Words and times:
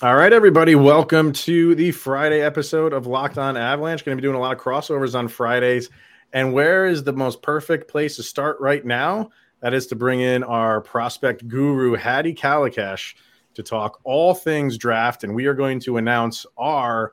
All 0.00 0.14
right, 0.14 0.32
everybody, 0.32 0.76
welcome 0.76 1.32
to 1.32 1.74
the 1.74 1.90
Friday 1.90 2.40
episode 2.40 2.92
of 2.92 3.08
Locked 3.08 3.36
On 3.36 3.56
Avalanche. 3.56 4.04
Going 4.04 4.16
to 4.16 4.22
be 4.22 4.24
doing 4.24 4.36
a 4.36 4.40
lot 4.40 4.56
of 4.56 4.62
crossovers 4.62 5.18
on 5.18 5.26
Fridays. 5.26 5.90
And 6.32 6.52
where 6.52 6.86
is 6.86 7.02
the 7.02 7.12
most 7.12 7.42
perfect 7.42 7.90
place 7.90 8.14
to 8.14 8.22
start 8.22 8.60
right 8.60 8.84
now? 8.84 9.30
That 9.60 9.74
is 9.74 9.88
to 9.88 9.96
bring 9.96 10.20
in 10.20 10.44
our 10.44 10.80
prospect 10.80 11.48
guru, 11.48 11.96
Hadi 11.96 12.32
Kalakeche, 12.32 13.16
to 13.54 13.62
talk 13.64 13.98
all 14.04 14.34
things 14.34 14.78
draft. 14.78 15.24
And 15.24 15.34
we 15.34 15.46
are 15.46 15.54
going 15.54 15.80
to 15.80 15.96
announce 15.96 16.46
our 16.56 17.12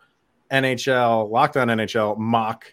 NHL, 0.52 1.31
Locked 1.31 1.57
On 1.57 1.70
NHL 1.70 2.20
mock 2.20 2.71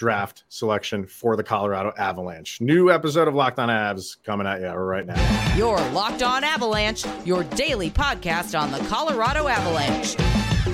draft 0.00 0.44
selection 0.48 1.04
for 1.04 1.36
the 1.36 1.42
Colorado 1.42 1.92
Avalanche. 1.98 2.58
New 2.58 2.90
episode 2.90 3.28
of 3.28 3.34
Locked 3.34 3.58
On 3.58 3.68
Avs 3.68 4.16
coming 4.24 4.46
at 4.46 4.62
you 4.62 4.68
right 4.68 5.04
now. 5.04 5.54
Your 5.56 5.78
Locked 5.90 6.22
On 6.22 6.42
Avalanche, 6.42 7.04
your 7.26 7.44
daily 7.44 7.90
podcast 7.90 8.58
on 8.58 8.72
the 8.72 8.78
Colorado 8.88 9.46
Avalanche. 9.46 10.16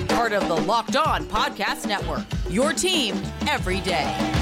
Part 0.07 0.31
of 0.31 0.47
the 0.47 0.55
Locked 0.55 0.95
On 0.95 1.25
Podcast 1.25 1.85
Network. 1.85 2.23
Your 2.49 2.71
team 2.71 3.21
every 3.47 3.81
day. 3.81 4.36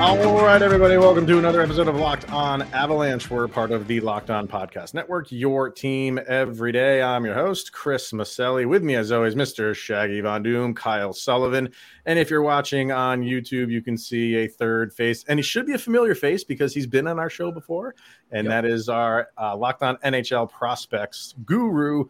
All 0.00 0.16
right, 0.42 0.62
everybody, 0.62 0.96
welcome 0.96 1.26
to 1.26 1.38
another 1.38 1.60
episode 1.60 1.86
of 1.86 1.94
Locked 1.94 2.32
On 2.32 2.62
Avalanche. 2.72 3.28
We're 3.28 3.46
part 3.46 3.70
of 3.70 3.86
the 3.86 4.00
Locked 4.00 4.30
On 4.30 4.48
Podcast 4.48 4.94
Network, 4.94 5.30
your 5.30 5.68
team 5.68 6.18
every 6.26 6.72
day. 6.72 7.02
I'm 7.02 7.22
your 7.22 7.34
host, 7.34 7.74
Chris 7.74 8.10
Maselli. 8.10 8.66
With 8.66 8.82
me, 8.82 8.94
as 8.94 9.12
always, 9.12 9.34
Mr. 9.34 9.74
Shaggy 9.74 10.22
Von 10.22 10.42
Doom, 10.42 10.74
Kyle 10.74 11.12
Sullivan. 11.12 11.68
And 12.06 12.18
if 12.18 12.30
you're 12.30 12.40
watching 12.40 12.90
on 12.90 13.20
YouTube, 13.20 13.70
you 13.70 13.82
can 13.82 13.98
see 13.98 14.36
a 14.36 14.48
third 14.48 14.90
face, 14.90 15.22
and 15.28 15.38
he 15.38 15.42
should 15.42 15.66
be 15.66 15.74
a 15.74 15.78
familiar 15.78 16.14
face 16.14 16.44
because 16.44 16.72
he's 16.72 16.86
been 16.86 17.06
on 17.06 17.18
our 17.18 17.28
show 17.28 17.52
before. 17.52 17.94
And 18.30 18.46
yep. 18.46 18.62
that 18.62 18.70
is 18.70 18.88
our 18.88 19.28
uh, 19.36 19.54
Locked 19.54 19.82
On 19.82 19.98
NHL 19.98 20.50
Prospects 20.50 21.34
guru, 21.44 22.06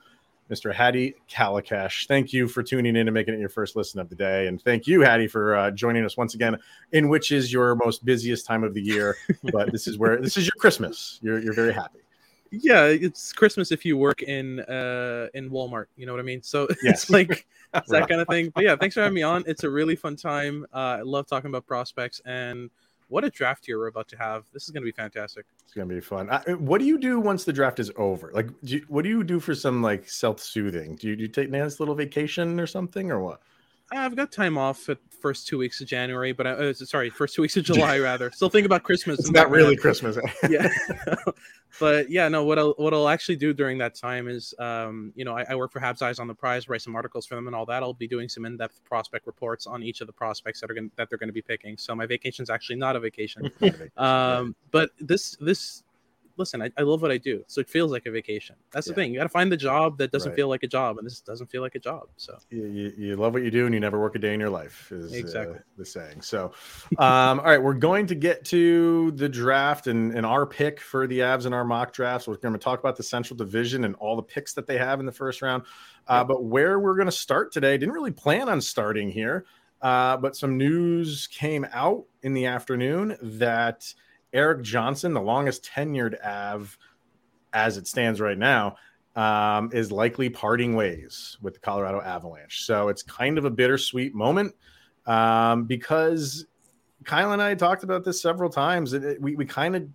Mr. 0.50 0.74
Hadi 0.74 1.14
Kalakeche. 1.30 2.06
Thank 2.06 2.32
you 2.32 2.48
for 2.48 2.62
tuning 2.62 2.96
in 2.96 3.06
and 3.06 3.14
making 3.14 3.34
it 3.34 3.40
your 3.40 3.48
first 3.48 3.76
listen 3.76 4.00
of 4.00 4.08
the 4.08 4.16
day. 4.16 4.48
And 4.48 4.60
thank 4.60 4.86
you, 4.86 5.04
Hadi, 5.04 5.28
for 5.28 5.54
uh, 5.54 5.70
joining 5.70 6.04
us 6.04 6.16
once 6.16 6.34
again, 6.34 6.56
in 6.92 7.08
which 7.08 7.30
is 7.30 7.52
your 7.52 7.76
most 7.76 8.04
busiest 8.04 8.46
time 8.46 8.64
of 8.64 8.74
the 8.74 8.82
year. 8.82 9.16
but 9.52 9.70
this 9.70 9.86
is 9.86 9.98
where 9.98 10.20
this 10.20 10.36
is 10.36 10.46
your 10.46 10.56
Christmas. 10.58 11.18
You're, 11.22 11.38
you're 11.38 11.54
very 11.54 11.72
happy. 11.72 12.00
Yeah, 12.52 12.86
it's 12.86 13.32
Christmas 13.32 13.70
if 13.70 13.84
you 13.84 13.96
work 13.96 14.22
in 14.22 14.58
uh 14.60 15.28
in 15.34 15.50
Walmart. 15.50 15.86
You 15.96 16.06
know 16.06 16.12
what 16.12 16.18
I 16.18 16.24
mean? 16.24 16.42
So 16.42 16.66
yes. 16.82 17.02
it's 17.02 17.10
like 17.10 17.46
it's 17.74 17.88
that 17.90 18.08
kind 18.08 18.20
of 18.20 18.26
thing. 18.26 18.50
But 18.52 18.64
yeah, 18.64 18.74
thanks 18.74 18.94
for 18.94 19.02
having 19.02 19.14
me 19.14 19.22
on. 19.22 19.44
It's 19.46 19.62
a 19.62 19.70
really 19.70 19.94
fun 19.94 20.16
time. 20.16 20.66
Uh, 20.74 20.98
I 20.98 21.02
love 21.02 21.28
talking 21.28 21.48
about 21.48 21.64
prospects 21.66 22.20
and 22.24 22.68
what 23.10 23.24
a 23.24 23.30
draft 23.30 23.68
year 23.68 23.78
we're 23.78 23.88
about 23.88 24.08
to 24.08 24.16
have. 24.16 24.44
This 24.52 24.64
is 24.64 24.70
going 24.70 24.82
to 24.82 24.86
be 24.86 24.92
fantastic. 24.92 25.44
It's 25.64 25.74
going 25.74 25.88
to 25.88 25.94
be 25.94 26.00
fun. 26.00 26.30
I, 26.30 26.38
what 26.54 26.78
do 26.78 26.86
you 26.86 26.98
do 26.98 27.20
once 27.20 27.44
the 27.44 27.52
draft 27.52 27.78
is 27.78 27.90
over? 27.96 28.30
Like, 28.32 28.48
do 28.64 28.76
you, 28.76 28.84
what 28.88 29.02
do 29.02 29.10
you 29.10 29.22
do 29.22 29.40
for 29.40 29.54
some 29.54 29.82
like 29.82 30.08
self 30.08 30.40
soothing? 30.40 30.96
Do 30.96 31.08
you, 31.08 31.16
do 31.16 31.22
you 31.22 31.28
take 31.28 31.48
a 31.48 31.50
nice 31.50 31.80
little 31.80 31.94
vacation 31.94 32.58
or 32.58 32.66
something 32.66 33.10
or 33.10 33.20
what? 33.20 33.42
I've 33.92 34.14
got 34.14 34.30
time 34.30 34.56
off 34.56 34.88
at 34.88 34.98
first 35.20 35.48
two 35.48 35.58
weeks 35.58 35.80
of 35.80 35.88
January, 35.88 36.32
but 36.32 36.46
I, 36.46 36.50
uh, 36.50 36.72
sorry, 36.72 37.10
first 37.10 37.34
two 37.34 37.42
weeks 37.42 37.56
of 37.56 37.64
July 37.64 37.98
rather. 37.98 38.30
Still 38.30 38.48
think 38.48 38.66
about 38.66 38.84
Christmas. 38.84 39.18
It's 39.18 39.30
not 39.30 39.50
really 39.50 39.76
Christmas. 39.76 40.16
yeah, 40.48 40.72
but 41.78 42.10
yeah, 42.10 42.28
no. 42.28 42.44
What 42.44 42.58
I'll 42.58 42.74
what 42.78 42.92
I'll 42.92 43.08
actually 43.08 43.36
do 43.36 43.52
during 43.52 43.78
that 43.78 43.94
time 43.94 44.28
is, 44.28 44.54
um, 44.58 45.12
you 45.14 45.24
know, 45.24 45.36
I, 45.36 45.44
I, 45.48 45.54
work 45.54 45.72
for 45.72 45.80
Habs 45.80 46.02
Eyes 46.02 46.18
on 46.18 46.26
the 46.26 46.34
Prize, 46.34 46.68
write 46.68 46.82
some 46.82 46.96
articles 46.96 47.26
for 47.26 47.34
them 47.34 47.46
and 47.46 47.54
all 47.54 47.66
that. 47.66 47.82
I'll 47.82 47.94
be 47.94 48.08
doing 48.08 48.28
some 48.28 48.44
in 48.44 48.56
depth 48.56 48.82
prospect 48.84 49.26
reports 49.26 49.66
on 49.66 49.82
each 49.82 50.00
of 50.00 50.06
the 50.06 50.12
prospects 50.12 50.60
that 50.60 50.70
are 50.70 50.74
going 50.74 50.90
that 50.96 51.08
they're 51.08 51.18
going 51.18 51.28
to 51.28 51.34
be 51.34 51.42
picking. 51.42 51.76
So 51.76 51.94
my 51.94 52.06
vacation 52.06 52.42
is 52.42 52.50
actually 52.50 52.76
not 52.76 52.96
a 52.96 53.00
vacation. 53.00 53.50
um, 53.96 54.54
but 54.70 54.90
this 54.98 55.36
this 55.40 55.84
listen, 56.36 56.62
I, 56.62 56.70
I, 56.76 56.82
love 56.82 57.02
what 57.02 57.10
I 57.10 57.18
do. 57.18 57.44
So 57.46 57.60
it 57.60 57.68
feels 57.68 57.90
like 57.90 58.06
a 58.06 58.10
vacation. 58.10 58.56
That's 58.72 58.86
yeah. 58.86 58.92
the 58.92 58.94
thing. 58.94 59.12
You 59.12 59.18
got 59.18 59.24
to 59.24 59.30
find 59.30 59.50
the 59.50 59.56
job 59.56 59.98
that 59.98 60.10
doesn't 60.12 60.30
right. 60.30 60.36
feel 60.36 60.48
like 60.48 60.62
a 60.62 60.66
job. 60.66 60.98
And 60.98 61.06
this 61.06 61.20
doesn't 61.20 61.50
feel 61.50 61.62
like 61.62 61.74
a 61.74 61.78
job. 61.78 62.08
So 62.16 62.38
you, 62.50 62.66
you, 62.66 62.92
you, 62.96 63.16
love 63.16 63.32
what 63.32 63.42
you 63.42 63.50
do 63.50 63.66
and 63.66 63.74
you 63.74 63.80
never 63.80 63.98
work 63.98 64.14
a 64.14 64.18
day 64.18 64.34
in 64.34 64.40
your 64.40 64.50
life 64.50 64.90
is 64.92 65.12
uh, 65.12 65.16
exactly 65.16 65.56
uh, 65.56 65.62
the 65.76 65.84
saying. 65.84 66.22
So, 66.22 66.52
um, 66.98 67.40
all 67.40 67.46
right, 67.46 67.62
we're 67.62 67.74
going 67.74 68.06
to 68.06 68.14
get 68.14 68.44
to 68.46 69.10
the 69.12 69.28
draft 69.28 69.86
and, 69.86 70.12
and 70.12 70.24
our 70.24 70.46
pick 70.46 70.80
for 70.80 71.06
the 71.06 71.20
Avs 71.20 71.46
in 71.46 71.52
our 71.52 71.64
mock 71.64 71.92
drafts. 71.92 72.26
We're 72.26 72.36
going 72.36 72.54
to 72.54 72.58
talk 72.58 72.80
about 72.80 72.96
the 72.96 73.02
Central 73.02 73.36
Division 73.36 73.84
and 73.84 73.94
all 73.96 74.16
the 74.16 74.22
picks 74.22 74.54
that 74.54 74.66
they 74.66 74.78
have 74.78 75.00
in 75.00 75.06
the 75.06 75.12
first 75.12 75.42
round. 75.42 75.64
Uh, 76.08 76.24
but 76.24 76.44
where 76.44 76.78
we're 76.80 76.96
going 76.96 77.06
to 77.06 77.12
start 77.12 77.52
today, 77.52 77.76
didn't 77.78 77.94
really 77.94 78.10
plan 78.10 78.48
on 78.48 78.60
starting 78.60 79.10
here. 79.10 79.44
Uh, 79.82 80.16
but 80.16 80.36
some 80.36 80.58
news 80.58 81.26
came 81.28 81.66
out 81.72 82.04
in 82.22 82.34
the 82.34 82.46
afternoon 82.46 83.16
that– 83.22 83.92
Erik 84.32 84.62
Johnson, 84.62 85.12
the 85.12 85.20
longest 85.20 85.64
tenured 85.64 86.16
Av 86.24 86.76
as 87.52 87.76
it 87.76 87.86
stands 87.86 88.20
right 88.20 88.38
now, 88.38 88.76
um, 89.16 89.70
is 89.72 89.90
likely 89.90 90.30
parting 90.30 90.76
ways 90.76 91.36
with 91.42 91.54
the 91.54 91.60
Colorado 91.60 92.00
Avalanche. 92.00 92.64
So 92.64 92.88
it's 92.88 93.02
kind 93.02 93.38
of 93.38 93.44
a 93.44 93.50
bittersweet 93.50 94.14
moment 94.14 94.54
um, 95.06 95.64
because 95.64 96.46
Kyle 97.04 97.32
and 97.32 97.42
I 97.42 97.54
talked 97.54 97.82
about 97.82 98.04
this 98.04 98.20
several 98.22 98.50
times. 98.50 98.92
It, 98.92 99.04
it, 99.04 99.20
we 99.20 99.34
we 99.34 99.44
kind 99.44 99.74
of 99.74 99.88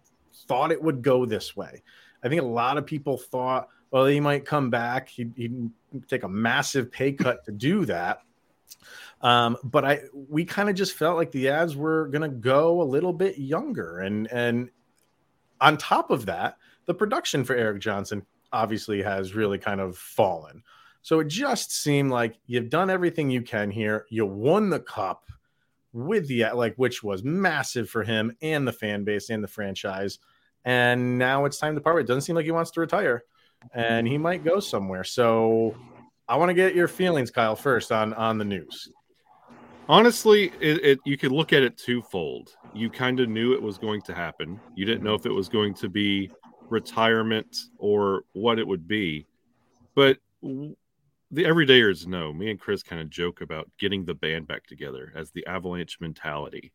thought 0.48 0.72
it 0.72 0.82
would 0.82 1.02
go 1.02 1.26
this 1.26 1.56
way. 1.56 1.82
I 2.24 2.30
think 2.30 2.42
a 2.42 2.46
lot 2.46 2.78
of 2.78 2.86
people 2.86 3.18
thought, 3.18 3.70
well, 3.92 4.06
he 4.06 4.20
might 4.20 4.46
come 4.46 4.70
back. 4.70 5.08
He'd, 5.10 5.34
he'd 5.36 5.70
take 6.08 6.24
a 6.24 6.28
massive 6.28 6.92
pay 6.92 7.14
cut 7.14 7.46
to 7.46 7.52
do 7.52 7.86
that. 7.86 8.22
Um, 9.26 9.58
but 9.64 9.84
I 9.84 10.02
we 10.14 10.46
kind 10.46 10.70
of 10.70 10.76
just 10.76 10.94
felt 10.94 11.18
like 11.18 11.32
the 11.32 11.46
Avs 11.46 11.76
were 11.76 12.10
going 12.10 12.22
to 12.22 12.38
go 12.38 12.80
a 12.80 12.84
little 12.84 13.12
bit 13.12 13.40
younger, 13.40 13.98
and 13.98 14.32
and 14.32 14.70
on 15.60 15.78
top 15.78 16.12
of 16.12 16.28
that, 16.28 16.58
the 16.86 16.94
production 16.94 17.44
for 17.44 17.56
Erik 17.56 17.82
Johnson 17.82 18.24
obviously 18.54 19.02
has 19.02 19.34
really 19.34 19.58
kind 19.58 19.82
of 19.82 19.98
fallen. 19.98 20.62
So 21.02 21.22
it 21.22 21.28
just 21.28 21.72
seemed 21.72 22.12
like 22.12 22.38
you've 22.46 22.70
done 22.70 22.92
everything 22.92 23.32
you 23.32 23.42
can 23.42 23.72
here. 23.72 24.06
You 24.12 24.28
won 24.28 24.70
the 24.70 24.80
cup 24.80 25.24
with 25.92 26.28
the 26.28 26.46
like, 26.54 26.76
which 26.76 27.02
was 27.02 27.24
massive 27.24 27.90
for 27.90 28.04
him 28.04 28.32
and 28.44 28.68
the 28.68 28.74
fan 28.74 29.06
base 29.06 29.32
and 29.32 29.44
the 29.44 29.48
franchise. 29.48 30.20
And 30.66 31.18
now 31.18 31.46
it's 31.46 31.58
time 31.58 31.74
to 31.74 31.82
part. 31.82 32.00
It 32.00 32.06
doesn't 32.06 32.22
seem 32.22 32.36
like 32.36 32.46
he 32.46 32.52
wants 32.52 32.70
to 32.72 32.80
retire, 32.80 33.24
and 33.74 34.08
he 34.08 34.20
might 34.20 34.44
go 34.44 34.60
somewhere. 34.60 35.04
So 35.04 35.76
I 36.28 36.38
want 36.38 36.50
to 36.50 36.54
get 36.54 36.76
your 36.76 36.88
feelings, 36.88 37.32
Kyle, 37.32 37.56
first 37.56 37.92
on 37.92 38.14
on 38.14 38.38
the 38.38 38.46
news. 38.46 38.92
Honestly, 39.88 40.52
it, 40.60 40.84
it, 40.84 41.00
you 41.06 41.18
could 41.18 41.32
look 41.32 41.54
at 41.54 41.64
it 41.64 41.78
twofold. 41.78 42.56
You 42.74 42.90
kind 42.90 43.20
of 43.20 43.30
knew 43.30 43.54
it 43.54 43.62
was 43.62 43.78
going 43.78 44.02
to 44.04 44.14
happen. 44.14 44.60
You 44.76 44.86
didn't 44.86 45.04
know 45.04 45.16
mhm. 45.16 45.20
if 45.20 45.26
it 45.26 45.32
was 45.32 45.48
going 45.48 45.74
to 45.76 45.90
be 45.90 46.32
retirement 46.70 47.56
or 47.78 48.24
what 48.34 48.58
it 48.58 48.68
would 48.68 48.88
be. 48.88 49.28
But 49.94 50.18
the 50.42 51.44
everydayers 51.44 52.08
know. 52.08 52.34
Me 52.34 52.50
and 52.50 52.60
Chris 52.60 52.84
kind 52.84 53.02
of 53.02 53.10
joke 53.10 53.42
about 53.42 53.70
getting 53.78 54.06
the 54.06 54.14
band 54.14 54.48
back 54.48 54.66
together 54.66 55.12
as 55.16 55.32
the 55.32 55.46
Avalanche 55.46 55.98
mentality. 56.00 56.72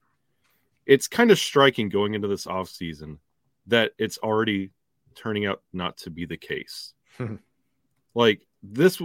It's 0.87 1.09
kind 1.09 1.31
of 1.31 1.38
striking 1.38 1.88
going 1.88 2.15
into 2.15 2.28
this 2.28 2.47
off 2.47 2.69
season 2.69 3.19
that 3.66 3.92
it's 3.98 4.19
already 4.19 4.71
turning 5.15 5.47
out 5.47 5.62
not 5.72 5.97
to 5.98 6.10
be 6.10 6.27
the 6.27 6.37
case. 6.37 6.94
like 8.15 8.47
this 8.62 9.00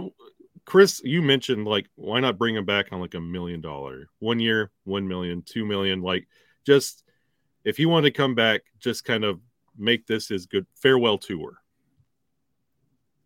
Chris, 0.66 1.00
you 1.04 1.22
mentioned 1.22 1.64
like 1.66 1.88
why 1.94 2.20
not 2.20 2.38
bring 2.38 2.56
him 2.56 2.64
back 2.64 2.88
on 2.92 3.00
like 3.00 3.14
a 3.14 3.20
million 3.20 3.60
dollar 3.60 4.08
one 4.18 4.40
year, 4.40 4.72
one 4.84 5.08
million, 5.08 5.42
two 5.42 5.64
million, 5.64 6.02
like 6.02 6.26
just 6.66 7.04
if 7.64 7.76
he 7.76 7.86
wanted 7.86 8.12
to 8.12 8.16
come 8.16 8.34
back, 8.34 8.62
just 8.80 9.04
kind 9.04 9.24
of 9.24 9.40
make 9.78 10.06
this 10.06 10.28
his 10.28 10.46
good 10.46 10.66
farewell 10.74 11.18
tour. 11.18 11.58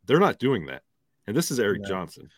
They're 0.07 0.21
not 0.21 0.39
doing 0.39 0.67
that. 0.67 0.83
And 1.27 1.37
this 1.37 1.51
is 1.51 1.59
Erik 1.59 1.85
Johnson. 1.85 2.29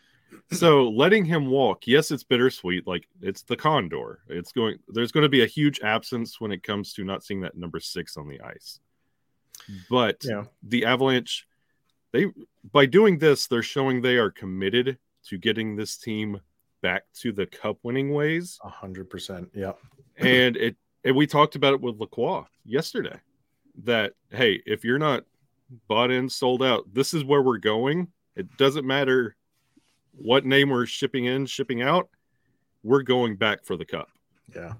So 0.52 0.88
letting 0.88 1.24
him 1.24 1.46
walk, 1.46 1.86
yes, 1.86 2.10
it's 2.10 2.24
bittersweet. 2.24 2.86
Like 2.86 3.08
it's 3.20 3.42
the 3.42 3.56
condor. 3.56 4.20
It's 4.28 4.52
going 4.52 4.78
there's 4.88 5.12
going 5.12 5.22
to 5.22 5.28
be 5.28 5.42
a 5.42 5.46
huge 5.46 5.80
absence 5.80 6.40
when 6.40 6.52
it 6.52 6.62
comes 6.62 6.92
to 6.94 7.04
not 7.04 7.24
seeing 7.24 7.40
that 7.40 7.56
number 7.56 7.80
six 7.80 8.16
on 8.16 8.28
the 8.28 8.40
ice. 8.40 8.78
But 9.90 10.22
yeah. 10.24 10.44
the 10.62 10.84
Avalanche 10.84 11.46
they 12.12 12.26
by 12.72 12.86
doing 12.86 13.18
this, 13.18 13.46
they're 13.46 13.62
showing 13.62 14.00
they 14.00 14.16
are 14.16 14.30
committed 14.30 14.98
to 15.28 15.38
getting 15.38 15.76
this 15.76 15.96
team 15.96 16.40
back 16.82 17.04
to 17.14 17.32
the 17.32 17.46
cup 17.46 17.78
winning 17.82 18.12
ways. 18.12 18.58
A 18.62 18.68
hundred 18.68 19.08
percent. 19.08 19.50
Yeah. 19.54 19.72
and 20.16 20.56
it 20.56 20.76
and 21.04 21.16
we 21.16 21.26
talked 21.26 21.56
about 21.56 21.74
it 21.74 21.80
with 21.80 21.98
Lacroix 21.98 22.44
yesterday. 22.64 23.18
That 23.84 24.12
hey, 24.30 24.62
if 24.66 24.84
you're 24.84 24.98
not 24.98 25.24
bought 25.88 26.10
in, 26.10 26.28
sold 26.28 26.62
out, 26.62 26.84
this 26.92 27.14
is 27.14 27.24
where 27.24 27.42
we're 27.42 27.58
going. 27.58 28.08
It 28.36 28.56
doesn't 28.56 28.86
matter 28.86 29.36
what 30.14 30.44
name 30.44 30.70
we're 30.70 30.86
shipping 30.86 31.24
in, 31.24 31.46
shipping 31.46 31.82
out. 31.82 32.08
We're 32.82 33.02
going 33.02 33.36
back 33.36 33.64
for 33.64 33.76
the 33.76 33.84
cup. 33.84 34.08
Yeah, 34.54 34.74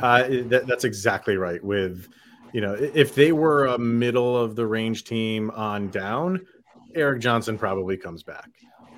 uh, 0.00 0.24
that, 0.46 0.64
that's 0.66 0.84
exactly 0.84 1.36
right. 1.36 1.62
With 1.62 2.08
you 2.52 2.60
know, 2.60 2.74
if 2.74 3.14
they 3.14 3.32
were 3.32 3.66
a 3.66 3.78
middle 3.78 4.36
of 4.36 4.56
the 4.56 4.66
range 4.66 5.04
team 5.04 5.50
on 5.50 5.90
down, 5.90 6.46
Erik 6.94 7.20
Johnson 7.20 7.58
probably 7.58 7.96
comes 7.96 8.22
back. 8.22 8.50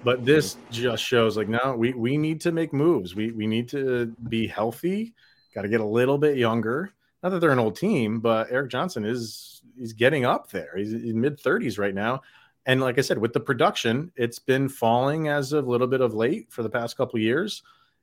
But 0.05 0.25
this 0.25 0.57
just 0.71 1.03
shows 1.03 1.37
like 1.37 1.49
no, 1.49 1.75
we 1.77 1.93
we 1.93 2.17
need 2.17 2.41
to 2.43 2.53
make 2.53 2.73
moves. 2.73 3.15
We 3.15 3.33
we 3.33 3.47
need 3.47 3.69
to 3.71 4.15
be 4.29 4.47
healthy. 4.47 5.15
Got 5.55 5.63
to 5.63 5.69
get 5.69 5.81
a 5.81 5.87
little 5.87 6.19
bit 6.19 6.37
younger. 6.37 6.93
not 7.23 7.31
that 7.31 7.41
they're 7.41 7.51
an 7.51 7.59
old 7.59 7.77
team, 7.77 8.21
but 8.21 8.51
Erik 8.51 8.71
Johnson 8.71 9.05
is 9.05 9.63
he's 9.77 9.93
getting 9.93 10.25
up 10.25 10.51
there. 10.51 10.75
He's 10.77 10.93
in 10.93 11.21
mid 11.21 11.41
30s 11.41 11.79
right 11.79 11.95
now. 11.95 12.23
And 12.67 12.81
like 12.81 12.99
I 12.99 13.01
said, 13.01 13.19
with 13.19 13.33
the 13.33 13.41
production, 13.41 14.11
it's 14.17 14.39
been 14.39 14.69
falling 14.69 15.29
as 15.29 15.53
of 15.53 15.67
a 15.67 15.71
little 15.71 15.87
bit 15.87 16.01
of 16.01 16.15
late 16.15 16.51
for 16.51 16.63
the 16.63 16.71
past 16.71 16.97
couple 16.97 17.19
years. 17.21 17.63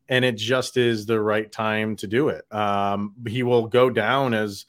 And 0.09 0.25
it 0.25 0.35
just 0.35 0.77
is 0.77 1.05
the 1.05 1.19
right 1.19 1.51
time 1.51 1.95
to 1.97 2.07
do 2.07 2.29
it. 2.29 2.45
Um, 2.51 3.13
he 3.27 3.43
will 3.43 3.67
go 3.67 3.89
down 3.89 4.33
as 4.33 4.65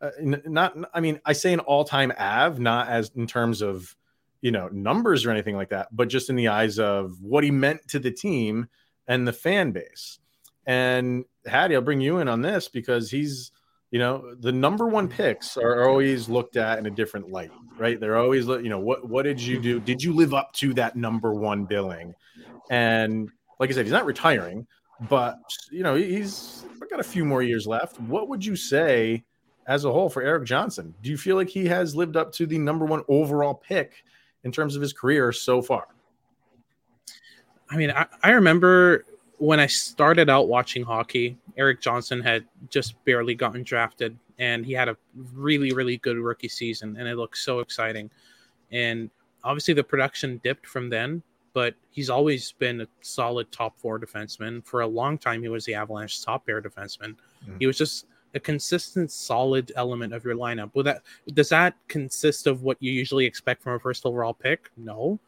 uh, 0.00 0.10
not, 0.20 0.76
I 0.94 1.00
mean, 1.00 1.20
I 1.24 1.32
say 1.32 1.52
an 1.52 1.60
all 1.60 1.84
time 1.84 2.12
Av, 2.18 2.60
not 2.60 2.88
as 2.88 3.10
in 3.16 3.26
terms 3.26 3.62
of, 3.62 3.94
you 4.40 4.50
know, 4.50 4.68
numbers 4.68 5.26
or 5.26 5.30
anything 5.30 5.56
like 5.56 5.70
that, 5.70 5.88
but 5.92 6.08
just 6.08 6.30
in 6.30 6.36
the 6.36 6.48
eyes 6.48 6.78
of 6.78 7.20
what 7.20 7.44
he 7.44 7.50
meant 7.50 7.86
to 7.88 7.98
the 7.98 8.10
team 8.10 8.68
and 9.06 9.26
the 9.26 9.32
fan 9.32 9.72
base. 9.72 10.18
And 10.66 11.24
Hadi, 11.46 11.74
I'll 11.74 11.82
bring 11.82 12.00
you 12.00 12.18
in 12.18 12.28
on 12.28 12.42
this 12.42 12.68
because 12.68 13.10
he's, 13.10 13.52
you 13.90 13.98
know, 13.98 14.34
the 14.38 14.52
number 14.52 14.86
one 14.86 15.08
picks 15.08 15.56
are 15.56 15.88
always 15.88 16.28
looked 16.28 16.56
at 16.56 16.78
in 16.78 16.86
a 16.86 16.90
different 16.90 17.30
light, 17.30 17.50
right? 17.78 17.98
They're 17.98 18.18
always, 18.18 18.46
you 18.46 18.68
know, 18.68 18.78
what 18.78 19.08
what 19.08 19.22
did 19.22 19.40
you 19.40 19.58
do? 19.58 19.80
Did 19.80 20.02
you 20.02 20.12
live 20.12 20.34
up 20.34 20.52
to 20.54 20.74
that 20.74 20.94
number 20.94 21.32
one 21.32 21.64
billing? 21.64 22.14
And 22.70 23.30
like 23.58 23.70
I 23.70 23.72
said, 23.72 23.86
he's 23.86 23.92
not 23.92 24.04
retiring, 24.04 24.66
but 25.08 25.38
you 25.70 25.82
know, 25.82 25.94
he's 25.94 26.64
got 26.90 27.00
a 27.00 27.04
few 27.04 27.24
more 27.24 27.42
years 27.42 27.66
left. 27.66 28.00
What 28.00 28.28
would 28.28 28.44
you 28.44 28.56
say 28.56 29.24
as 29.66 29.84
a 29.84 29.92
whole 29.92 30.10
for 30.10 30.22
Erik 30.22 30.44
Johnson? 30.44 30.94
Do 31.02 31.10
you 31.10 31.16
feel 31.16 31.36
like 31.36 31.48
he 31.48 31.66
has 31.66 31.94
lived 31.94 32.16
up 32.16 32.32
to 32.32 32.46
the 32.46 32.58
number 32.58 32.84
one 32.84 33.02
overall 33.08 33.54
pick 33.54 34.04
in 34.48 34.52
terms 34.52 34.74
of 34.74 34.80
his 34.80 34.94
career 34.94 35.30
so 35.30 35.60
far? 35.60 35.88
I 37.68 37.76
mean, 37.76 37.90
I, 37.90 38.06
I 38.22 38.30
remember 38.30 39.04
when 39.36 39.60
I 39.60 39.66
started 39.66 40.30
out 40.30 40.48
watching 40.48 40.82
hockey, 40.82 41.36
Erik 41.58 41.82
Johnson 41.82 42.22
had 42.22 42.46
just 42.70 43.02
barely 43.04 43.34
gotten 43.34 43.62
drafted 43.62 44.18
and 44.38 44.64
he 44.64 44.72
had 44.72 44.88
a 44.88 44.96
really, 45.34 45.72
really 45.72 45.98
good 45.98 46.16
rookie 46.16 46.48
season 46.48 46.96
and 46.98 47.06
it 47.06 47.16
looked 47.16 47.36
so 47.36 47.60
exciting. 47.60 48.10
And 48.72 49.10
obviously 49.44 49.74
the 49.74 49.84
production 49.84 50.40
dipped 50.42 50.66
from 50.66 50.88
then, 50.88 51.22
but 51.52 51.74
he's 51.90 52.08
always 52.08 52.52
been 52.52 52.80
a 52.80 52.88
solid 53.02 53.52
top 53.52 53.78
four 53.78 54.00
defenseman. 54.00 54.64
For 54.64 54.80
a 54.80 54.86
long 54.86 55.18
time, 55.18 55.42
he 55.42 55.50
was 55.50 55.66
the 55.66 55.74
Avalanche 55.74 56.24
top 56.24 56.46
pair 56.46 56.62
defenseman. 56.62 57.16
Mm-hmm. 57.44 57.56
He 57.60 57.66
was 57.66 57.76
just 57.76 58.06
a 58.34 58.40
consistent, 58.40 59.10
solid 59.10 59.72
element 59.76 60.12
of 60.12 60.24
your 60.24 60.34
lineup. 60.34 60.74
Will 60.74 60.82
that 60.84 61.02
does 61.34 61.48
that 61.48 61.74
consist 61.88 62.46
of 62.46 62.62
what 62.62 62.76
you 62.80 62.92
usually 62.92 63.24
expect 63.24 63.62
from 63.62 63.74
a 63.74 63.78
first 63.78 64.04
overall 64.06 64.34
pick? 64.34 64.70
No, 64.76 65.18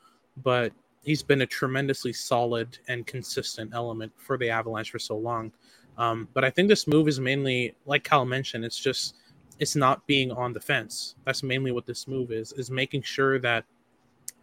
but 0.42 0.72
he's 1.02 1.22
been 1.22 1.42
a 1.42 1.46
tremendously 1.46 2.12
solid 2.12 2.78
and 2.88 3.06
consistent 3.06 3.72
element 3.74 4.12
for 4.16 4.36
the 4.36 4.50
Avalanche 4.50 4.90
for 4.90 4.98
so 4.98 5.16
long. 5.16 5.52
Um, 5.98 6.28
but 6.34 6.44
I 6.44 6.50
think 6.50 6.68
this 6.68 6.86
move 6.86 7.08
is 7.08 7.20
mainly, 7.20 7.74
like 7.86 8.04
Kyle 8.04 8.24
mentioned, 8.24 8.64
it's 8.64 8.78
just 8.78 9.16
it's 9.58 9.76
not 9.76 10.06
being 10.06 10.32
on 10.32 10.52
the 10.52 10.60
fence. 10.60 11.16
That's 11.24 11.42
mainly 11.42 11.72
what 11.72 11.86
this 11.86 12.08
move 12.08 12.32
is: 12.32 12.52
is 12.52 12.70
making 12.70 13.02
sure 13.02 13.38
that 13.40 13.64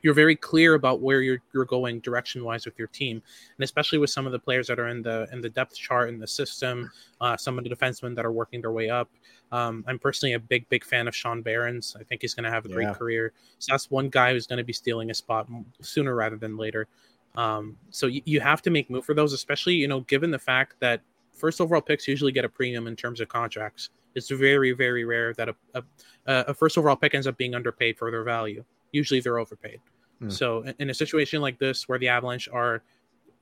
you're 0.01 0.13
very 0.13 0.35
clear 0.35 0.75
about 0.75 1.01
where 1.01 1.21
you're 1.21 1.41
you're 1.53 1.65
going 1.65 1.99
direction 1.99 2.43
wise 2.43 2.65
with 2.65 2.77
your 2.77 2.87
team, 2.87 3.21
and 3.57 3.63
especially 3.63 3.97
with 3.97 4.09
some 4.09 4.25
of 4.25 4.31
the 4.31 4.39
players 4.39 4.67
that 4.67 4.79
are 4.79 4.87
in 4.87 5.01
the 5.01 5.27
in 5.31 5.41
the 5.41 5.49
depth 5.49 5.75
chart 5.75 6.09
in 6.09 6.19
the 6.19 6.27
system, 6.27 6.91
uh, 7.21 7.35
some 7.37 7.57
of 7.57 7.63
the 7.63 7.69
defensemen 7.69 8.15
that 8.15 8.25
are 8.25 8.31
working 8.31 8.61
their 8.61 8.71
way 8.71 8.89
up. 8.89 9.09
Um, 9.51 9.83
I'm 9.87 9.97
personally 9.97 10.33
a 10.33 10.39
big 10.39 10.67
big 10.69 10.83
fan 10.83 11.07
of 11.07 11.15
Sean 11.15 11.41
Behrens. 11.41 11.95
I 11.99 12.03
think 12.03 12.21
he's 12.21 12.33
going 12.33 12.43
to 12.43 12.51
have 12.51 12.65
a 12.65 12.69
great 12.69 12.93
career. 12.93 13.33
So 13.59 13.73
that's 13.73 13.89
one 13.89 14.09
guy 14.09 14.33
who's 14.33 14.47
going 14.47 14.57
to 14.57 14.63
be 14.63 14.73
stealing 14.73 15.09
a 15.09 15.13
spot 15.13 15.47
sooner 15.81 16.15
rather 16.15 16.37
than 16.37 16.57
later. 16.57 16.87
Um, 17.35 17.77
so 17.91 18.07
you, 18.07 18.21
you 18.25 18.39
have 18.39 18.61
to 18.63 18.69
make 18.69 18.89
move 18.89 19.05
for 19.05 19.13
those, 19.13 19.33
especially 19.33 19.75
you 19.75 19.87
know 19.87 20.01
given 20.01 20.31
the 20.31 20.39
fact 20.39 20.75
that 20.79 21.01
first 21.33 21.61
overall 21.61 21.81
picks 21.81 22.07
usually 22.07 22.31
get 22.31 22.45
a 22.45 22.49
premium 22.49 22.87
in 22.87 22.95
terms 22.95 23.19
of 23.19 23.29
contracts. 23.29 23.89
It's 24.15 24.29
very 24.29 24.73
very 24.73 25.05
rare 25.05 25.33
that 25.33 25.49
a, 25.49 25.55
a, 25.73 25.83
a 26.25 26.53
first 26.53 26.77
overall 26.77 26.95
pick 26.95 27.13
ends 27.13 27.27
up 27.27 27.37
being 27.37 27.55
underpaid 27.55 27.97
for 27.97 28.09
their 28.11 28.23
value 28.23 28.63
usually 28.91 29.19
they're 29.19 29.39
overpaid. 29.39 29.79
Mm. 30.21 30.31
So 30.31 30.63
in 30.79 30.89
a 30.89 30.93
situation 30.93 31.41
like 31.41 31.59
this 31.59 31.87
where 31.87 31.99
the 31.99 32.07
Avalanche 32.07 32.49
are 32.51 32.83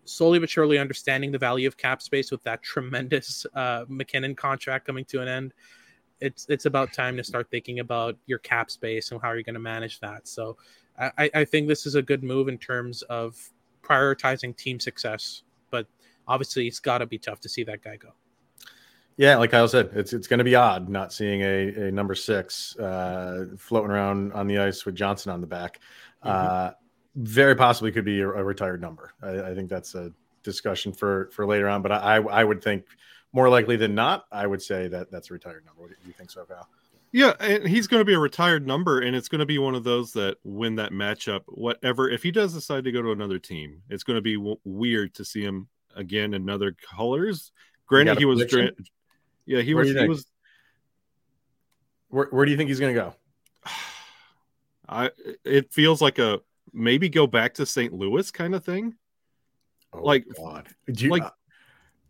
slowly 0.06 0.40
but 0.40 0.50
surely 0.50 0.78
understanding 0.78 1.32
the 1.32 1.38
value 1.38 1.68
of 1.68 1.78
cap 1.78 2.02
space 2.02 2.32
with 2.32 2.44
that 2.44 2.62
tremendous 2.62 3.46
uh, 3.56 3.86
MacKinnon 3.88 4.36
contract 4.36 4.86
coming 4.86 5.06
to 5.06 5.22
an 5.22 5.28
end, 5.28 5.54
it's 6.22 6.46
it's 6.50 6.66
about 6.66 6.94
time 6.94 7.18
to 7.18 7.24
start 7.24 7.50
thinking 7.52 7.80
about 7.80 8.18
your 8.26 8.40
cap 8.40 8.72
space 8.72 9.12
and 9.12 9.22
how 9.22 9.32
you're 9.32 9.44
going 9.44 9.54
to 9.56 9.60
manage 9.60 10.00
that. 10.00 10.28
So 10.28 10.58
I, 10.98 11.30
I 11.34 11.46
think 11.46 11.68
this 11.68 11.86
is 11.86 11.96
a 11.96 12.02
good 12.02 12.24
move 12.24 12.48
in 12.48 12.58
terms 12.58 13.02
of 13.04 13.38
prioritizing 13.82 14.56
team 14.56 14.80
success, 14.80 15.44
but 15.70 15.88
obviously 16.28 16.68
it's 16.68 16.80
got 16.80 17.00
to 17.00 17.06
be 17.06 17.18
tough 17.18 17.42
to 17.42 17.50
see 17.50 17.64
that 17.66 17.84
guy 17.84 17.98
go. 17.98 18.14
Yeah, 19.18 19.38
like 19.38 19.52
Kyle 19.52 19.68
said, 19.68 19.92
it's 19.94 20.12
it's 20.12 20.28
going 20.28 20.40
to 20.40 20.44
be 20.44 20.56
odd 20.56 20.90
not 20.90 21.14
seeing 21.14 21.42
a, 21.42 21.88
a 21.88 21.92
number 21.92 22.16
six 22.16 22.76
uh, 22.78 23.46
floating 23.58 23.92
around 23.92 24.34
on 24.34 24.48
the 24.48 24.58
ice 24.58 24.86
with 24.86 24.96
Johnson 24.96 25.32
on 25.32 25.40
the 25.40 25.48
back. 25.48 25.80
Mm-hmm. 26.24 26.30
Uh, 26.30 26.72
very 27.16 27.56
possibly 27.56 27.94
could 27.94 28.04
be 28.04 28.20
a, 28.20 28.28
a 28.28 28.44
retired 28.44 28.82
number. 28.82 29.14
I, 29.22 29.52
I, 29.52 29.56
think 29.56 29.70
that's 29.70 29.96
a 29.96 30.12
discussion 30.44 30.92
for 30.92 31.30
for 31.32 31.46
later 31.46 31.70
on. 31.70 31.82
But 31.82 31.94
I 31.94 32.18
I 32.18 32.44
would 32.44 32.62
think 32.62 32.86
more 33.32 33.48
likely 33.48 33.78
than 33.78 33.96
not, 33.96 34.26
I 34.32 34.48
would 34.48 34.62
say 34.62 34.90
that 34.90 35.12
that's 35.12 35.30
a 35.30 35.34
retired 35.34 35.66
number. 35.66 35.82
What 35.82 35.92
do 35.92 35.96
you 36.06 36.14
think 36.14 36.30
so, 36.30 36.44
Kyle? 36.44 36.68
Yeah, 37.14 37.32
and 37.40 37.66
he's 37.66 37.88
going 37.88 38.02
to 38.02 38.06
be 38.06 38.14
a 38.14 38.20
retired 38.20 38.68
number, 38.68 39.00
and 39.00 39.16
it's 39.16 39.30
going 39.30 39.40
to 39.40 39.46
be 39.46 39.58
one 39.58 39.76
of 39.76 39.86
those 39.86 40.12
that 40.14 40.36
win 40.44 40.76
that 40.76 40.92
matchup, 40.92 41.44
whatever. 41.48 42.10
If 42.10 42.24
he 42.24 42.32
does 42.32 42.54
decide 42.54 42.84
to 42.84 42.92
go 42.92 43.02
to 43.02 43.12
another 43.12 43.40
team, 43.40 43.82
it's 43.90 44.04
going 44.04 44.18
to 44.18 44.22
be 44.22 44.36
w- 44.36 44.60
weird 44.66 45.14
to 45.16 45.24
see 45.24 45.42
him 45.42 45.70
again 45.96 46.34
in 46.34 46.50
other 46.50 46.74
colors. 46.74 47.54
Granted, 47.88 48.18
he 48.18 48.26
was 48.26 48.44
yeah, 49.46 49.62
he 49.62 49.74
was. 49.74 49.90
He 49.90 50.08
was. 50.08 50.26
Where, 52.10 52.28
where 52.32 52.46
do 52.46 52.52
you 52.52 52.58
think 52.58 52.70
he's 52.70 52.80
going 52.80 52.96
to 52.96 53.02
go? 53.02 53.14
I. 54.90 55.12
It 55.44 55.74
feels 55.74 56.02
like 56.02 56.20
a 56.20 56.42
maybe 56.74 57.10
go 57.10 57.28
back 57.28 57.56
to 57.56 57.66
St. 57.66 57.94
Louis 57.94 58.30
kind 58.32 58.56
of 58.56 58.64
thing. 58.64 58.96
Oh, 59.94 60.02
like 60.02 60.26
God, 60.38 60.68
you, 60.88 61.10
like. 61.10 61.24
Uh, 61.24 61.30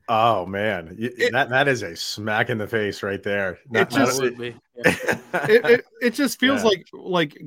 oh 0.09 0.45
man, 0.45 0.95
it, 0.97 1.31
that 1.31 1.49
that 1.49 1.67
is 1.67 1.83
a 1.83 1.95
smack 1.95 2.49
in 2.49 2.57
the 2.57 2.67
face 2.67 3.03
right 3.03 3.21
there. 3.21 3.59
Not, 3.69 3.91
it 3.91 3.95
just 3.95 4.21
it, 4.21 4.39
it, 4.75 5.65
it, 5.65 5.85
it, 6.01 6.13
just 6.13 6.39
feels 6.39 6.63
yeah. 6.63 6.69
like 6.69 6.87
like 6.93 7.37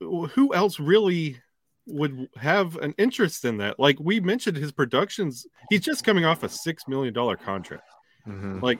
who 0.00 0.54
else 0.54 0.80
really 0.80 1.40
would 1.86 2.28
have 2.36 2.76
an 2.76 2.94
interest 2.98 3.44
in 3.44 3.58
that? 3.58 3.78
Like 3.78 3.98
we 4.00 4.20
mentioned, 4.20 4.56
his 4.56 4.72
productions. 4.72 5.46
He's 5.68 5.80
just 5.80 6.04
coming 6.04 6.24
off 6.24 6.42
a 6.42 6.48
six 6.48 6.86
million 6.88 7.12
dollar 7.12 7.36
contract. 7.36 7.84
Mm-hmm. 8.26 8.60
Like, 8.60 8.78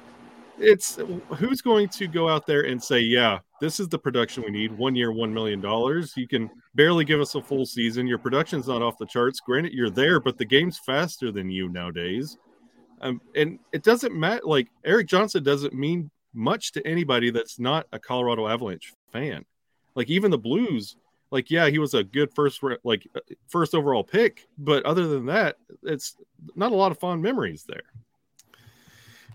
it's 0.58 0.98
who's 1.36 1.62
going 1.62 1.88
to 1.88 2.06
go 2.06 2.28
out 2.28 2.46
there 2.46 2.62
and 2.62 2.82
say, 2.82 3.00
yeah, 3.00 3.38
this 3.60 3.80
is 3.80 3.88
the 3.88 3.98
production 3.98 4.42
we 4.44 4.50
need. 4.50 4.76
One 4.76 4.94
year, 4.94 5.12
one 5.12 5.32
million 5.32 5.60
dollars. 5.60 6.14
You 6.16 6.28
can 6.28 6.50
barely 6.74 7.04
give 7.04 7.20
us 7.20 7.34
a 7.34 7.42
full 7.42 7.66
season. 7.66 8.06
Your 8.06 8.18
production's 8.18 8.68
not 8.68 8.82
off 8.82 8.98
the 8.98 9.06
charts. 9.06 9.40
Granted, 9.40 9.72
you're 9.72 9.90
there, 9.90 10.20
but 10.20 10.38
the 10.38 10.44
game's 10.44 10.78
faster 10.78 11.32
than 11.32 11.50
you 11.50 11.68
nowadays. 11.68 12.38
Um, 13.00 13.20
and 13.34 13.58
it 13.72 13.82
doesn't 13.82 14.14
matter. 14.14 14.42
Like 14.44 14.68
Erik 14.84 15.06
Johnson 15.06 15.42
doesn't 15.42 15.72
mean 15.74 16.10
much 16.34 16.72
to 16.72 16.86
anybody 16.86 17.30
that's 17.30 17.58
not 17.58 17.86
a 17.92 17.98
Colorado 17.98 18.46
Avalanche 18.46 18.92
fan. 19.12 19.44
Like 19.94 20.08
even 20.10 20.30
the 20.30 20.38
Blues, 20.38 20.96
like 21.30 21.50
yeah, 21.50 21.68
he 21.68 21.78
was 21.78 21.94
a 21.94 22.04
good 22.04 22.32
first 22.34 22.60
like 22.84 23.06
first 23.48 23.74
overall 23.74 24.04
pick, 24.04 24.46
but 24.58 24.84
other 24.84 25.08
than 25.08 25.26
that, 25.26 25.56
it's 25.82 26.16
not 26.54 26.72
a 26.72 26.76
lot 26.76 26.92
of 26.92 26.98
fond 26.98 27.22
memories 27.22 27.64
there. 27.66 27.82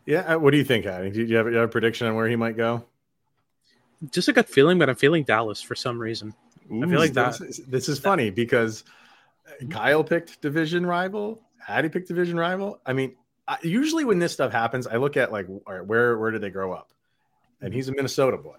Yeah, 0.05 0.35
uh, 0.35 0.39
what 0.39 0.51
do 0.51 0.57
you 0.57 0.63
think, 0.63 0.85
Hadi? 0.85 1.09
Do 1.09 1.23
you 1.23 1.35
have, 1.35 1.47
you 1.47 1.55
have 1.55 1.69
a 1.69 1.71
prediction 1.71 2.07
on 2.07 2.15
where 2.15 2.27
he 2.27 2.35
might 2.35 2.55
go? 2.55 2.85
Just 4.11 4.27
a 4.27 4.33
gut 4.33 4.47
feeling, 4.47 4.77
but 4.77 4.89
I'm 4.89 4.95
feeling 4.95 5.23
Dallas 5.23 5.61
for 5.61 5.75
some 5.75 5.97
reason. 5.97 6.33
Ooh, 6.71 6.83
I 6.83 6.87
feel 6.87 6.99
like 6.99 7.13
that. 7.13 7.39
This 7.39 7.59
is, 7.59 7.65
this 7.65 7.89
is 7.89 7.99
funny 7.99 8.29
because 8.29 8.83
Kyle 9.69 10.03
picked 10.03 10.41
division 10.41 10.85
rival, 10.85 11.41
Hadi 11.59 11.89
picked 11.89 12.07
division 12.07 12.37
rival. 12.37 12.79
I 12.85 12.93
mean, 12.93 13.15
I, 13.47 13.57
usually 13.63 14.05
when 14.05 14.19
this 14.19 14.33
stuff 14.33 14.51
happens, 14.51 14.87
I 14.87 14.97
look 14.97 15.17
at 15.17 15.31
like, 15.31 15.47
all 15.49 15.73
right, 15.73 15.85
where 15.85 16.17
where 16.17 16.31
did 16.31 16.41
they 16.41 16.49
grow 16.49 16.73
up? 16.73 16.91
And 17.61 17.73
he's 17.73 17.89
a 17.89 17.91
Minnesota 17.91 18.37
boy. 18.37 18.57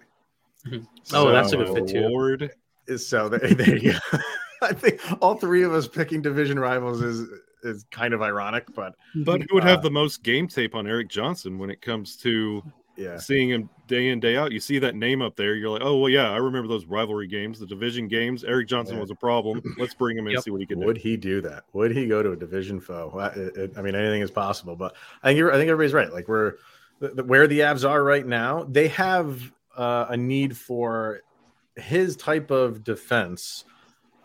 Mm-hmm. 0.65 0.83
So, 1.03 1.27
oh, 1.27 1.31
that's 1.31 1.51
a 1.51 1.57
good 1.57 1.73
fit 1.73 1.87
too. 1.87 2.07
Lord. 2.07 2.51
So 2.97 3.29
there, 3.29 3.39
there 3.39 3.77
you 3.77 3.93
go. 3.93 4.19
I 4.61 4.73
think 4.73 4.99
all 5.21 5.35
three 5.35 5.63
of 5.63 5.73
us 5.73 5.87
picking 5.87 6.21
division 6.21 6.57
rivals 6.57 7.01
is 7.01 7.29
is 7.63 7.85
kind 7.91 8.13
of 8.13 8.21
ironic, 8.21 8.65
but 8.75 8.95
but 9.15 9.41
who 9.41 9.55
would 9.55 9.63
uh, 9.63 9.67
have 9.67 9.81
the 9.81 9.91
most 9.91 10.23
game 10.23 10.47
tape 10.47 10.75
on 10.75 10.87
Erik 10.87 11.09
Johnson 11.09 11.57
when 11.57 11.69
it 11.69 11.81
comes 11.81 12.15
to 12.17 12.63
yeah 12.95 13.17
seeing 13.17 13.49
him 13.49 13.69
day 13.87 14.09
in 14.09 14.19
day 14.19 14.37
out? 14.37 14.51
You 14.51 14.59
see 14.59 14.79
that 14.79 14.95
name 14.95 15.21
up 15.21 15.35
there, 15.35 15.55
you're 15.55 15.69
like, 15.69 15.81
oh 15.83 15.97
well, 15.97 16.09
yeah, 16.09 16.31
I 16.31 16.37
remember 16.37 16.67
those 16.67 16.85
rivalry 16.85 17.27
games, 17.27 17.59
the 17.59 17.67
division 17.67 18.07
games. 18.07 18.43
Erik 18.43 18.67
Johnson 18.67 18.95
yeah. 18.95 19.01
was 19.01 19.11
a 19.11 19.15
problem. 19.15 19.61
Let's 19.77 19.93
bring 19.93 20.17
him 20.17 20.25
in 20.27 20.31
yep. 20.31 20.37
and 20.37 20.43
see 20.43 20.51
what 20.51 20.61
he 20.61 20.67
can 20.67 20.79
do. 20.79 20.85
Would 20.85 20.97
he 20.97 21.17
do 21.17 21.41
that? 21.41 21.63
Would 21.73 21.91
he 21.91 22.07
go 22.07 22.23
to 22.23 22.31
a 22.31 22.35
division 22.35 22.79
foe? 22.79 23.31
It, 23.35 23.57
it, 23.57 23.77
I 23.77 23.81
mean, 23.81 23.95
anything 23.95 24.21
is 24.21 24.31
possible, 24.31 24.75
but 24.75 24.95
I 25.23 25.33
think 25.33 25.45
I 25.47 25.53
think 25.53 25.69
everybody's 25.69 25.93
right. 25.93 26.11
Like 26.11 26.27
we're 26.27 26.55
the, 26.99 27.09
the, 27.09 27.23
where 27.23 27.47
the 27.47 27.59
Avs 27.59 27.87
are 27.87 28.03
right 28.03 28.25
now, 28.25 28.63
they 28.69 28.87
have 28.89 29.51
uh, 29.75 30.07
a 30.09 30.17
need 30.17 30.57
for 30.57 31.21
his 31.75 32.15
type 32.15 32.49
of 32.51 32.83
defense 32.83 33.65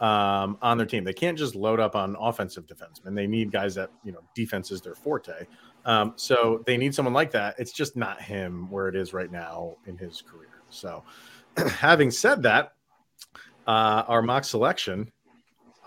um, 0.03 0.59
on 0.61 0.77
their 0.77 0.87
team. 0.87 1.05
They 1.05 1.13
can't 1.13 1.39
just 1.39 1.55
load 1.55 1.81
up 1.81 1.95
on 1.95 2.17
offensive 2.19 2.67
defensemen. 2.67 3.15
They 3.15 3.29
need 3.29 3.53
guys 3.53 3.75
that 3.77 3.91
you 4.05 4.13
know 4.13 4.21
defense 4.35 4.71
is 4.71 4.83
their 4.83 4.97
forte. 4.97 5.47
Um, 5.85 6.13
so 6.17 6.63
they 6.67 6.77
need 6.77 6.95
someone 6.95 7.15
like 7.15 7.31
that. 7.31 7.55
It's 7.59 7.73
just 7.73 7.97
not 7.97 8.21
him 8.21 8.71
where 8.71 8.89
it 8.89 8.97
is 8.97 9.15
right 9.15 9.31
now 9.31 9.77
in 9.87 9.97
his 9.97 10.21
career. 10.21 10.63
So, 10.69 11.05
having 11.57 12.11
said 12.11 12.43
that, 12.43 12.75
uh, 13.67 14.03
our 14.09 14.23
mock 14.23 14.45
selection, 14.45 15.11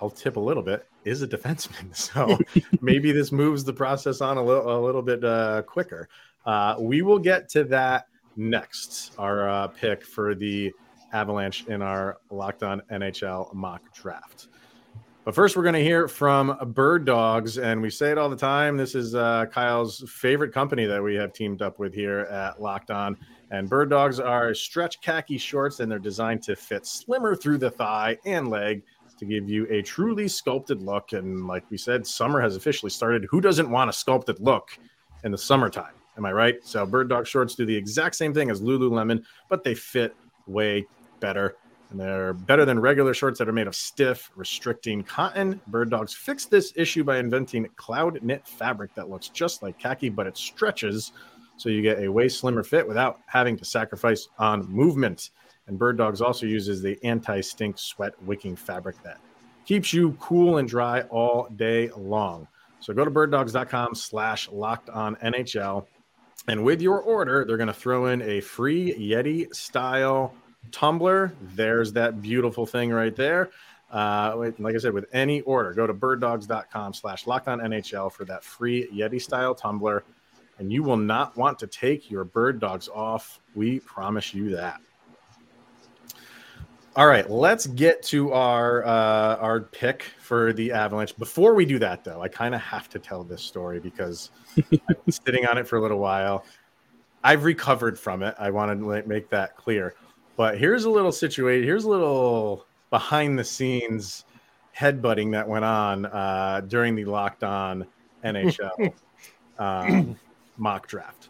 I'll 0.02 0.10
tip 0.10 0.38
a 0.38 0.40
little 0.40 0.64
bit, 0.64 0.88
is 1.04 1.22
a 1.22 1.28
defenseman. 1.28 1.94
So 1.96 2.38
maybe 2.82 3.12
this 3.12 3.32
moves 3.32 3.64
the 3.64 3.74
process 3.74 4.22
on 4.22 4.38
a 4.38 4.44
little 4.44 4.78
a 4.78 4.82
little 4.84 5.02
bit 5.02 5.24
uh, 5.24 5.62
quicker. 5.64 6.08
Uh, 6.46 6.76
we 6.80 7.02
will 7.02 7.20
get 7.20 7.50
to 7.50 7.66
that 7.66 8.08
next. 8.38 9.14
Our 9.18 9.50
uh, 9.50 9.68
pick 9.68 10.06
for 10.06 10.36
the 10.36 10.72
Avalanche 11.16 11.66
in 11.68 11.82
our 11.82 12.18
Locked 12.30 12.62
On 12.62 12.82
NHL 12.92 13.54
mock 13.54 13.82
draft. 13.94 14.50
But 15.24 15.34
first, 15.34 15.56
we're 15.56 15.64
going 15.64 15.74
to 15.74 15.84
hear 15.84 16.08
from 16.08 16.56
Bird 16.74 17.06
Dogs, 17.06 17.58
and 17.58 17.82
we 17.82 17.90
say 17.90 18.12
it 18.12 18.18
all 18.18 18.30
the 18.30 18.36
time. 18.36 18.78
This 18.78 18.94
is 18.94 19.16
uh, 19.16 19.46
Kyle's 19.50 20.04
favorite 20.08 20.54
company 20.54 20.86
that 20.86 21.02
we 21.02 21.16
have 21.16 21.34
teamed 21.34 21.64
up 21.64 21.80
with 21.80 21.96
here 21.96 22.20
at 22.20 22.62
Locked 22.62 22.92
On. 22.92 23.18
And 23.50 23.68
Bird 23.68 23.90
Dogs 23.90 24.20
are 24.20 24.54
stretch 24.54 25.02
khaki 25.02 25.40
shorts, 25.40 25.80
and 25.80 25.90
they're 25.92 26.00
designed 26.00 26.44
to 26.44 26.56
fit 26.56 26.86
slimmer 26.86 27.36
through 27.36 27.58
the 27.60 27.72
thigh 27.72 28.18
and 28.26 28.50
leg 28.50 28.84
to 29.18 29.26
give 29.26 29.50
you 29.50 29.66
a 29.72 29.82
truly 29.82 30.28
sculpted 30.28 30.82
look. 30.82 31.14
And 31.14 31.48
like 31.48 31.64
we 31.72 31.78
said, 31.78 32.06
summer 32.06 32.42
has 32.42 32.56
officially 32.56 32.90
started. 32.90 33.26
Who 33.32 33.40
doesn't 33.40 33.70
want 33.70 33.90
a 33.90 33.94
sculpted 33.94 34.40
look 34.42 34.78
in 35.24 35.32
the 35.32 35.38
summertime? 35.38 35.94
Am 36.18 36.26
I 36.26 36.34
right? 36.34 36.56
So 36.64 36.86
Bird 36.86 37.10
Dog 37.10 37.26
shorts 37.26 37.56
do 37.56 37.66
the 37.66 37.76
exact 37.76 38.16
same 38.16 38.34
thing 38.34 38.52
as 38.52 38.62
Lululemon, 38.62 39.24
but 39.50 39.64
they 39.64 39.74
fit 39.74 40.16
way 40.48 40.86
better. 41.20 41.56
And 41.92 42.00
they're 42.00 42.34
better 42.34 42.66
than 42.66 42.80
regular 42.80 43.14
shorts 43.14 43.38
that 43.40 43.48
are 43.48 43.54
made 43.54 43.68
of 43.68 43.76
stiff, 43.76 44.32
restricting 44.36 45.04
cotton. 45.04 45.62
Bird 45.68 45.92
Dogs 45.92 46.14
fixed 46.14 46.50
this 46.50 46.74
issue 46.76 47.04
by 47.04 47.18
inventing 47.18 47.68
cloud 47.76 48.20
knit 48.24 48.48
fabric 48.48 48.94
that 48.96 49.10
looks 49.10 49.30
just 49.30 49.62
like 49.62 49.78
khaki, 49.78 50.10
but 50.10 50.28
it 50.28 50.36
stretches 50.36 51.12
so 51.58 51.70
you 51.70 51.82
get 51.82 52.00
a 52.00 52.12
way 52.12 52.28
slimmer 52.28 52.64
fit 52.64 52.88
without 52.88 53.22
having 53.28 53.56
to 53.58 53.66
sacrifice 53.66 54.28
on 54.40 54.70
movement. 54.70 55.30
And 55.68 55.80
Bird 55.80 55.98
Dogs 55.98 56.22
also 56.22 56.46
uses 56.46 56.82
the 56.82 56.98
anti 57.04 57.42
stink 57.42 57.78
sweat 57.78 58.14
wicking 58.24 58.56
fabric 58.56 59.02
that 59.04 59.20
keeps 59.66 59.94
you 59.94 60.16
cool 60.20 60.58
and 60.58 60.68
dry 60.68 61.02
all 61.04 61.48
day 61.56 61.90
long. 61.96 62.48
So 62.80 62.94
go 62.94 63.04
to 63.04 63.12
birddogs.com 63.12 63.96
slash 63.96 64.50
locked 64.52 64.90
on 64.90 65.16
NHL. 65.18 65.88
And 66.48 66.64
with 66.64 66.82
your 66.82 67.02
order, 67.02 67.46
they're 67.46 67.58
going 67.58 67.68
to 67.68 67.74
throw 67.74 68.08
in 68.08 68.22
a 68.22 68.42
free 68.42 68.94
Yeti 68.94 69.54
style 69.56 70.36
tumbler. 70.72 71.34
There's 71.42 71.94
that 71.94 72.22
beautiful 72.22 72.66
thing 72.66 72.92
right 72.92 73.16
there. 73.16 73.50
Uh, 73.92 74.52
like 74.60 74.76
I 74.76 74.78
said, 74.78 74.94
with 74.94 75.06
any 75.14 75.42
order, 75.42 75.74
go 75.74 75.88
to 75.88 75.94
birddogs.com 75.94 76.94
slash 76.94 77.28
locked 77.28 77.48
on 77.48 77.60
NHL 77.60 78.12
for 78.12 78.26
that 78.26 78.44
free 78.44 78.88
Yeti 78.94 79.22
style 79.22 79.56
tumbler. 79.56 80.04
And 80.58 80.72
you 80.72 80.84
will 80.84 80.98
not 80.98 81.36
want 81.38 81.60
to 81.60 81.68
take 81.68 82.10
your 82.10 82.24
bird 82.24 82.60
dogs 82.60 82.88
off. 82.88 83.40
We 83.56 83.80
promise 83.82 84.34
you 84.34 84.50
that. 84.56 84.82
All 86.98 87.08
right, 87.08 87.30
let's 87.30 87.68
get 87.68 88.02
to 88.04 88.32
our 88.32 88.86
uh, 88.86 89.36
our 89.36 89.60
pick 89.60 90.04
for 90.18 90.54
the 90.54 90.72
Avalanche. 90.72 91.18
Before 91.18 91.54
we 91.54 91.66
do 91.66 91.78
that, 91.80 92.06
though, 92.06 92.22
I 92.22 92.30
kind 92.30 92.56
of 92.56 92.62
have 92.62 92.88
to 92.90 93.00
tell 93.00 93.22
this 93.26 93.42
story 93.42 93.82
because 93.82 94.30
I've 94.58 95.06
been 95.06 95.12
sitting 95.12 95.46
on 95.46 95.58
it 95.58 95.68
for 95.68 95.76
a 95.76 95.82
little 95.82 96.00
while. 96.00 96.46
I've 97.22 97.44
recovered 97.44 98.00
from 98.00 98.24
it. 98.24 98.34
I 98.40 98.50
want 98.50 98.72
to 98.80 99.04
make 99.08 99.30
that 99.32 99.58
clear. 99.58 99.96
But 100.38 100.58
here's 100.58 100.86
a 100.86 100.90
little 100.90 101.12
situation. 101.12 101.64
Here's 101.64 101.86
a 101.86 101.90
little 101.90 102.66
behind 102.90 103.40
the 103.40 103.44
scenes 103.44 104.26
headbutting 104.78 105.32
that 105.32 105.48
went 105.48 105.66
on 105.66 106.06
uh, 106.06 106.62
during 106.68 106.96
the 106.96 107.06
Locked 107.06 107.44
On 107.44 107.86
NHL 108.24 108.94
um, 109.60 110.18
mock 110.58 110.88
draft. 110.88 111.30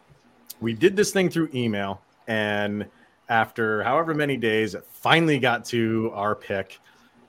We 0.60 0.72
did 0.72 0.96
this 0.96 1.12
thing 1.12 1.28
through 1.28 1.50
email, 1.54 2.00
and 2.26 2.86
after 3.28 3.82
however 3.82 4.14
many 4.14 4.36
days, 4.36 4.74
it 4.74 4.84
finally 4.84 5.38
got 5.38 5.64
to 5.66 6.10
our 6.14 6.34
pick, 6.34 6.80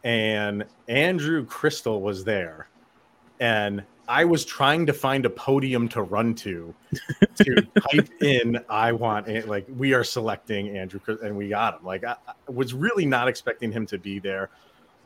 and 0.04 0.66
Andrew 0.88 1.46
Cristall 1.46 2.02
was 2.02 2.24
there, 2.24 2.70
and 3.40 3.84
I 4.08 4.24
was 4.26 4.46
trying 4.46 4.86
to 4.86 4.94
find 4.94 5.26
a 5.26 5.30
podium 5.30 5.90
to 5.90 6.02
run 6.02 6.34
to 6.36 6.74
to 7.36 7.62
type 7.92 8.10
in 8.22 8.60
I 8.70 8.92
want 8.94 9.28
like 9.48 9.66
we 9.76 9.94
are 9.94 10.04
selecting 10.04 10.78
Andrew 10.78 11.00
and 11.24 11.36
we 11.36 11.50
got 11.50 11.80
him. 11.80 11.86
Like 11.86 12.04
I, 12.04 12.16
I, 12.28 12.52
was 12.52 12.74
really 12.74 13.06
not 13.06 13.28
expecting 13.28 13.72
him 13.72 13.86
to 13.88 13.98
be 13.98 14.20
there. 14.20 14.50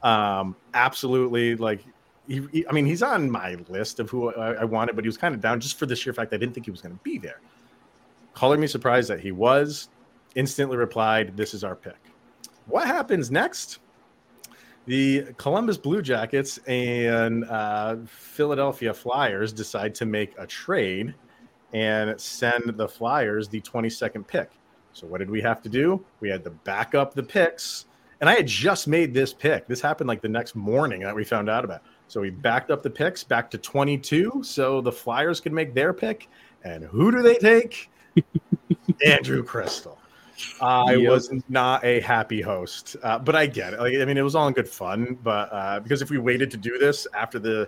Um, 0.03 0.55
absolutely, 0.73 1.55
like 1.55 1.83
he, 2.27 2.47
he, 2.51 2.67
I 2.67 2.71
mean, 2.71 2.85
he's 2.85 3.03
on 3.03 3.29
my 3.29 3.55
list 3.69 3.99
of 3.99 4.09
who 4.09 4.33
I, 4.33 4.53
I 4.53 4.63
wanted, 4.63 4.95
but 4.95 5.03
he 5.03 5.09
was 5.09 5.17
kind 5.17 5.33
of 5.33 5.41
down 5.41 5.59
just 5.59 5.77
for 5.77 5.85
the 5.85 5.95
sheer 5.95 6.13
fact 6.13 6.33
I 6.33 6.37
didn't 6.37 6.53
think 6.53 6.65
he 6.65 6.71
was 6.71 6.81
going 6.81 6.95
to 6.95 7.03
be 7.03 7.17
there. 7.17 7.41
Calling 8.33 8.61
me 8.61 8.67
surprised 8.67 9.09
that 9.09 9.19
he 9.19 9.31
was 9.31 9.89
instantly 10.35 10.77
replied, 10.77 11.35
This 11.35 11.53
is 11.53 11.63
our 11.63 11.75
pick. 11.75 11.97
What 12.67 12.87
happens 12.87 13.31
next? 13.31 13.79
The 14.85 15.33
Columbus 15.37 15.77
Blue 15.77 16.01
Jackets 16.01 16.57
and 16.67 17.45
uh, 17.45 17.97
Philadelphia 18.07 18.93
Flyers 18.93 19.53
decide 19.53 19.93
to 19.95 20.05
make 20.05 20.33
a 20.37 20.47
trade 20.47 21.13
and 21.73 22.19
send 22.19 22.63
the 22.77 22.87
Flyers 22.87 23.47
the 23.47 23.61
22nd 23.61 24.25
pick. 24.25 24.51
So, 24.93 25.07
what 25.07 25.19
did 25.19 25.29
we 25.29 25.41
have 25.41 25.61
to 25.61 25.69
do? 25.69 26.03
We 26.19 26.29
had 26.29 26.43
to 26.43 26.49
back 26.49 26.95
up 26.95 27.13
the 27.13 27.23
picks. 27.23 27.85
And 28.19 28.29
I 28.29 28.35
had 28.35 28.45
just 28.45 28.87
made 28.87 29.13
this 29.13 29.33
pick. 29.33 29.67
This 29.67 29.81
happened 29.81 30.07
like 30.07 30.21
the 30.21 30.29
next 30.29 30.55
morning 30.55 31.01
that 31.01 31.15
we 31.15 31.23
found 31.23 31.49
out 31.49 31.63
about. 31.63 31.81
So, 32.07 32.19
we 32.19 32.29
backed 32.29 32.71
up 32.71 32.81
the 32.81 32.89
picks 32.89 33.23
back 33.23 33.49
to 33.51 33.57
22 33.57 34.41
so 34.43 34.81
the 34.81 34.91
Flyers 34.91 35.39
could 35.39 35.53
make 35.53 35.73
their 35.73 35.93
pick. 35.93 36.27
And 36.63 36.83
who 36.83 37.11
do 37.11 37.21
they 37.21 37.35
take? 37.35 37.89
Andrew 39.05 39.43
Cristall. 39.43 39.97
I 40.61 40.95
yep. 40.95 41.11
was 41.11 41.33
not 41.49 41.83
a 41.83 41.99
happy 42.01 42.41
host, 42.41 42.95
uh, 43.03 43.19
but 43.19 43.35
I 43.35 43.45
get 43.45 43.73
it. 43.73 43.79
Like, 43.79 43.95
I 43.95 44.05
mean, 44.05 44.17
it 44.17 44.21
was 44.21 44.35
all 44.35 44.47
in 44.47 44.53
good 44.53 44.67
fun, 44.69 45.17
but 45.23 45.51
uh, 45.51 45.79
because 45.79 46.01
if 46.01 46.09
we 46.09 46.17
waited 46.17 46.51
to 46.51 46.57
do 46.57 46.77
this 46.77 47.07
after 47.13 47.39
the 47.39 47.67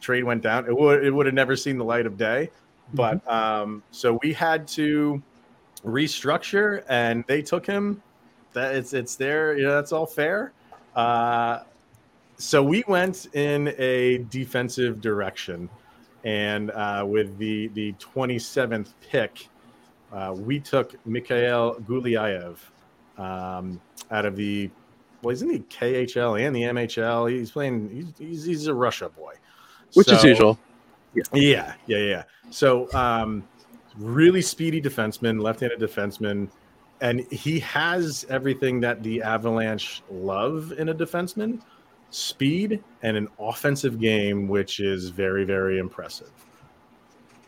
trade 0.00 0.24
went 0.24 0.42
down, 0.42 0.66
it 0.66 0.76
would 0.76 1.04
it 1.04 1.10
would 1.10 1.26
have 1.26 1.34
never 1.34 1.56
seen 1.56 1.78
the 1.78 1.84
light 1.84 2.06
of 2.06 2.16
day. 2.16 2.50
Mm-hmm. 2.94 2.96
But 2.96 3.32
um, 3.32 3.82
so 3.90 4.18
we 4.22 4.32
had 4.32 4.66
to 4.68 5.22
restructure, 5.84 6.84
and 6.88 7.24
they 7.26 7.42
took 7.42 7.66
him. 7.66 8.02
That 8.52 8.74
it's 8.74 8.92
it's 8.92 9.16
there. 9.16 9.56
You 9.56 9.64
know, 9.64 9.74
that's 9.74 9.92
all 9.92 10.06
fair. 10.06 10.52
Uh, 10.94 11.60
so 12.36 12.62
we 12.62 12.84
went 12.88 13.34
in 13.34 13.74
a 13.78 14.18
defensive 14.28 15.00
direction, 15.00 15.70
and 16.24 16.70
uh, 16.70 17.04
with 17.06 17.38
the 17.38 17.68
the 17.68 17.92
27th 17.94 18.92
pick 19.00 19.48
uh, 20.12 20.34
we 20.36 20.60
took 20.60 20.94
Mikhail 21.06 21.76
Gulyayev 21.80 22.58
um, 23.18 23.80
out 24.10 24.26
of 24.26 24.36
the 24.36 24.70
well, 25.22 25.30
he's 25.30 25.42
in 25.42 25.48
the 25.48 25.60
KHL 25.60 26.44
and 26.44 26.54
the 26.54 26.62
MHL. 26.62 27.30
He's 27.30 27.50
playing. 27.50 27.88
He's 27.90 28.12
he's, 28.18 28.44
he's 28.44 28.66
a 28.66 28.74
Russia 28.74 29.08
boy, 29.08 29.34
which 29.94 30.08
so, 30.08 30.16
is 30.16 30.24
usual. 30.24 30.58
Yeah, 31.14 31.22
yeah, 31.32 31.74
yeah, 31.86 31.98
yeah. 31.98 32.22
So, 32.50 32.92
um, 32.92 33.46
really 33.96 34.42
speedy 34.42 34.80
defenseman, 34.80 35.40
left-handed 35.40 35.78
defenseman, 35.78 36.48
and 37.00 37.20
he 37.30 37.60
has 37.60 38.26
everything 38.28 38.80
that 38.80 39.02
the 39.02 39.22
Avalanche 39.22 40.02
love 40.10 40.72
in 40.76 40.88
a 40.88 40.94
defenseman: 40.94 41.60
speed 42.10 42.82
and 43.02 43.16
an 43.16 43.28
offensive 43.38 44.00
game, 44.00 44.48
which 44.48 44.80
is 44.80 45.08
very, 45.08 45.44
very 45.44 45.78
impressive. 45.78 46.32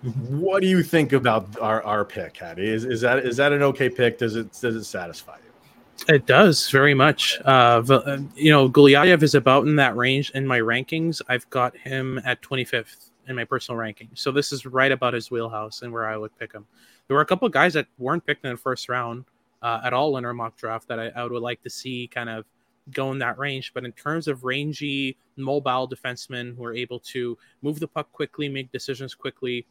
What 0.05 0.61
do 0.61 0.69
you 0.69 0.83
think 0.83 1.15
about 1.15 1.59
our, 1.61 1.83
our 1.83 2.05
pick, 2.05 2.37
Hadi? 2.37 2.69
Is, 2.69 2.85
is 2.85 3.01
that 3.01 3.21
is 3.21 3.39
that 3.39 3.53
an 3.53 3.63
okay 3.63 3.89
pick? 3.89 4.19
Does 4.19 4.37
it 4.37 4.53
does 4.53 4.77
it 4.77 4.85
satisfy 4.85 5.37
you? 5.37 6.15
It 6.15 6.27
does 6.27 6.69
very 6.71 6.93
much. 6.93 7.41
Uh, 7.45 7.83
uh 7.89 8.19
you 8.35 8.51
know, 8.51 8.69
Gulyayev 8.69 9.23
is 9.23 9.35
about 9.35 9.67
in 9.67 9.77
that 9.77 9.97
range 9.97 10.31
in 10.33 10.47
my 10.47 10.59
rankings. 10.59 11.23
I've 11.29 11.49
got 11.49 11.75
him 11.77 12.21
at 12.27 12.43
25th 12.43 13.11
in 13.29 13.37
my 13.37 13.45
personal 13.45 13.79
ranking, 13.79 14.11
so 14.13 14.31
this 14.31 14.53
is 14.53 14.67
right 14.67 14.93
about 14.93 15.15
his 15.15 15.31
wheelhouse 15.31 15.81
and 15.81 15.91
where 15.91 16.07
I 16.07 16.19
would 16.19 16.39
pick 16.39 16.53
him. 16.53 16.67
There 17.09 17.17
were 17.17 17.23
a 17.23 17.27
couple 17.27 17.47
of 17.47 17.53
guys 17.53 17.73
that 17.73 17.87
weren't 17.97 18.27
picked 18.27 18.45
in 18.45 18.51
the 18.51 18.59
first 18.59 18.91
round 18.91 19.25
uh, 19.63 19.81
at 19.85 19.95
all 19.95 20.19
in 20.19 20.27
our 20.27 20.35
mock 20.35 20.57
draft 20.59 20.87
that 20.89 21.01
I, 21.01 21.09
I 21.17 21.25
would 21.25 21.41
like 21.41 21.63
to 21.63 21.71
see 21.71 22.09
kind 22.13 22.29
of 22.29 22.45
go 22.93 23.11
in 23.13 23.19
that 23.19 23.39
range. 23.39 23.73
But 23.73 23.85
in 23.85 23.93
terms 23.93 24.29
of 24.29 24.45
rangy, 24.45 25.17
mobile 25.37 25.89
defensemen 25.89 26.57
who 26.57 26.65
are 26.65 26.75
able 26.75 27.01
to 27.01 27.39
move 27.63 27.81
the 27.81 27.89
puck 27.89 28.13
quickly, 28.13 28.49
make 28.49 28.71
decisions 28.73 29.15
quickly, 29.15 29.67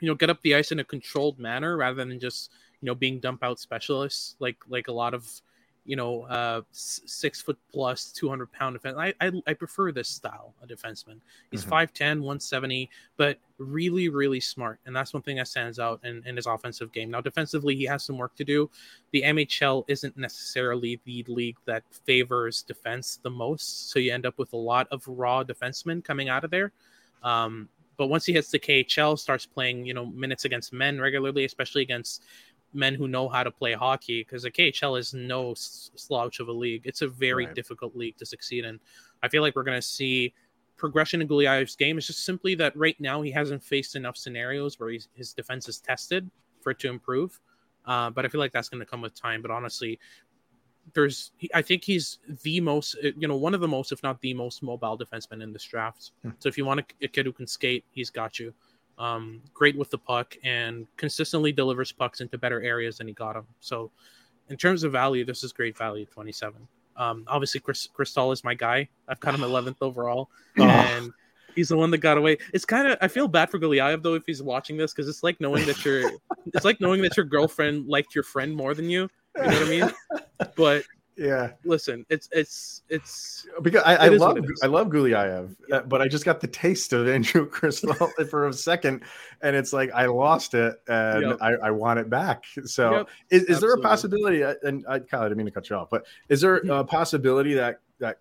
you 0.00 0.08
know 0.08 0.14
get 0.14 0.30
up 0.30 0.40
the 0.42 0.54
ice 0.54 0.72
in 0.72 0.80
a 0.80 0.84
controlled 0.84 1.38
manner 1.38 1.76
rather 1.76 2.04
than 2.04 2.18
just 2.20 2.50
you 2.80 2.86
know 2.86 2.94
being 2.94 3.20
dump 3.20 3.42
out 3.42 3.58
specialists. 3.58 4.36
Like 4.38 4.58
like 4.68 4.88
a 4.88 4.92
lot 4.92 5.14
of 5.14 5.28
you 5.88 5.96
know 5.96 6.22
uh 6.24 6.60
six 6.70 7.40
foot 7.40 7.58
plus 7.72 8.12
200 8.12 8.52
pound 8.52 8.74
defense 8.74 8.96
I, 8.98 9.14
I, 9.22 9.32
I 9.46 9.54
prefer 9.54 9.90
this 9.90 10.08
style 10.08 10.54
of 10.62 10.68
defenseman. 10.68 11.18
He's 11.50 11.64
mm-hmm. 11.64 11.72
5'10 11.72 12.20
170 12.20 12.90
but 13.16 13.38
really 13.56 14.10
really 14.10 14.38
smart 14.38 14.80
and 14.84 14.94
that's 14.94 15.14
one 15.14 15.22
thing 15.22 15.36
that 15.36 15.48
stands 15.48 15.78
out 15.78 16.00
in, 16.04 16.22
in 16.26 16.36
his 16.36 16.46
offensive 16.46 16.92
game. 16.92 17.10
Now 17.10 17.22
defensively 17.22 17.74
he 17.74 17.84
has 17.84 18.04
some 18.04 18.18
work 18.18 18.36
to 18.36 18.44
do. 18.44 18.70
The 19.12 19.22
mhl 19.22 19.84
isn't 19.88 20.16
necessarily 20.18 21.00
the 21.06 21.24
league 21.26 21.56
that 21.64 21.84
favors 22.04 22.62
defense 22.62 23.18
the 23.22 23.30
most 23.30 23.90
so 23.90 23.98
you 23.98 24.12
end 24.12 24.26
up 24.26 24.36
with 24.36 24.52
a 24.52 24.58
lot 24.58 24.88
of 24.90 25.02
raw 25.08 25.42
defensemen 25.42 26.04
coming 26.04 26.28
out 26.28 26.44
of 26.44 26.50
there. 26.50 26.70
Um 27.22 27.70
but 27.98 28.06
once 28.06 28.24
he 28.24 28.32
hits 28.32 28.50
the 28.50 28.58
KHL, 28.58 29.18
starts 29.18 29.44
playing, 29.44 29.84
you 29.84 29.92
know, 29.92 30.06
minutes 30.06 30.44
against 30.44 30.72
men 30.72 31.00
regularly, 31.00 31.44
especially 31.44 31.82
against 31.82 32.22
men 32.72 32.94
who 32.94 33.08
know 33.08 33.28
how 33.28 33.42
to 33.42 33.50
play 33.50 33.72
hockey, 33.72 34.22
because 34.22 34.44
the 34.44 34.50
KHL 34.50 34.98
is 34.98 35.12
no 35.12 35.52
slouch 35.56 36.38
of 36.38 36.48
a 36.48 36.52
league. 36.52 36.82
It's 36.84 37.02
a 37.02 37.08
very 37.08 37.46
right. 37.46 37.54
difficult 37.54 37.96
league 37.96 38.16
to 38.18 38.24
succeed 38.24 38.64
in. 38.64 38.78
I 39.22 39.28
feel 39.28 39.42
like 39.42 39.56
we're 39.56 39.64
going 39.64 39.78
to 39.80 39.86
see 39.86 40.32
progression 40.76 41.20
in 41.20 41.28
Gulyaev's 41.28 41.74
game. 41.74 41.98
It's 41.98 42.06
just 42.06 42.24
simply 42.24 42.54
that 42.54 42.76
right 42.76 42.98
now 43.00 43.20
he 43.20 43.32
hasn't 43.32 43.64
faced 43.64 43.96
enough 43.96 44.16
scenarios 44.16 44.78
where 44.78 44.96
his 45.14 45.34
defense 45.34 45.68
is 45.68 45.80
tested 45.80 46.30
for 46.60 46.70
it 46.70 46.78
to 46.78 46.88
improve. 46.88 47.40
Uh, 47.84 48.10
but 48.10 48.24
I 48.24 48.28
feel 48.28 48.38
like 48.38 48.52
that's 48.52 48.68
going 48.68 48.80
to 48.80 48.86
come 48.86 49.00
with 49.00 49.14
time. 49.14 49.42
But 49.42 49.50
honestly, 49.50 49.98
there's 50.94 51.32
I 51.54 51.62
think 51.62 51.84
he's 51.84 52.18
the 52.42 52.60
most 52.60 52.96
you 53.02 53.28
know 53.28 53.36
one 53.36 53.54
of 53.54 53.60
the 53.60 53.68
most 53.68 53.92
if 53.92 54.02
not 54.02 54.20
the 54.20 54.34
most 54.34 54.62
mobile 54.62 54.98
defenseman 54.98 55.42
in 55.42 55.52
this 55.52 55.64
draft. 55.64 56.12
Hmm. 56.22 56.30
So 56.38 56.48
if 56.48 56.58
you 56.58 56.64
want 56.64 56.80
a, 56.80 56.84
a, 57.04 57.08
kid 57.08 57.26
who 57.26 57.32
can 57.32 57.46
skate, 57.46 57.84
he's 57.92 58.10
got 58.10 58.38
you. 58.38 58.52
Um, 58.98 59.42
great 59.54 59.76
with 59.76 59.90
the 59.90 59.98
puck 59.98 60.36
and 60.42 60.86
consistently 60.96 61.52
delivers 61.52 61.92
pucks 61.92 62.20
into 62.20 62.36
better 62.36 62.60
areas 62.62 62.98
than 62.98 63.06
he 63.06 63.14
got 63.14 63.34
them. 63.34 63.46
So 63.60 63.92
in 64.48 64.56
terms 64.56 64.82
of 64.82 64.90
value, 64.92 65.24
this 65.24 65.44
is 65.44 65.52
great 65.52 65.76
value. 65.76 66.06
Twenty 66.06 66.32
seven. 66.32 66.66
Um, 66.96 67.24
obviously, 67.28 67.60
Chris 67.60 67.88
Cristall 67.96 68.32
is 68.32 68.42
my 68.42 68.54
guy. 68.54 68.88
I've 69.06 69.20
got 69.20 69.34
him 69.34 69.40
11th 69.42 69.76
overall, 69.80 70.30
oh. 70.58 70.64
and 70.64 71.12
he's 71.54 71.68
the 71.68 71.76
one 71.76 71.90
that 71.90 71.98
got 71.98 72.18
away. 72.18 72.38
It's 72.52 72.64
kind 72.64 72.88
of 72.88 72.98
I 73.00 73.08
feel 73.08 73.28
bad 73.28 73.50
for 73.50 73.58
Gulyaev 73.58 74.02
though 74.02 74.14
if 74.14 74.24
he's 74.26 74.42
watching 74.42 74.76
this 74.76 74.92
because 74.92 75.08
it's 75.08 75.22
like 75.22 75.40
knowing 75.40 75.66
that 75.66 75.84
your 75.84 76.10
it's 76.46 76.64
like 76.64 76.80
knowing 76.80 77.02
that 77.02 77.16
your 77.16 77.26
girlfriend 77.26 77.88
liked 77.88 78.14
your 78.14 78.24
friend 78.24 78.54
more 78.54 78.74
than 78.74 78.88
you. 78.88 79.08
You 79.38 79.50
know 79.50 79.58
what 79.58 79.66
I 79.66 79.70
mean? 79.70 79.90
But 80.54 80.84
yeah, 81.18 81.50
listen, 81.64 82.06
it's 82.08 82.28
it's 82.30 82.82
it's 82.88 83.44
because 83.60 83.82
I, 83.84 83.96
I 83.96 84.08
love 84.08 84.38
I 84.62 84.66
love 84.66 84.86
Gulyaev, 84.86 85.56
yeah. 85.68 85.76
Uh, 85.76 85.82
but 85.82 86.00
I 86.00 86.06
just 86.06 86.24
got 86.24 86.40
the 86.40 86.46
taste 86.46 86.92
of 86.92 87.08
Andrew 87.08 87.50
Cristall 87.50 88.28
for 88.30 88.46
a 88.46 88.52
second, 88.52 89.02
and 89.42 89.56
it's 89.56 89.72
like 89.72 89.90
I 89.92 90.06
lost 90.06 90.54
it 90.54 90.76
and 90.86 91.22
yep. 91.22 91.38
I, 91.40 91.54
I 91.54 91.70
want 91.72 91.98
it 91.98 92.08
back. 92.08 92.44
So 92.64 92.98
yep. 92.98 93.08
is, 93.30 93.42
is 93.44 93.60
there 93.60 93.72
a 93.72 93.80
possibility? 93.80 94.44
Uh, 94.44 94.54
and 94.62 94.84
I 94.88 95.00
Kyle, 95.00 95.22
I 95.22 95.24
didn't 95.24 95.38
mean 95.38 95.46
to 95.46 95.52
cut 95.52 95.68
you 95.68 95.74
off, 95.74 95.90
but 95.90 96.06
is 96.28 96.40
there 96.40 96.56
a 96.56 96.84
possibility 96.84 97.54
that 97.54 97.80
that 97.98 98.20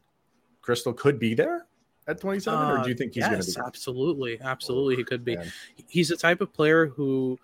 Cristall 0.63 0.97
could 0.97 1.19
be 1.19 1.35
there? 1.35 1.67
at 2.07 2.21
27 2.21 2.57
uh, 2.57 2.71
or 2.71 2.83
do 2.83 2.89
you 2.89 2.95
think 2.95 3.13
he's 3.13 3.19
yes, 3.19 3.29
going 3.29 3.41
to 3.41 3.51
be 3.51 3.67
absolutely 3.67 4.39
absolutely 4.39 4.95
he 4.95 5.03
could 5.03 5.25
be 5.25 5.35
Man. 5.35 5.51
he's 5.89 6.07
the 6.07 6.15
type 6.15 6.39
of 6.39 6.53
player 6.53 6.85
who 6.87 7.37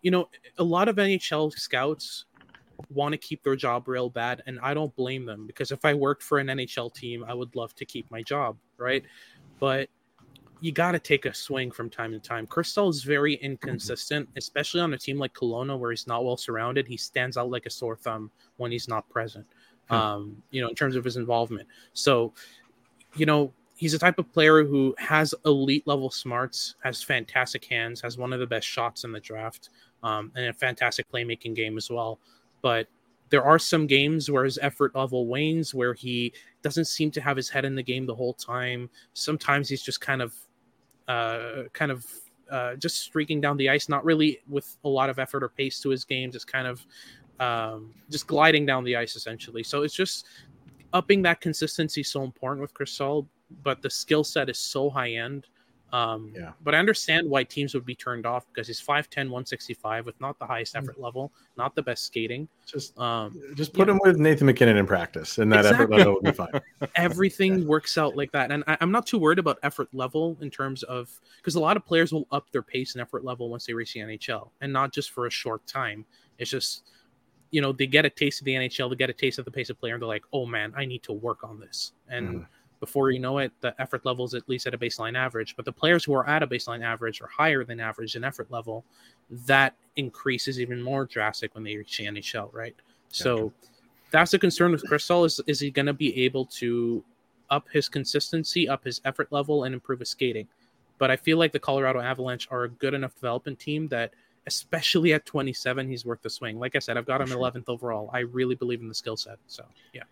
you 0.00 0.12
know 0.12 0.28
a 0.58 0.62
lot 0.62 0.86
of 0.86 0.94
nhl 0.94 1.52
scouts 1.58 2.26
want 2.90 3.12
to 3.12 3.18
keep 3.18 3.42
their 3.42 3.56
job 3.56 3.88
real 3.88 4.08
bad 4.08 4.42
and 4.46 4.58
i 4.62 4.72
don't 4.72 4.94
blame 4.94 5.24
them 5.24 5.46
because 5.46 5.72
if 5.72 5.84
i 5.84 5.92
worked 5.92 6.22
for 6.22 6.38
an 6.38 6.46
nhl 6.46 6.92
team 6.94 7.24
i 7.26 7.34
would 7.34 7.54
love 7.56 7.74
to 7.74 7.84
keep 7.84 8.10
my 8.10 8.22
job 8.22 8.56
right 8.78 9.04
but 9.58 9.88
you 10.60 10.72
got 10.72 10.92
to 10.92 10.98
take 10.98 11.24
a 11.24 11.34
swing 11.34 11.70
from 11.70 11.88
time 11.88 12.12
to 12.12 12.18
time. 12.18 12.46
Cristall 12.46 12.90
is 12.90 13.02
very 13.04 13.34
inconsistent, 13.34 14.28
mm-hmm. 14.28 14.38
especially 14.38 14.80
on 14.80 14.92
a 14.92 14.98
team 14.98 15.18
like 15.18 15.32
Kelowna 15.34 15.78
where 15.78 15.90
he's 15.90 16.06
not 16.06 16.24
well 16.24 16.36
surrounded. 16.36 16.86
He 16.86 16.96
stands 16.96 17.36
out 17.36 17.50
like 17.50 17.66
a 17.66 17.70
sore 17.70 17.96
thumb 17.96 18.30
when 18.56 18.72
he's 18.72 18.88
not 18.88 19.08
present. 19.08 19.46
Hmm. 19.88 19.94
Um, 19.94 20.42
you 20.50 20.60
know, 20.60 20.68
in 20.68 20.74
terms 20.74 20.96
of 20.96 21.04
his 21.04 21.16
involvement. 21.16 21.68
So, 21.92 22.34
you 23.14 23.24
know, 23.24 23.52
he's 23.76 23.94
a 23.94 23.98
type 23.98 24.18
of 24.18 24.30
player 24.32 24.64
who 24.64 24.94
has 24.98 25.34
elite 25.44 25.86
level 25.86 26.10
smarts, 26.10 26.74
has 26.82 27.02
fantastic 27.02 27.64
hands, 27.64 28.00
has 28.00 28.18
one 28.18 28.32
of 28.32 28.40
the 28.40 28.46
best 28.46 28.66
shots 28.66 29.04
in 29.04 29.12
the 29.12 29.20
draft, 29.20 29.70
um, 30.02 30.32
and 30.34 30.46
a 30.46 30.52
fantastic 30.52 31.10
playmaking 31.10 31.54
game 31.54 31.76
as 31.76 31.90
well 31.90 32.18
but 32.62 32.88
there 33.30 33.44
are 33.44 33.58
some 33.58 33.86
games 33.86 34.30
where 34.30 34.44
his 34.44 34.58
effort 34.62 34.94
level 34.94 35.26
wanes, 35.26 35.74
where 35.74 35.94
he 35.94 36.32
doesn't 36.62 36.86
seem 36.86 37.10
to 37.10 37.20
have 37.20 37.36
his 37.36 37.48
head 37.48 37.64
in 37.64 37.74
the 37.74 37.82
game 37.82 38.06
the 38.06 38.14
whole 38.14 38.34
time. 38.34 38.88
Sometimes 39.12 39.68
he's 39.68 39.82
just 39.82 40.00
kind 40.00 40.22
of, 40.22 40.34
uh, 41.08 41.64
kind 41.72 41.90
of 41.90 42.06
uh, 42.50 42.76
just 42.76 43.00
streaking 43.02 43.40
down 43.40 43.56
the 43.56 43.68
ice, 43.68 43.88
not 43.88 44.04
really 44.04 44.40
with 44.48 44.76
a 44.84 44.88
lot 44.88 45.10
of 45.10 45.18
effort 45.18 45.42
or 45.42 45.48
pace 45.50 45.80
to 45.80 45.90
his 45.90 46.04
game, 46.04 46.32
just 46.32 46.46
kind 46.46 46.66
of 46.66 46.86
um, 47.40 47.94
just 48.10 48.26
gliding 48.26 48.64
down 48.66 48.84
the 48.84 48.96
ice 48.96 49.14
essentially. 49.14 49.62
So 49.62 49.82
it's 49.82 49.94
just 49.94 50.26
upping 50.92 51.22
that 51.22 51.40
consistency 51.40 52.02
so 52.02 52.24
important 52.24 52.62
with 52.62 52.72
Chris 52.72 52.98
Cristall, 52.98 53.26
but 53.62 53.82
the 53.82 53.90
skill 53.90 54.24
set 54.24 54.48
is 54.48 54.58
so 54.58 54.88
high 54.88 55.12
end 55.12 55.46
um, 55.92 56.32
yeah. 56.34 56.52
But 56.62 56.74
I 56.74 56.78
understand 56.78 57.28
why 57.28 57.44
teams 57.44 57.72
would 57.74 57.86
be 57.86 57.94
turned 57.94 58.26
off 58.26 58.46
because 58.48 58.66
he's 58.66 58.80
5'10, 58.80 59.16
165 59.16 60.04
with 60.04 60.20
not 60.20 60.38
the 60.38 60.46
highest 60.46 60.74
mm. 60.74 60.82
effort 60.82 61.00
level, 61.00 61.32
not 61.56 61.74
the 61.74 61.82
best 61.82 62.04
skating. 62.04 62.46
Just 62.66 62.98
um, 62.98 63.40
just 63.54 63.72
put 63.72 63.88
yeah. 63.88 63.94
him 63.94 64.00
with 64.04 64.18
Nathan 64.18 64.46
MacKinnon 64.46 64.76
in 64.76 64.86
practice, 64.86 65.38
and 65.38 65.50
that 65.50 65.60
exactly. 65.60 65.84
effort 65.84 65.96
level 65.96 66.14
will 66.14 66.22
be 66.22 66.32
fine. 66.32 66.60
Everything 66.96 67.60
yeah. 67.60 67.64
works 67.64 67.96
out 67.96 68.16
like 68.16 68.30
that. 68.32 68.52
And 68.52 68.64
I, 68.66 68.76
am 68.80 68.92
not 68.92 69.06
too 69.06 69.18
worried 69.18 69.38
about 69.38 69.58
effort 69.62 69.88
level 69.92 70.36
in 70.40 70.50
terms 70.50 70.82
of 70.82 71.10
because 71.36 71.54
a 71.54 71.60
lot 71.60 71.76
of 71.76 71.86
players 71.86 72.12
will 72.12 72.26
up 72.32 72.50
their 72.52 72.62
pace 72.62 72.94
and 72.94 73.00
effort 73.00 73.24
level 73.24 73.48
once 73.48 73.64
they 73.64 73.72
reach 73.72 73.94
the 73.94 74.00
NHL, 74.00 74.50
and 74.60 74.72
not 74.72 74.92
just 74.92 75.10
for 75.10 75.26
a 75.26 75.30
short 75.30 75.66
time. 75.66 76.04
It's 76.38 76.50
just, 76.50 76.84
you 77.50 77.60
know, 77.60 77.72
they 77.72 77.86
get 77.86 78.04
a 78.04 78.10
taste 78.10 78.40
of 78.40 78.44
the 78.44 78.52
NHL, 78.52 78.90
they 78.90 78.96
get 78.96 79.10
a 79.10 79.14
taste 79.14 79.38
of 79.38 79.44
the 79.44 79.50
pace 79.50 79.70
of 79.70 79.80
player, 79.80 79.94
and 79.94 80.02
they're 80.02 80.08
like, 80.08 80.24
oh 80.32 80.44
man, 80.44 80.72
I 80.76 80.84
need 80.84 81.02
to 81.04 81.12
work 81.12 81.42
on 81.42 81.58
this. 81.58 81.92
And 82.08 82.28
mm 82.40 82.46
before 82.80 83.10
you 83.10 83.18
know 83.18 83.38
it, 83.38 83.52
the 83.60 83.74
effort 83.80 84.04
level 84.04 84.24
is 84.24 84.34
at 84.34 84.48
least 84.48 84.66
at 84.66 84.74
a 84.74 84.78
baseline 84.78 85.16
average. 85.16 85.56
But 85.56 85.64
the 85.64 85.72
players 85.72 86.04
who 86.04 86.14
are 86.14 86.28
at 86.28 86.42
a 86.42 86.46
baseline 86.46 86.84
average 86.84 87.20
or 87.20 87.26
higher 87.26 87.64
than 87.64 87.80
average 87.80 88.16
in 88.16 88.24
effort 88.24 88.50
level, 88.50 88.84
that 89.46 89.74
increases 89.96 90.60
even 90.60 90.82
more 90.82 91.04
drastic 91.04 91.54
when 91.54 91.64
they 91.64 91.76
reach 91.76 91.98
the 91.98 92.06
NHL, 92.06 92.52
right? 92.52 92.74
Gotcha. 92.76 93.22
So 93.22 93.52
that's 94.10 94.30
the 94.30 94.38
concern 94.38 94.72
with 94.72 94.84
Cristall 94.84 95.26
is 95.26 95.40
is 95.46 95.60
he 95.60 95.70
going 95.70 95.86
to 95.86 95.92
be 95.92 96.24
able 96.24 96.46
to 96.46 97.04
up 97.50 97.66
his 97.72 97.88
consistency, 97.88 98.68
up 98.68 98.84
his 98.84 99.00
effort 99.04 99.28
level, 99.30 99.64
and 99.64 99.74
improve 99.74 100.00
his 100.00 100.10
skating? 100.10 100.46
But 100.98 101.10
I 101.10 101.16
feel 101.16 101.38
like 101.38 101.52
the 101.52 101.60
Colorado 101.60 102.00
Avalanche 102.00 102.48
are 102.50 102.64
a 102.64 102.68
good 102.68 102.94
enough 102.94 103.14
development 103.14 103.58
team 103.58 103.88
that, 103.88 104.12
especially 104.46 105.12
at 105.12 105.24
27, 105.26 105.88
he's 105.88 106.04
worth 106.04 106.22
the 106.22 106.30
swing. 106.30 106.58
Like 106.58 106.74
I 106.74 106.80
said, 106.80 106.96
I've 106.96 107.06
got 107.06 107.20
him 107.20 107.28
11th 107.28 107.68
overall. 107.68 108.10
I 108.12 108.20
really 108.20 108.56
believe 108.56 108.80
in 108.80 108.88
the 108.88 108.94
skill 108.94 109.16
set. 109.16 109.38
So 109.46 109.64
yeah. 109.92 110.02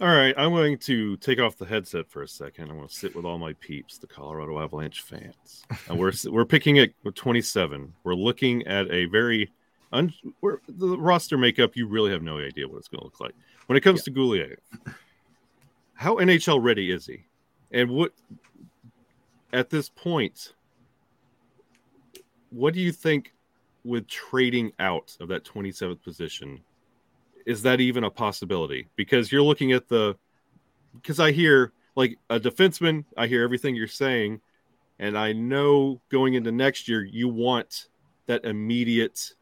All 0.00 0.08
right, 0.08 0.34
I'm 0.38 0.52
going 0.52 0.78
to 0.78 1.18
take 1.18 1.38
off 1.40 1.58
the 1.58 1.66
headset 1.66 2.08
for 2.08 2.22
a 2.22 2.28
second. 2.28 2.70
I'm 2.70 2.76
going 2.76 2.88
to 2.88 2.94
sit 2.94 3.14
with 3.14 3.26
all 3.26 3.36
my 3.36 3.52
peeps, 3.60 3.98
the 3.98 4.06
Colorado 4.06 4.58
Avalanche 4.58 5.02
fans. 5.02 5.62
And 5.90 5.98
we're 5.98 6.12
we're 6.30 6.46
picking 6.46 6.78
at 6.78 6.92
27. 7.14 7.92
We're 8.02 8.14
looking 8.14 8.66
at 8.66 8.90
a 8.90 9.04
very 9.04 9.50
un, 9.92 10.10
the 10.42 10.96
roster 10.96 11.36
makeup. 11.36 11.76
You 11.76 11.86
really 11.86 12.10
have 12.12 12.22
no 12.22 12.38
idea 12.38 12.66
what 12.66 12.78
it's 12.78 12.88
going 12.88 13.00
to 13.00 13.04
look 13.04 13.20
like 13.20 13.34
when 13.66 13.76
it 13.76 13.82
comes 13.82 14.00
yeah. 14.00 14.14
to 14.14 14.18
Gulyayev. 14.18 14.94
How 15.92 16.16
NHL 16.16 16.64
ready 16.64 16.92
is 16.92 17.04
he? 17.04 17.26
And 17.70 17.90
what 17.90 18.14
at 19.52 19.68
this 19.68 19.90
point? 19.90 20.54
What 22.48 22.72
do 22.72 22.80
you 22.80 22.90
think 22.90 23.34
with 23.84 24.06
trading 24.08 24.72
out 24.78 25.14
of 25.20 25.28
that 25.28 25.44
27th 25.44 26.02
position? 26.02 26.62
Is 27.50 27.62
that 27.62 27.80
even 27.80 28.04
a 28.04 28.10
possibility? 28.10 28.86
Because 28.94 29.32
you're 29.32 29.42
looking 29.42 29.72
at 29.72 29.88
the 29.88 30.16
because 30.94 31.18
I 31.18 31.32
hear 31.32 31.72
like 31.96 32.16
a 32.30 32.38
defenseman, 32.38 33.04
I 33.16 33.26
hear 33.26 33.42
everything 33.42 33.74
you're 33.74 33.88
saying, 33.88 34.40
and 35.00 35.18
I 35.18 35.32
know 35.32 36.00
going 36.10 36.34
into 36.34 36.52
next 36.52 36.86
year 36.86 37.02
you 37.02 37.28
want 37.28 37.88
that 38.26 38.44
immediate 38.44 39.34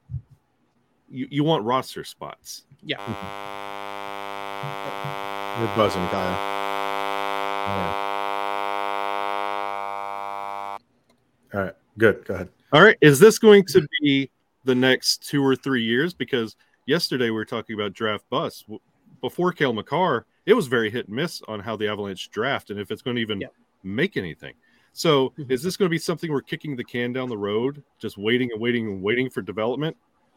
you, 1.11 1.29
you 1.31 1.45
want 1.45 1.65
roster 1.65 2.03
spots. 2.03 2.65
Yeah. 2.83 2.97
You're 5.59 5.77
buzzing, 5.77 6.07
Kyle. 6.09 6.57
All 11.53 11.61
right. 11.61 11.75
Good. 11.99 12.25
Go 12.25 12.35
ahead. 12.35 12.49
All 12.73 12.83
right. 12.83 12.97
Is 13.03 13.19
this 13.19 13.39
going 13.39 13.67
to 13.67 13.87
be 14.01 14.31
the 14.65 14.75
next 14.75 15.29
two 15.29 15.45
or 15.45 15.55
three 15.55 15.83
years? 15.83 16.15
Because 16.15 16.57
yesterday 16.89 17.27
we 17.27 17.33
were 17.33 17.45
talking 17.45 17.75
about 17.75 17.93
draft 17.93 18.29
bus 18.31 18.65
before 19.21 19.53
Cale 19.53 19.75
Makar. 19.75 20.25
It 20.47 20.55
was 20.55 20.67
very 20.67 20.91
hit 20.91 21.07
and 21.07 21.17
miss 21.17 21.43
on 21.47 21.61
how 21.61 21.77
the 21.77 21.87
Avalanche 21.87 22.31
draft 22.31 22.71
and 22.71 22.81
if 22.81 22.91
it's 22.91 23.03
going 23.03 23.17
to 23.17 23.23
even 23.23 23.43
make 23.85 24.17
anything. 24.17 24.55
So, 24.95 25.31
mm-hmm. 25.31 25.53
is 25.53 25.63
this 25.63 25.77
going 25.77 25.89
to 25.89 25.91
be 25.91 25.99
something 25.99 26.33
we're 26.33 26.41
kicking 26.41 26.75
the 26.75 26.83
can 26.83 27.13
down 27.13 27.29
the 27.29 27.37
road, 27.37 27.85
just 27.99 28.17
waiting 28.17 28.51
and 28.53 28.61
waiting 28.61 28.89
and 28.89 29.03
waiting 29.03 29.29
for 29.29 29.43
development, 29.43 29.97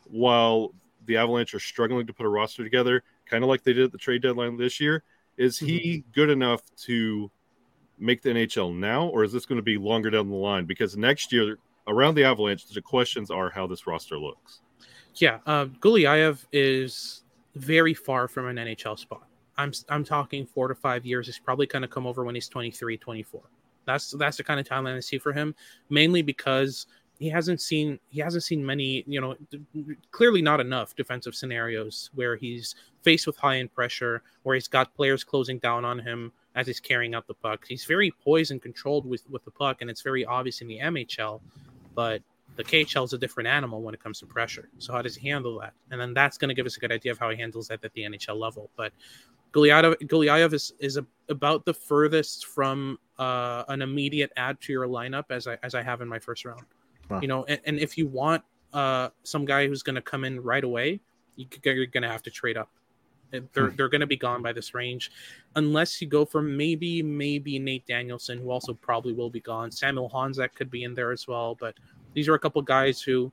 while 0.10 0.74
the 1.06 1.18
Avalanche 1.18 1.56
are 1.56 1.60
struggling 1.60 2.06
to 2.06 2.14
put 2.14 2.26
a 2.26 2.30
roster 2.30 2.64
together, 2.64 3.02
kind 3.26 3.44
of 3.44 3.50
like 3.50 3.64
they 3.64 3.74
did 3.74 3.86
at 3.86 3.92
the 3.94 3.98
trade 3.98 4.22
deadline 4.22 4.58
this 4.58 4.80
year? 4.80 5.04
Is 5.38 5.58
he 5.58 5.80
mm-hmm. 5.80 6.12
good 6.12 6.30
enough 6.30 6.62
to 6.84 7.32
make 7.98 8.22
the 8.22 8.30
NHL 8.30 8.76
now, 8.76 9.08
or 9.08 9.24
is 9.24 9.32
this 9.32 9.46
going 9.46 9.58
to 9.58 9.64
be 9.64 9.78
longer 9.78 10.10
down 10.10 10.30
the 10.30 10.36
line? 10.36 10.66
Because 10.66 10.98
next 10.98 11.32
year, 11.32 11.58
around 11.88 12.16
the 12.16 12.26
Avalanche, 12.26 12.68
the 12.68 12.82
questions 12.82 13.32
are 13.32 13.50
how 13.50 13.66
this 13.66 13.88
roster 13.88 14.20
looks. 14.20 14.62
Yeah, 15.16 15.40
uh, 15.46 15.66
Gulyaev 15.66 16.46
is 16.52 17.24
very 17.56 17.94
far 17.94 18.28
from 18.28 18.48
an 18.48 18.58
NHL 18.58 18.98
spot. 18.98 19.24
I'm 19.58 19.74
I'm 19.90 20.04
talking 20.04 20.46
four 20.46 20.68
to 20.68 20.76
five 20.76 21.06
years. 21.06 21.26
He's 21.28 21.40
probably 21.40 21.66
going 21.66 21.82
to 21.82 21.88
come 21.88 22.08
over 22.08 22.24
when 22.24 22.36
he's 22.36 22.48
23, 22.48 22.98
24. 22.98 23.42
That's 23.86 24.12
that's 24.12 24.38
the 24.38 24.44
kind 24.44 24.60
of 24.60 24.66
timeline 24.66 24.96
I 24.96 25.00
see 25.02 25.18
for 25.18 25.34
him. 25.34 25.54
Mainly 25.90 26.22
because 26.22 26.88
he 27.20 27.30
hasn't 27.30 27.62
seen 27.62 28.00
he 28.10 28.20
hasn't 28.20 28.44
seen 28.44 28.66
many, 28.66 29.04
you 29.06 29.22
know, 29.22 29.36
clearly 30.12 30.42
not 30.42 30.60
enough 30.60 30.96
defensive 30.96 31.36
scenarios 31.36 32.10
where 32.16 32.36
he's 32.36 32.76
faced 33.04 33.28
with 33.28 33.38
high 33.38 33.58
end 33.58 33.74
pressure, 33.74 34.24
where 34.44 34.56
he's 34.56 34.68
got 34.68 34.96
players 34.96 35.24
closing 35.24 35.60
down 35.60 35.86
on 35.86 36.00
him 36.00 36.32
as 36.56 36.68
he's 36.68 36.80
carrying 36.80 37.14
out 37.14 37.28
the 37.28 37.34
puck. 37.34 37.66
He's 37.68 37.86
very 37.86 38.12
poised 38.24 38.52
and 38.52 38.62
controlled 38.62 39.06
with, 39.06 39.24
with 39.30 39.46
the 39.46 39.52
puck, 39.52 39.82
and 39.82 39.90
it's 39.90 40.02
very 40.02 40.26
obvious 40.26 40.62
in 40.62 40.68
the 40.68 40.80
MHL. 40.80 41.40
But 41.94 42.22
the 42.62 42.86
KHL 42.86 43.06
is 43.06 43.14
a 43.14 43.18
different 43.18 43.48
animal 43.48 43.82
when 43.82 43.94
it 43.94 44.04
comes 44.04 44.20
to 44.20 44.26
pressure. 44.26 44.70
So 44.78 44.94
how 44.94 45.02
does 45.02 45.16
he 45.16 45.30
handle 45.30 45.60
that? 45.60 45.74
And 45.90 46.00
then 46.00 46.14
that's 46.14 46.38
going 46.38 46.50
to 46.50 46.56
give 46.56 46.66
us 46.66 46.78
a 46.78 46.80
good 46.80 46.92
idea 46.92 47.12
of 47.12 47.18
how 47.18 47.30
he 47.30 47.38
handles 47.38 47.68
that 47.70 47.84
at 47.84 47.92
the 47.94 48.04
NHL 48.04 48.38
level. 48.38 48.70
But 48.76 48.94
Gulyayev, 49.52 50.54
is 50.54 50.72
is 50.80 50.98
a, 50.98 51.06
about 51.30 51.66
the 51.66 51.74
furthest 51.74 52.46
from 52.46 53.00
uh, 53.18 53.64
an 53.68 53.82
immediate 53.82 54.32
add 54.38 54.62
to 54.62 54.74
your 54.74 54.88
lineup 54.88 55.26
as 55.30 55.48
I 55.48 55.58
as 55.64 55.76
I 55.76 55.82
have 55.82 56.02
in 56.02 56.08
my 56.08 56.20
first 56.20 56.46
round. 56.46 56.66
Wow. 57.10 57.20
You 57.22 57.28
know, 57.28 57.44
and, 57.46 57.60
and, 57.66 57.80
if 57.80 57.98
you 57.98 58.08
want 58.08 58.44
uh, 58.72 59.10
some 59.24 59.44
guy 59.44 59.68
who's 59.68 59.84
going 59.84 59.96
to 59.96 60.02
come 60.02 60.24
in 60.24 60.40
right 60.40 60.64
away, 60.64 61.02
you, 61.36 61.46
are 61.66 61.86
going 61.88 62.04
to 62.04 62.10
have 62.10 62.24
to 62.24 62.32
trade 62.32 62.56
up. 62.56 62.70
They're 63.32 63.42
hmm. 63.42 63.76
they're 63.76 63.90
going 63.90 64.02
to 64.02 64.08
be 64.08 64.18
gone 64.18 64.42
by 64.42 64.54
this 64.54 64.74
range, 64.74 65.12
unless 65.56 66.02
you 66.02 66.08
go 66.08 66.24
for 66.26 66.42
maybe 66.42 67.02
maybe 67.02 67.60
Nate 67.60 67.86
Danielson, 67.88 68.38
who 68.40 68.52
also 68.52 68.74
probably 68.74 69.14
will 69.14 69.30
be 69.30 69.42
gone. 69.42 69.72
Samuel 69.72 70.10
Honzek 70.10 70.54
could 70.54 70.70
be 70.70 70.84
in 70.84 70.94
there 70.94 71.12
as 71.12 71.28
well, 71.28 71.56
but 71.60 71.76
these 72.14 72.28
are 72.28 72.34
a 72.34 72.40
couple 72.40 72.62
guys 72.62 73.02
who 73.02 73.32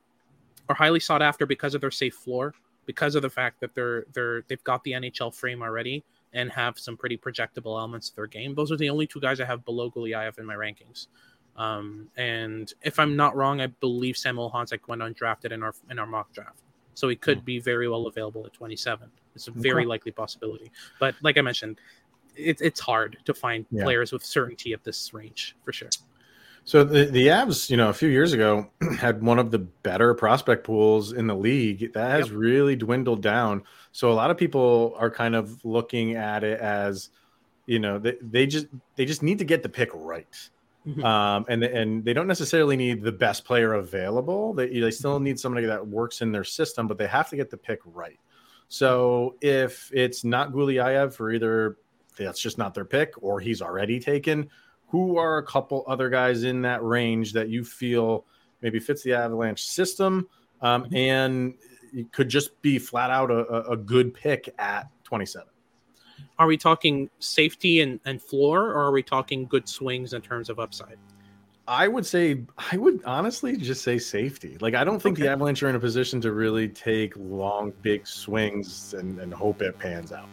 are 0.67 0.75
highly 0.75 0.99
sought 0.99 1.21
after 1.21 1.45
because 1.45 1.75
of 1.75 1.81
their 1.81 1.91
safe 1.91 2.15
floor, 2.15 2.53
because 2.85 3.15
of 3.15 3.21
the 3.21 3.29
fact 3.29 3.59
that 3.59 3.73
they're 3.75 4.05
they're 4.13 4.43
they've 4.47 4.63
got 4.63 4.83
the 4.83 4.91
NHL 4.91 5.33
frame 5.33 5.61
already 5.61 6.03
and 6.33 6.51
have 6.51 6.77
some 6.77 6.95
pretty 6.95 7.17
projectable 7.17 7.77
elements 7.77 8.09
to 8.09 8.15
their 8.15 8.27
game. 8.27 8.53
Those 8.53 8.71
are 8.71 8.77
the 8.77 8.89
only 8.89 9.07
two 9.07 9.19
guys 9.19 9.39
I 9.39 9.45
have 9.45 9.65
below 9.65 9.89
Gulyayev 9.89 10.37
in 10.37 10.45
my 10.45 10.55
rankings. 10.55 11.07
Um, 11.55 12.07
and 12.15 12.71
if 12.83 12.99
I'm 12.99 13.15
not 13.15 13.35
wrong, 13.35 13.61
I 13.61 13.67
believe 13.67 14.15
Samuel 14.15 14.51
Honzek 14.51 14.87
went 14.87 15.01
undrafted 15.01 15.51
in 15.51 15.63
our 15.63 15.73
in 15.89 15.99
our 15.99 16.05
mock 16.05 16.31
draft, 16.31 16.61
so 16.93 17.09
he 17.09 17.15
could 17.15 17.39
hmm. 17.39 17.45
be 17.45 17.59
very 17.59 17.89
well 17.89 18.07
available 18.07 18.45
at 18.45 18.53
27. 18.53 19.09
It's 19.35 19.47
a 19.47 19.51
very 19.51 19.83
okay. 19.83 19.87
likely 19.87 20.11
possibility. 20.11 20.71
But 20.99 21.15
like 21.21 21.37
I 21.37 21.41
mentioned, 21.41 21.79
it, 22.35 22.61
it's 22.61 22.79
hard 22.79 23.17
to 23.25 23.33
find 23.33 23.65
yeah. 23.71 23.83
players 23.83 24.11
with 24.11 24.23
certainty 24.23 24.73
at 24.73 24.83
this 24.83 25.13
range 25.13 25.55
for 25.63 25.73
sure. 25.73 25.89
So 26.69 26.83
the, 26.83 27.05
the 27.05 27.27
Avs, 27.29 27.71
you 27.71 27.77
know, 27.77 27.89
a 27.89 27.93
few 27.93 28.09
years 28.09 28.31
ago 28.31 28.69
had 28.99 29.23
one 29.23 29.39
of 29.39 29.49
the 29.49 29.57
better 29.57 30.13
prospect 30.13 30.63
pools 30.63 31.13
in 31.13 31.25
the 31.25 31.33
league. 31.33 31.93
That 31.93 32.11
has 32.11 32.27
yep. 32.27 32.37
really 32.37 32.75
dwindled 32.75 33.23
down. 33.23 33.63
So 33.91 34.11
a 34.11 34.13
lot 34.13 34.29
of 34.29 34.37
people 34.37 34.93
are 34.95 35.09
kind 35.09 35.33
of 35.33 35.65
looking 35.65 36.13
at 36.13 36.43
it 36.43 36.59
as, 36.59 37.09
you 37.65 37.79
know, 37.79 37.97
they, 37.97 38.17
they 38.21 38.45
just 38.45 38.67
they 38.97 39.05
just 39.05 39.23
need 39.23 39.39
to 39.39 39.45
get 39.45 39.63
the 39.63 39.69
pick 39.69 39.89
right. 39.95 40.27
Mm-hmm. 40.85 41.03
Um, 41.03 41.45
and 41.49 41.63
and 41.63 42.05
they 42.05 42.13
don't 42.13 42.27
necessarily 42.27 42.77
need 42.77 43.01
the 43.01 43.11
best 43.11 43.45
player 43.45 43.73
available. 43.73 44.53
They 44.53 44.79
they 44.79 44.91
still 44.91 45.19
need 45.19 45.39
somebody 45.39 45.65
that 45.65 45.87
works 45.87 46.21
in 46.21 46.31
their 46.31 46.43
system, 46.43 46.87
but 46.87 46.99
they 46.99 47.07
have 47.07 47.31
to 47.31 47.35
get 47.35 47.49
the 47.49 47.57
pick 47.57 47.79
right. 47.83 48.19
So 48.67 49.37
if 49.41 49.89
it's 49.91 50.23
not 50.23 50.51
Gulyayev 50.51 51.15
for 51.15 51.31
either 51.31 51.77
that's 52.15 52.39
just 52.39 52.59
not 52.59 52.75
their 52.75 52.85
pick 52.85 53.13
or 53.23 53.39
he's 53.39 53.59
already 53.59 53.99
taken, 53.99 54.51
who 54.89 55.17
are 55.17 55.37
a 55.37 55.43
couple 55.43 55.83
other 55.87 56.09
guys 56.09 56.43
in 56.43 56.61
that 56.63 56.83
range 56.83 57.33
that 57.33 57.49
you 57.49 57.63
feel 57.63 58.25
maybe 58.61 58.79
fits 58.79 59.03
the 59.03 59.13
Avalanche 59.13 59.63
system 59.63 60.27
um, 60.61 60.83
mm-hmm. 60.83 60.95
and 60.95 61.53
could 62.11 62.29
just 62.29 62.59
be 62.61 62.77
flat 62.77 63.09
out 63.09 63.31
a, 63.31 63.69
a, 63.69 63.77
good 63.77 64.13
pick 64.13 64.53
at 64.59 64.87
27? 65.03 65.47
Are 66.37 66.47
we 66.47 66.57
talking 66.57 67.09
safety 67.19 67.81
and, 67.81 67.99
and 68.05 68.21
floor, 68.21 68.65
or 68.65 68.77
are 68.77 68.91
we 68.91 69.01
talking 69.03 69.45
good 69.45 69.67
swings 69.67 70.13
in 70.13 70.21
terms 70.21 70.49
of 70.49 70.59
upside? 70.59 70.97
I 71.67 71.87
would 71.87 72.05
say 72.05 72.41
I 72.71 72.77
would 72.77 73.03
honestly 73.05 73.55
just 73.55 73.83
say 73.83 73.99
safety. 73.99 74.57
Like 74.59 74.73
I 74.73 74.83
don't 74.83 74.99
think 74.99 75.17
okay. 75.17 75.23
the 75.23 75.31
Avalanche 75.31 75.61
are 75.61 75.69
in 75.69 75.75
a 75.75 75.79
position 75.79 76.19
to 76.21 76.31
really 76.31 76.67
take 76.67 77.13
long, 77.15 77.73
big 77.83 78.07
swings 78.07 78.95
and, 78.95 79.19
and 79.19 79.31
hope 79.31 79.61
it 79.61 79.77
pans 79.77 80.11
out. 80.11 80.27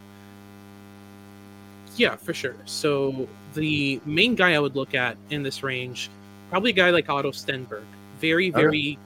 Yeah, 1.96 2.16
for 2.16 2.32
sure. 2.32 2.56
So 2.64 3.28
the 3.56 4.00
main 4.04 4.34
guy 4.34 4.54
I 4.54 4.58
would 4.58 4.76
look 4.76 4.94
at 4.94 5.16
in 5.30 5.42
this 5.42 5.62
range, 5.62 6.08
probably 6.50 6.70
a 6.70 6.74
guy 6.74 6.90
like 6.90 7.08
Otto 7.08 7.32
Stenberg. 7.32 7.82
Very, 8.20 8.50
very 8.50 8.98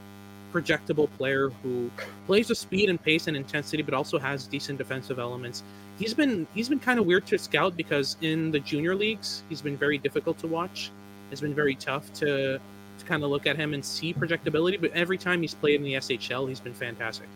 projectable 0.53 1.09
player 1.17 1.51
who 1.63 1.91
plays 2.27 2.49
with 2.49 2.59
speed 2.59 2.91
and 2.91 3.03
pace 3.03 3.27
and 3.27 3.37
intensity, 3.37 3.83
but 3.83 3.95
also 3.95 4.19
has 4.19 4.47
decent 4.47 4.79
defensive 4.79 5.19
elements. 5.19 5.63
He's 5.99 6.15
been 6.15 6.47
he's 6.55 6.69
been 6.69 6.79
kind 6.79 6.99
of 6.99 7.07
weird 7.07 7.27
to 7.27 7.39
scout 7.39 7.77
because 7.77 8.17
in 8.21 8.51
the 8.51 8.61
junior 8.61 8.95
leagues 8.95 9.43
he's 9.49 9.63
been 9.63 9.77
very 9.77 9.99
difficult 9.99 10.39
to 10.39 10.47
watch. 10.47 10.91
It's 11.31 11.41
been 11.41 11.55
very 11.55 11.75
tough 11.75 12.13
to 12.15 12.59
to 12.99 13.05
kind 13.07 13.25
of 13.25 13.31
look 13.31 13.47
at 13.47 13.57
him 13.57 13.75
and 13.75 13.85
see 13.85 14.13
projectability. 14.13 14.81
But 14.81 14.93
every 14.93 15.19
time 15.19 15.41
he's 15.41 15.55
played 15.55 15.77
in 15.77 15.83
the 15.83 15.95
SHL, 15.95 16.49
he's 16.49 16.61
been 16.61 16.75
fantastic. 16.75 17.29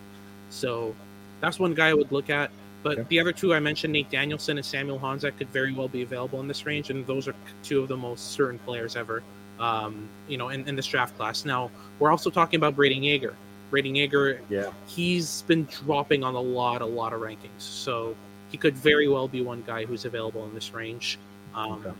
So 0.51 0.95
that's 1.41 1.59
one 1.59 1.75
guy 1.75 1.89
I 1.89 1.95
would 1.95 2.13
look 2.13 2.31
at. 2.31 2.51
But 2.85 2.99
okay. 2.99 3.07
the 3.09 3.19
other 3.19 3.33
two 3.33 3.55
I 3.55 3.61
mentioned, 3.61 3.95
Nate 3.95 4.11
Danielson 4.11 4.59
and 4.59 4.65
Samuel 4.65 5.01
Honzek, 5.01 5.39
could 5.39 5.49
very 5.49 5.73
well 5.73 5.89
be 5.89 6.03
available 6.03 6.39
in 6.41 6.47
this 6.47 6.67
range, 6.67 6.91
and 6.91 7.05
those 7.07 7.27
are 7.27 7.35
two 7.63 7.81
of 7.81 7.89
the 7.89 7.97
most 7.97 8.33
certain 8.33 8.59
players 8.59 8.95
ever, 8.95 9.23
um, 9.59 10.07
you 10.29 10.37
know, 10.37 10.51
in, 10.51 10.69
in 10.69 10.77
this 10.77 10.87
draft 10.87 11.17
class. 11.17 11.47
Now 11.47 11.71
we're 11.99 12.11
also 12.11 12.29
talking 12.29 12.59
about 12.59 12.77
Brayden 12.77 13.03
Yager. 13.03 13.35
Brayden 13.73 13.97
Yager, 13.97 14.43
yeah, 14.51 14.71
he's 14.87 15.43
been 15.43 15.65
dropping 15.65 16.23
on 16.23 16.35
a 16.35 16.41
lot, 16.41 16.83
a 16.83 16.87
lot 16.87 17.15
of 17.15 17.23
rankings, 17.23 17.59
so 17.59 18.15
he 18.51 18.59
could 18.59 18.77
very 18.77 19.09
well 19.09 19.29
be 19.29 19.41
one 19.41 19.65
guy 19.67 19.87
who's 19.87 20.05
available 20.05 20.45
in 20.45 20.55
this 20.55 20.75
range. 20.75 21.19
Um, 21.55 21.73
okay. 21.87 21.97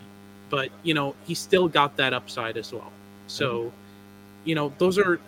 But 0.51 0.69
you 0.83 0.93
know, 0.93 1.15
he 1.25 1.33
still 1.33 1.67
got 1.67 1.97
that 1.97 2.13
upside 2.13 2.57
as 2.57 2.71
well. 2.71 2.91
So, 3.25 3.55
mm-hmm. 3.55 3.69
you 4.45 4.53
know, 4.53 4.71
those 4.77 4.99
are 4.99 5.19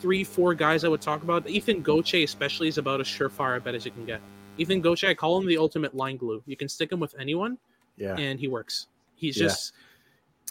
three, 0.00 0.24
four 0.24 0.54
guys 0.54 0.84
I 0.84 0.88
would 0.88 1.02
talk 1.02 1.22
about. 1.22 1.46
Ethan 1.46 1.82
Gauthier, 1.82 2.24
especially, 2.24 2.68
is 2.68 2.78
about 2.78 3.02
as 3.02 3.06
surefire 3.06 3.58
a 3.58 3.60
bet 3.60 3.74
as 3.74 3.84
you 3.84 3.90
can 3.90 4.06
get. 4.06 4.22
Ethan 4.58 4.80
Gauthier, 4.80 5.10
I 5.10 5.14
call 5.14 5.38
him 5.38 5.46
the 5.46 5.58
ultimate 5.58 5.94
line 5.94 6.16
glue. 6.16 6.42
You 6.46 6.56
can 6.56 6.68
stick 6.68 6.92
him 6.92 7.00
with 7.00 7.14
anyone, 7.18 7.58
yeah, 7.96 8.16
and 8.16 8.38
he 8.38 8.48
works. 8.48 8.88
He's 9.14 9.36
yeah. 9.36 9.48
just 9.48 9.72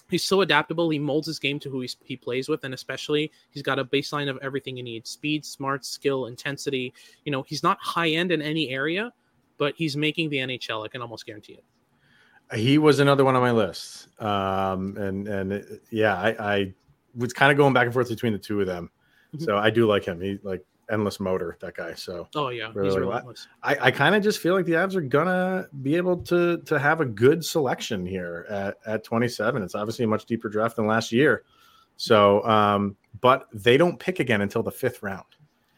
he's 0.09 0.23
so 0.23 0.41
adaptable. 0.41 0.89
He 0.89 0.99
molds 0.99 1.27
his 1.27 1.39
game 1.39 1.59
to 1.59 1.69
who 1.69 1.85
he 2.03 2.15
plays 2.15 2.49
with, 2.49 2.63
and 2.63 2.73
especially 2.73 3.31
he's 3.49 3.63
got 3.63 3.79
a 3.79 3.85
baseline 3.85 4.29
of 4.29 4.37
everything 4.41 4.77
you 4.77 4.83
need: 4.83 5.07
speed, 5.07 5.45
smart, 5.45 5.85
skill, 5.85 6.27
intensity. 6.27 6.93
You 7.25 7.31
know, 7.31 7.43
he's 7.43 7.63
not 7.63 7.77
high 7.81 8.09
end 8.09 8.31
in 8.31 8.41
any 8.41 8.69
area, 8.69 9.11
but 9.57 9.73
he's 9.75 9.97
making 9.97 10.29
the 10.29 10.37
NHL. 10.37 10.85
I 10.85 10.87
can 10.87 11.01
almost 11.01 11.25
guarantee 11.25 11.53
it. 11.53 11.63
He 12.57 12.77
was 12.77 12.99
another 12.99 13.23
one 13.23 13.35
on 13.35 13.41
my 13.41 13.51
list, 13.51 14.07
um, 14.21 14.97
and 14.97 15.27
and 15.27 15.53
it, 15.53 15.83
yeah, 15.89 16.15
I, 16.15 16.55
I 16.55 16.73
was 17.15 17.33
kind 17.33 17.51
of 17.51 17.57
going 17.57 17.73
back 17.73 17.85
and 17.85 17.93
forth 17.93 18.09
between 18.09 18.33
the 18.33 18.39
two 18.39 18.59
of 18.59 18.67
them. 18.67 18.89
Mm-hmm. 19.33 19.45
So 19.45 19.57
I 19.57 19.69
do 19.69 19.87
like 19.87 20.03
him. 20.03 20.19
He 20.19 20.37
like 20.43 20.65
endless 20.91 21.19
motor, 21.19 21.57
that 21.61 21.75
guy. 21.75 21.93
So 21.93 22.27
oh 22.35 22.49
yeah, 22.49 22.71
really 22.73 22.89
he's 22.89 22.97
relentless. 22.97 23.47
I, 23.63 23.77
I 23.81 23.91
kind 23.91 24.15
of 24.15 24.23
just 24.23 24.39
feel 24.39 24.53
like 24.53 24.65
the 24.65 24.73
Avs 24.73 24.95
are 24.95 25.01
gonna 25.01 25.67
be 25.81 25.95
able 25.95 26.17
to 26.23 26.57
to 26.59 26.79
have 26.79 27.01
a 27.01 27.05
good 27.05 27.43
selection 27.43 28.05
here 28.05 28.45
at, 28.49 28.77
at 28.85 29.03
27. 29.03 29.63
It's 29.63 29.75
obviously 29.75 30.05
a 30.05 30.07
much 30.07 30.25
deeper 30.25 30.49
draft 30.49 30.75
than 30.75 30.87
last 30.87 31.11
year. 31.11 31.43
So 31.97 32.43
um, 32.45 32.95
but 33.19 33.47
they 33.53 33.77
don't 33.77 33.99
pick 33.99 34.19
again 34.19 34.41
until 34.41 34.63
the 34.63 34.71
fifth 34.71 35.01
round. 35.03 35.25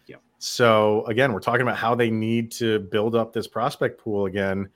Yeah. 0.08 0.18
So 0.40 1.06
again, 1.06 1.34
we're 1.34 1.40
talking 1.40 1.62
about 1.62 1.78
how 1.78 1.96
they 1.96 2.10
need 2.10 2.52
to 2.54 2.80
build 2.80 3.16
up 3.16 3.34
this 3.34 3.48
prospect 3.48 4.00
pool 4.00 4.26
again, 4.26 4.70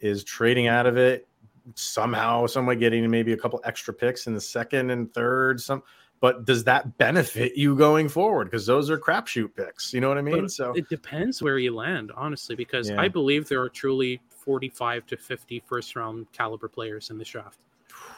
is 0.00 0.24
trading 0.24 0.66
out 0.66 0.86
of 0.86 0.96
it 0.96 1.28
somehow, 1.74 2.46
some 2.46 2.66
way 2.66 2.76
getting 2.76 3.10
maybe 3.10 3.32
a 3.32 3.36
couple 3.36 3.60
extra 3.64 3.92
picks 3.92 4.26
in 4.26 4.34
the 4.34 4.40
second 4.40 4.90
and 4.90 5.12
third, 5.12 5.60
some 5.60 5.82
but 6.20 6.44
does 6.44 6.64
that 6.64 6.96
benefit 6.98 7.56
you 7.56 7.76
going 7.76 8.08
forward? 8.08 8.46
Because 8.46 8.66
those 8.66 8.90
are 8.90 8.98
crapshoot 8.98 9.54
picks. 9.54 9.92
You 9.92 10.00
know 10.00 10.08
what 10.08 10.18
I 10.18 10.22
mean? 10.22 10.42
But 10.42 10.50
so 10.50 10.72
it 10.72 10.88
depends 10.88 11.42
where 11.42 11.58
you 11.58 11.74
land, 11.74 12.12
honestly, 12.16 12.56
because 12.56 12.90
yeah. 12.90 13.00
I 13.00 13.08
believe 13.08 13.48
there 13.48 13.60
are 13.60 13.68
truly 13.68 14.20
45 14.30 15.06
to 15.06 15.16
50 15.16 15.62
first 15.66 15.96
round 15.96 16.30
caliber 16.32 16.68
players 16.68 17.10
in 17.10 17.18
the 17.18 17.24
draft. 17.24 17.58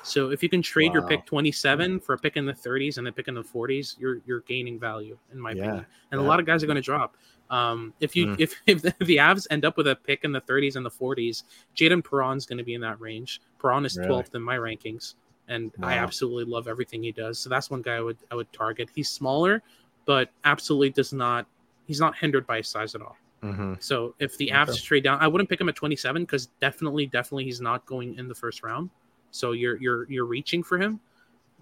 So 0.02 0.30
if 0.30 0.42
you 0.42 0.48
can 0.48 0.62
trade 0.62 0.88
wow. 0.88 0.94
your 0.94 1.08
pick 1.08 1.26
27 1.26 2.00
for 2.00 2.14
a 2.14 2.18
pick 2.18 2.36
in 2.36 2.46
the 2.46 2.52
30s 2.52 2.98
and 2.98 3.08
a 3.08 3.12
pick 3.12 3.28
in 3.28 3.34
the 3.34 3.42
40s, 3.42 3.98
you're 3.98 4.20
you're 4.26 4.40
gaining 4.40 4.78
value 4.78 5.18
in 5.32 5.40
my 5.40 5.50
yeah. 5.50 5.62
opinion. 5.62 5.86
And 6.12 6.20
yeah. 6.20 6.26
a 6.26 6.28
lot 6.28 6.40
of 6.40 6.46
guys 6.46 6.62
are 6.62 6.66
going 6.66 6.76
to 6.76 6.82
drop. 6.82 7.16
Um, 7.50 7.94
if 8.00 8.14
you 8.14 8.28
mm. 8.28 8.40
if 8.40 8.54
if 8.66 8.82
the, 8.82 8.92
Avs 9.16 9.46
end 9.50 9.64
up 9.64 9.76
with 9.76 9.88
a 9.88 9.96
pick 9.96 10.24
in 10.24 10.32
the 10.32 10.40
30s 10.40 10.76
and 10.76 10.86
the 10.86 10.90
40s, 10.90 11.42
Jayden 11.76 12.08
Perron's 12.08 12.46
going 12.46 12.58
to 12.58 12.64
be 12.64 12.74
in 12.74 12.80
that 12.82 13.00
range. 13.00 13.40
Perron 13.60 13.84
is 13.84 13.96
12th 13.98 14.08
really? 14.08 14.24
in 14.34 14.42
my 14.42 14.56
rankings 14.56 15.14
and 15.48 15.72
wow. 15.78 15.88
I 15.88 15.94
absolutely 15.94 16.44
love 16.44 16.68
everything 16.68 17.02
he 17.02 17.12
does. 17.12 17.38
So 17.38 17.48
that's 17.48 17.70
one 17.70 17.82
guy 17.82 17.96
I 17.96 18.00
would 18.00 18.18
I 18.30 18.34
would 18.34 18.52
target. 18.52 18.90
He's 18.94 19.08
smaller, 19.08 19.62
but 20.04 20.30
absolutely 20.44 20.90
does 20.90 21.12
not 21.12 21.46
he's 21.86 22.00
not 22.00 22.16
hindered 22.16 22.46
by 22.46 22.58
his 22.58 22.68
size 22.68 22.94
at 22.94 23.02
all. 23.02 23.16
Mm-hmm. 23.42 23.74
So 23.80 24.14
if 24.18 24.36
the 24.36 24.48
Avs 24.48 24.70
okay. 24.70 24.78
trade 24.78 25.04
down, 25.04 25.18
I 25.20 25.28
wouldn't 25.28 25.48
pick 25.48 25.60
him 25.60 25.68
at 25.68 25.76
27 25.76 26.22
because 26.22 26.46
definitely, 26.60 27.06
definitely 27.06 27.44
he's 27.44 27.60
not 27.60 27.86
going 27.86 28.16
in 28.18 28.28
the 28.28 28.34
first 28.34 28.62
round. 28.62 28.90
So 29.30 29.52
you're 29.52 29.76
you're 29.76 30.10
you're 30.10 30.24
reaching 30.24 30.62
for 30.62 30.78
him, 30.78 31.00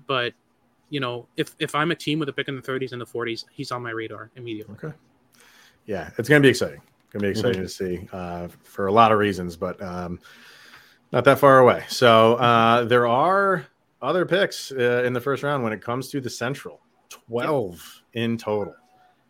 but 0.07 0.33
you 0.89 1.01
know 1.01 1.27
if 1.37 1.55
if 1.59 1.75
I'm 1.75 1.91
a 1.91 1.95
team 1.95 2.19
with 2.19 2.29
a 2.29 2.33
pick 2.33 2.49
in 2.49 2.57
the 2.57 2.63
30s 2.63 2.93
and 2.93 3.01
the 3.01 3.07
40s, 3.07 3.45
he's 3.51 3.73
on 3.73 3.83
my 3.83 3.91
radar 3.91 4.31
immediately. 4.37 4.77
Okay. 4.77 4.97
Yeah, 5.87 6.11
it's 6.19 6.29
gonna 6.29 6.41
be 6.41 6.49
exciting. 6.49 6.81
It's 7.05 7.13
Gonna 7.13 7.23
be 7.23 7.29
exciting 7.29 7.63
mm-hmm. 7.63 7.63
to 7.63 7.69
see 7.69 8.09
uh, 8.13 8.49
for 8.63 8.87
a 8.87 8.93
lot 8.93 9.13
of 9.13 9.19
reasons, 9.19 9.57
but 9.57 9.81
um, 9.83 10.21
not 11.13 11.25
that 11.25 11.39
far 11.39 11.59
away. 11.59 11.85
So 11.89 12.35
uh, 12.35 12.85
there 12.85 13.07
are 13.07 13.67
other 14.03 14.27
picks 14.27 14.73
uh, 14.73 15.03
in 15.05 15.13
the 15.13 15.21
first 15.21 15.43
round 15.43 15.63
when 15.63 15.73
it 15.73 15.83
comes 15.83 16.11
to 16.11 16.21
the 16.21 16.31
Central, 16.31 16.81
12 17.11 18.03
yep. 18.13 18.25
in 18.25 18.37
total. 18.37 18.75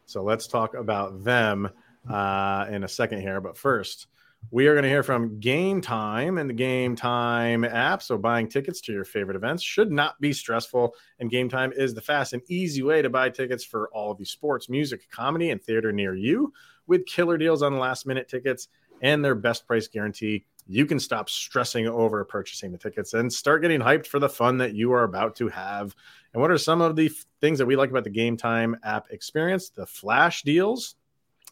So 0.06 0.22
let's 0.22 0.46
talk 0.46 0.74
about 0.74 1.24
them 1.24 1.68
uh, 2.08 2.66
in 2.70 2.84
a 2.84 2.88
second 2.88 3.20
here. 3.20 3.40
But 3.40 3.56
first, 3.56 4.06
we 4.50 4.68
are 4.68 4.74
going 4.74 4.84
to 4.84 4.88
hear 4.88 5.02
from 5.02 5.40
Game 5.40 5.80
Time 5.80 6.38
and 6.38 6.48
the 6.48 6.54
Game 6.54 6.94
Time 6.94 7.64
app. 7.64 8.02
So, 8.02 8.16
buying 8.16 8.48
tickets 8.48 8.80
to 8.82 8.92
your 8.92 9.04
favorite 9.04 9.36
events 9.36 9.62
should 9.62 9.90
not 9.90 10.20
be 10.20 10.32
stressful. 10.32 10.94
And 11.18 11.30
Game 11.30 11.48
Time 11.48 11.72
is 11.72 11.94
the 11.94 12.00
fast 12.00 12.32
and 12.32 12.42
easy 12.48 12.82
way 12.82 13.02
to 13.02 13.10
buy 13.10 13.30
tickets 13.30 13.64
for 13.64 13.88
all 13.92 14.12
of 14.12 14.18
the 14.18 14.24
sports, 14.24 14.68
music, 14.68 15.10
comedy, 15.10 15.50
and 15.50 15.62
theater 15.62 15.92
near 15.92 16.14
you 16.14 16.52
with 16.86 17.06
killer 17.06 17.36
deals 17.38 17.62
on 17.62 17.78
last 17.78 18.06
minute 18.06 18.28
tickets 18.28 18.68
and 19.02 19.24
their 19.24 19.34
best 19.34 19.66
price 19.66 19.88
guarantee. 19.88 20.44
You 20.68 20.86
can 20.86 20.98
stop 20.98 21.30
stressing 21.30 21.86
over 21.86 22.24
purchasing 22.24 22.72
the 22.72 22.78
tickets 22.78 23.14
and 23.14 23.32
start 23.32 23.62
getting 23.62 23.80
hyped 23.80 24.06
for 24.06 24.18
the 24.18 24.28
fun 24.28 24.58
that 24.58 24.74
you 24.74 24.92
are 24.92 25.04
about 25.04 25.36
to 25.36 25.48
have. 25.48 25.94
And 26.32 26.40
what 26.40 26.50
are 26.50 26.58
some 26.58 26.80
of 26.80 26.96
the 26.96 27.10
things 27.40 27.58
that 27.58 27.66
we 27.66 27.76
like 27.76 27.90
about 27.90 28.04
the 28.04 28.10
Game 28.10 28.36
Time 28.36 28.76
app 28.82 29.06
experience? 29.10 29.68
The 29.68 29.86
flash 29.86 30.42
deals 30.42 30.96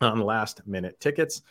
on 0.01 0.21
last 0.21 0.67
minute 0.67 0.99
tickets 1.01 1.43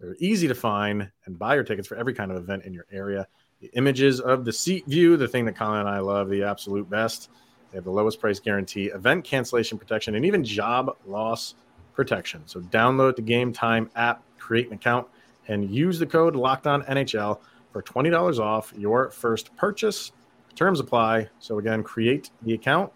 they're 0.00 0.16
easy 0.18 0.48
to 0.48 0.54
find 0.54 1.10
and 1.24 1.38
buy 1.38 1.54
your 1.54 1.64
tickets 1.64 1.88
for 1.88 1.96
every 1.96 2.14
kind 2.14 2.30
of 2.30 2.36
event 2.36 2.64
in 2.64 2.74
your 2.74 2.86
area. 2.90 3.26
The 3.60 3.70
images 3.74 4.20
of 4.20 4.44
the 4.44 4.52
seat 4.52 4.86
view, 4.86 5.16
the 5.16 5.28
thing 5.28 5.46
that 5.46 5.56
Colin 5.56 5.80
and 5.80 5.88
I 5.88 6.00
love, 6.00 6.28
the 6.28 6.42
absolute 6.42 6.88
best. 6.90 7.30
They 7.70 7.78
have 7.78 7.84
the 7.84 7.90
lowest 7.90 8.20
price 8.20 8.38
guarantee, 8.38 8.86
event 8.86 9.24
cancellation 9.24 9.78
protection, 9.78 10.14
and 10.14 10.24
even 10.24 10.44
job 10.44 10.96
loss 11.06 11.54
protection. 11.94 12.42
So 12.46 12.60
download 12.60 13.16
the 13.16 13.22
Game 13.22 13.52
Time 13.52 13.90
app, 13.96 14.22
create 14.38 14.66
an 14.66 14.74
account, 14.74 15.08
and 15.48 15.70
use 15.70 15.98
the 15.98 16.06
code 16.06 16.36
Locked 16.36 16.66
On 16.66 16.82
NHL 16.82 17.40
for 17.72 17.82
twenty 17.82 18.10
dollars 18.10 18.38
off 18.38 18.72
your 18.76 19.10
first 19.10 19.54
purchase. 19.56 20.12
Terms 20.54 20.80
apply. 20.80 21.28
So 21.38 21.58
again, 21.58 21.82
create 21.82 22.30
the 22.42 22.54
account 22.54 22.92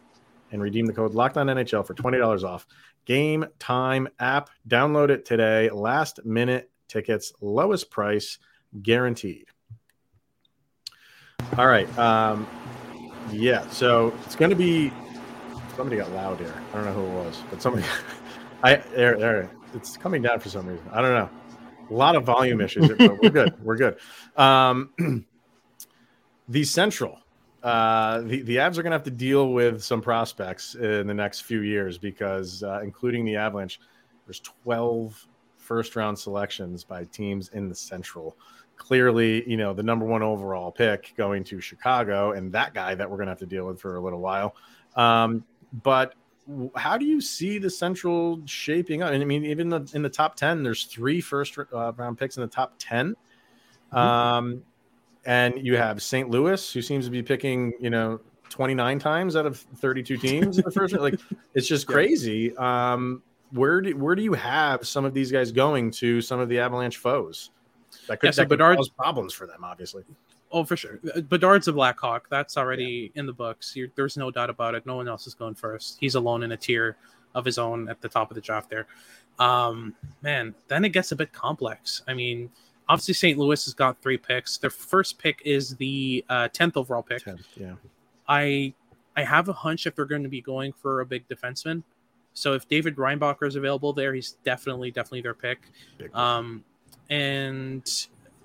and 0.52 0.62
redeem 0.62 0.86
the 0.86 0.92
code 0.92 1.14
Locked 1.14 1.36
On 1.36 1.46
NHL 1.46 1.86
for 1.86 1.94
twenty 1.94 2.18
dollars 2.18 2.44
off. 2.44 2.66
Game 3.04 3.44
Time 3.58 4.08
app. 4.18 4.50
Download 4.68 5.10
it 5.10 5.24
today. 5.24 5.70
Last 5.70 6.24
minute 6.24 6.70
tickets, 6.88 7.32
lowest 7.40 7.90
price 7.90 8.38
guaranteed. 8.82 9.46
All 11.56 11.66
right. 11.66 11.98
Um, 11.98 12.46
yeah. 13.32 13.68
So 13.70 14.12
it's 14.24 14.36
going 14.36 14.50
to 14.50 14.56
be. 14.56 14.92
Somebody 15.76 15.96
got 15.96 16.10
loud 16.12 16.38
here. 16.38 16.54
I 16.72 16.76
don't 16.76 16.84
know 16.84 16.92
who 16.92 17.04
it 17.04 17.24
was, 17.24 17.42
but 17.50 17.62
somebody. 17.62 17.86
I 18.62 18.76
there 18.76 19.16
there. 19.16 19.50
It's 19.74 19.96
coming 19.96 20.22
down 20.22 20.40
for 20.40 20.48
some 20.48 20.66
reason. 20.66 20.84
I 20.92 21.00
don't 21.00 21.12
know. 21.12 21.30
A 21.90 21.94
lot 21.94 22.16
of 22.16 22.24
volume 22.24 22.60
issues. 22.60 22.88
but 22.88 23.22
we're 23.22 23.30
good. 23.30 23.64
We're 23.64 23.76
good. 23.76 23.98
Um, 24.36 24.92
the 26.48 26.64
Central. 26.64 27.18
Uh, 27.62 28.20
the 28.22 28.42
the 28.42 28.56
Avs 28.56 28.78
are 28.78 28.82
going 28.82 28.92
to 28.92 28.96
have 28.96 29.02
to 29.02 29.10
deal 29.10 29.52
with 29.52 29.82
some 29.82 30.00
prospects 30.00 30.74
in 30.76 31.06
the 31.06 31.14
next 31.14 31.40
few 31.40 31.60
years 31.60 31.98
because, 31.98 32.62
uh, 32.62 32.80
including 32.82 33.24
the 33.24 33.36
Avalanche, 33.36 33.80
there's 34.26 34.40
12 34.40 35.26
first 35.58 35.94
round 35.94 36.18
selections 36.18 36.84
by 36.84 37.04
teams 37.04 37.50
in 37.50 37.68
the 37.68 37.74
Central. 37.74 38.36
Clearly, 38.76 39.48
you 39.48 39.58
know, 39.58 39.74
the 39.74 39.82
number 39.82 40.06
one 40.06 40.22
overall 40.22 40.72
pick 40.72 41.12
going 41.16 41.44
to 41.44 41.60
Chicago 41.60 42.32
and 42.32 42.50
that 42.52 42.72
guy 42.72 42.94
that 42.94 43.08
we're 43.08 43.18
going 43.18 43.26
to 43.26 43.32
have 43.32 43.38
to 43.40 43.46
deal 43.46 43.66
with 43.66 43.78
for 43.78 43.96
a 43.96 44.00
little 44.00 44.20
while. 44.20 44.56
Um, 44.96 45.44
but 45.82 46.14
how 46.76 46.96
do 46.96 47.04
you 47.04 47.20
see 47.20 47.58
the 47.58 47.70
Central 47.70 48.40
shaping 48.46 49.02
up? 49.02 49.12
And 49.12 49.22
I 49.22 49.26
mean, 49.26 49.44
even 49.44 49.68
the, 49.68 49.90
in 49.94 50.02
the 50.02 50.08
top 50.08 50.36
10, 50.36 50.62
there's 50.62 50.84
three 50.84 51.20
first 51.20 51.56
uh, 51.58 51.92
round 51.92 52.18
picks 52.18 52.36
in 52.36 52.42
the 52.42 52.48
top 52.48 52.74
10. 52.78 53.14
Mm-hmm. 53.92 53.96
Um, 53.96 54.62
and 55.24 55.64
you 55.64 55.76
have 55.76 56.02
St. 56.02 56.30
Louis, 56.30 56.72
who 56.72 56.82
seems 56.82 57.04
to 57.04 57.10
be 57.10 57.22
picking, 57.22 57.74
you 57.80 57.90
know, 57.90 58.20
29 58.48 58.98
times 58.98 59.36
out 59.36 59.46
of 59.46 59.58
32 59.58 60.16
teams 60.16 60.58
in 60.58 60.64
the 60.64 60.70
first 60.70 60.92
round. 60.92 61.04
like 61.04 61.20
it's 61.54 61.68
just 61.68 61.86
crazy 61.86 62.52
um 62.56 63.22
where 63.52 63.80
do 63.80 63.96
where 63.96 64.14
do 64.14 64.22
you 64.22 64.32
have 64.34 64.86
some 64.86 65.04
of 65.04 65.14
these 65.14 65.30
guys 65.30 65.52
going 65.52 65.90
to 65.90 66.20
some 66.20 66.40
of 66.40 66.48
the 66.48 66.58
Avalanche 66.58 66.96
foes? 66.96 67.50
That 68.06 68.20
could, 68.20 68.28
yeah, 68.28 68.30
so 68.32 68.42
that 68.42 68.48
Bedard, 68.48 68.76
cause 68.76 68.88
problems 68.88 69.34
for 69.34 69.46
them, 69.46 69.64
obviously. 69.64 70.04
Oh, 70.52 70.64
for 70.64 70.76
sure. 70.76 70.98
Uh, 71.14 71.20
Bedard's 71.20 71.68
a 71.68 71.72
Blackhawk. 71.72 72.28
That's 72.28 72.56
already 72.56 73.12
yeah. 73.14 73.20
in 73.20 73.26
the 73.26 73.32
books. 73.32 73.74
You're, 73.76 73.88
there's 73.94 74.16
no 74.16 74.30
doubt 74.30 74.50
about 74.50 74.74
it. 74.74 74.84
No 74.86 74.96
one 74.96 75.08
else 75.08 75.26
is 75.26 75.34
going 75.34 75.54
first. 75.54 75.98
He's 76.00 76.14
alone 76.14 76.42
in 76.42 76.52
a 76.52 76.56
tier 76.56 76.96
of 77.34 77.44
his 77.44 77.58
own 77.58 77.88
at 77.88 78.00
the 78.00 78.08
top 78.08 78.30
of 78.30 78.34
the 78.34 78.40
draft 78.40 78.68
there. 78.68 78.86
Um, 79.38 79.94
man, 80.22 80.54
then 80.68 80.84
it 80.84 80.90
gets 80.90 81.12
a 81.12 81.16
bit 81.16 81.32
complex. 81.32 82.02
I 82.08 82.14
mean, 82.14 82.50
obviously 82.88 83.14
St. 83.14 83.38
Louis 83.38 83.64
has 83.64 83.74
got 83.74 84.02
three 84.02 84.18
picks. 84.18 84.58
Their 84.58 84.70
first 84.70 85.18
pick 85.18 85.40
is 85.44 85.76
the 85.76 86.24
uh, 86.28 86.48
10th 86.48 86.76
overall 86.76 87.02
pick. 87.02 87.24
10th, 87.24 87.44
yeah. 87.56 87.74
I 88.28 88.74
I 89.16 89.24
have 89.24 89.48
a 89.48 89.52
hunch 89.52 89.86
if 89.86 89.96
they're 89.96 90.04
going 90.04 90.22
to 90.22 90.28
be 90.28 90.40
going 90.40 90.72
for 90.72 91.00
a 91.00 91.06
big 91.06 91.26
defenseman, 91.28 91.82
so 92.32 92.54
if 92.54 92.68
David 92.68 92.96
Reinbacher 92.96 93.46
is 93.46 93.56
available 93.56 93.92
there, 93.92 94.14
he's 94.14 94.32
definitely 94.44 94.90
definitely 94.90 95.22
their 95.22 95.34
pick. 95.34 95.58
Um, 96.14 96.64
and 97.08 97.84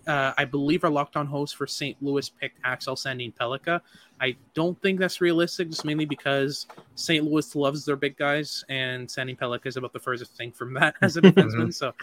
uh, 0.07 0.33
I 0.37 0.45
believe 0.45 0.83
our 0.83 0.89
locked 0.89 1.15
on 1.15 1.25
host 1.25 1.55
for 1.55 1.65
St. 1.67 1.97
Louis 2.01 2.29
picked 2.29 2.59
Axel 2.63 2.95
Sandin 2.95 3.33
Pellikka. 3.33 3.81
I 4.21 4.35
don't 4.53 4.79
think 4.81 4.99
that's 4.99 5.19
realistic, 5.19 5.69
just 5.69 5.83
mainly 5.83 6.05
because 6.05 6.67
St. 6.95 7.23
Louis 7.23 7.55
loves 7.55 7.85
their 7.85 7.95
big 7.95 8.15
guys, 8.17 8.63
and 8.69 9.07
Sandin 9.07 9.37
Pellikka 9.37 9.65
is 9.65 9.77
about 9.77 9.93
the 9.93 9.99
furthest 9.99 10.35
thing 10.35 10.51
from 10.51 10.73
that 10.75 10.95
as 11.01 11.17
a 11.17 11.21
defenseman. 11.21 11.73
so 11.73 11.93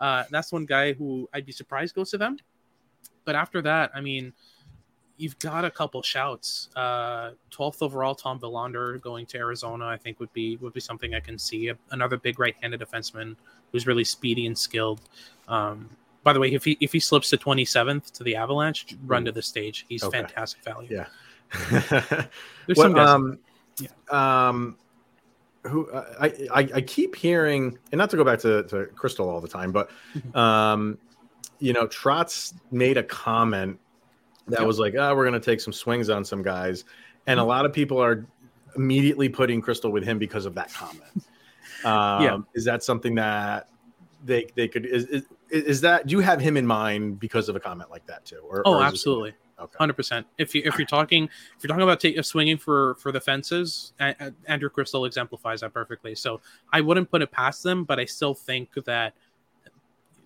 uh, 0.00 0.24
that's 0.30 0.52
one 0.52 0.66
guy 0.66 0.92
who 0.92 1.28
I'd 1.32 1.46
be 1.46 1.52
surprised 1.52 1.94
goes 1.94 2.10
to 2.10 2.18
them. 2.18 2.38
But 3.24 3.36
after 3.36 3.62
that, 3.62 3.92
I 3.94 4.00
mean, 4.00 4.32
you've 5.16 5.38
got 5.38 5.64
a 5.64 5.70
couple 5.70 6.02
shouts. 6.02 6.68
Uh, 6.74 7.30
12th 7.52 7.82
overall, 7.82 8.14
Tom 8.14 8.40
Willander 8.40 9.00
going 9.00 9.24
to 9.26 9.38
Arizona, 9.38 9.86
I 9.86 9.96
think 9.96 10.18
would 10.18 10.32
be 10.32 10.56
would 10.56 10.72
be 10.72 10.80
something 10.80 11.14
I 11.14 11.20
can 11.20 11.38
see. 11.38 11.72
Another 11.90 12.16
big 12.16 12.40
right-handed 12.40 12.80
defenseman 12.80 13.36
who's 13.70 13.86
really 13.86 14.04
speedy 14.04 14.46
and 14.46 14.58
skilled. 14.58 15.00
Um, 15.48 15.88
by 16.22 16.32
the 16.32 16.40
way, 16.40 16.52
if 16.52 16.64
he 16.64 16.76
if 16.80 16.92
he 16.92 17.00
slips 17.00 17.30
to 17.30 17.36
27th 17.36 18.12
to 18.12 18.24
the 18.24 18.36
Avalanche, 18.36 18.96
run 19.06 19.24
to 19.24 19.32
the 19.32 19.42
stage. 19.42 19.86
He's 19.88 20.04
okay. 20.04 20.18
fantastic 20.18 20.62
value. 20.62 20.88
Yeah. 20.90 21.06
There's 22.66 22.78
some 22.78 22.94
guys. 22.94 23.08
Um, 23.08 23.38
yeah. 23.78 24.48
Um, 24.48 24.76
who 25.64 25.88
I, 25.92 26.26
I, 26.52 26.68
I 26.74 26.80
keep 26.80 27.14
hearing, 27.14 27.78
and 27.92 27.98
not 27.98 28.10
to 28.10 28.16
go 28.16 28.24
back 28.24 28.40
to, 28.40 28.64
to 28.64 28.86
Cristall 28.96 29.26
all 29.26 29.40
the 29.40 29.48
time, 29.48 29.70
but 29.70 29.90
mm-hmm. 30.14 30.36
um, 30.36 30.98
you 31.60 31.72
know, 31.72 31.86
Trotz 31.86 32.54
made 32.72 32.96
a 32.96 33.02
comment 33.02 33.78
that 34.48 34.60
yep. 34.60 34.66
was 34.66 34.78
like, 34.78 34.94
oh, 34.96 35.14
we're 35.14 35.24
going 35.28 35.40
to 35.40 35.44
take 35.44 35.60
some 35.60 35.72
swings 35.72 36.10
on 36.10 36.24
some 36.24 36.42
guys. 36.42 36.84
And 37.26 37.38
a 37.38 37.42
mm-hmm. 37.42 37.48
lot 37.48 37.64
of 37.64 37.72
people 37.72 38.02
are 38.02 38.26
immediately 38.74 39.28
putting 39.28 39.62
Cristall 39.62 39.92
with 39.92 40.02
him 40.02 40.18
because 40.18 40.46
of 40.46 40.54
that 40.54 40.72
comment. 40.72 41.04
Um, 41.84 42.22
yeah. 42.22 42.38
Is 42.54 42.64
that 42.66 42.84
something 42.84 43.16
that 43.16 43.68
they 44.24 44.46
they 44.54 44.68
could 44.68 44.86
is, 44.86 45.04
is, 45.06 45.24
is 45.52 45.80
that 45.82 46.06
do 46.06 46.12
you 46.12 46.20
have 46.20 46.40
him 46.40 46.56
in 46.56 46.66
mind 46.66 47.20
because 47.20 47.48
of 47.48 47.56
a 47.56 47.60
comment 47.60 47.90
like 47.90 48.06
that 48.06 48.24
too? 48.24 48.40
Or, 48.48 48.62
oh, 48.64 48.78
or 48.78 48.82
absolutely. 48.82 49.34
Hundred 49.76 49.94
percent. 49.94 50.26
If 50.38 50.56
you 50.56 50.62
if 50.64 50.76
you're 50.76 50.86
talking 50.86 51.24
if 51.24 51.62
you're 51.62 51.68
talking 51.68 51.84
about 51.84 52.00
take, 52.00 52.22
swinging 52.24 52.58
for 52.58 52.96
for 52.96 53.12
the 53.12 53.20
fences, 53.20 53.92
Andrew 54.00 54.68
Cristall 54.68 55.06
exemplifies 55.06 55.60
that 55.60 55.72
perfectly. 55.72 56.16
So 56.16 56.40
I 56.72 56.80
wouldn't 56.80 57.10
put 57.10 57.22
it 57.22 57.30
past 57.30 57.62
them, 57.62 57.84
but 57.84 58.00
I 58.00 58.04
still 58.04 58.34
think 58.34 58.70
that 58.86 59.14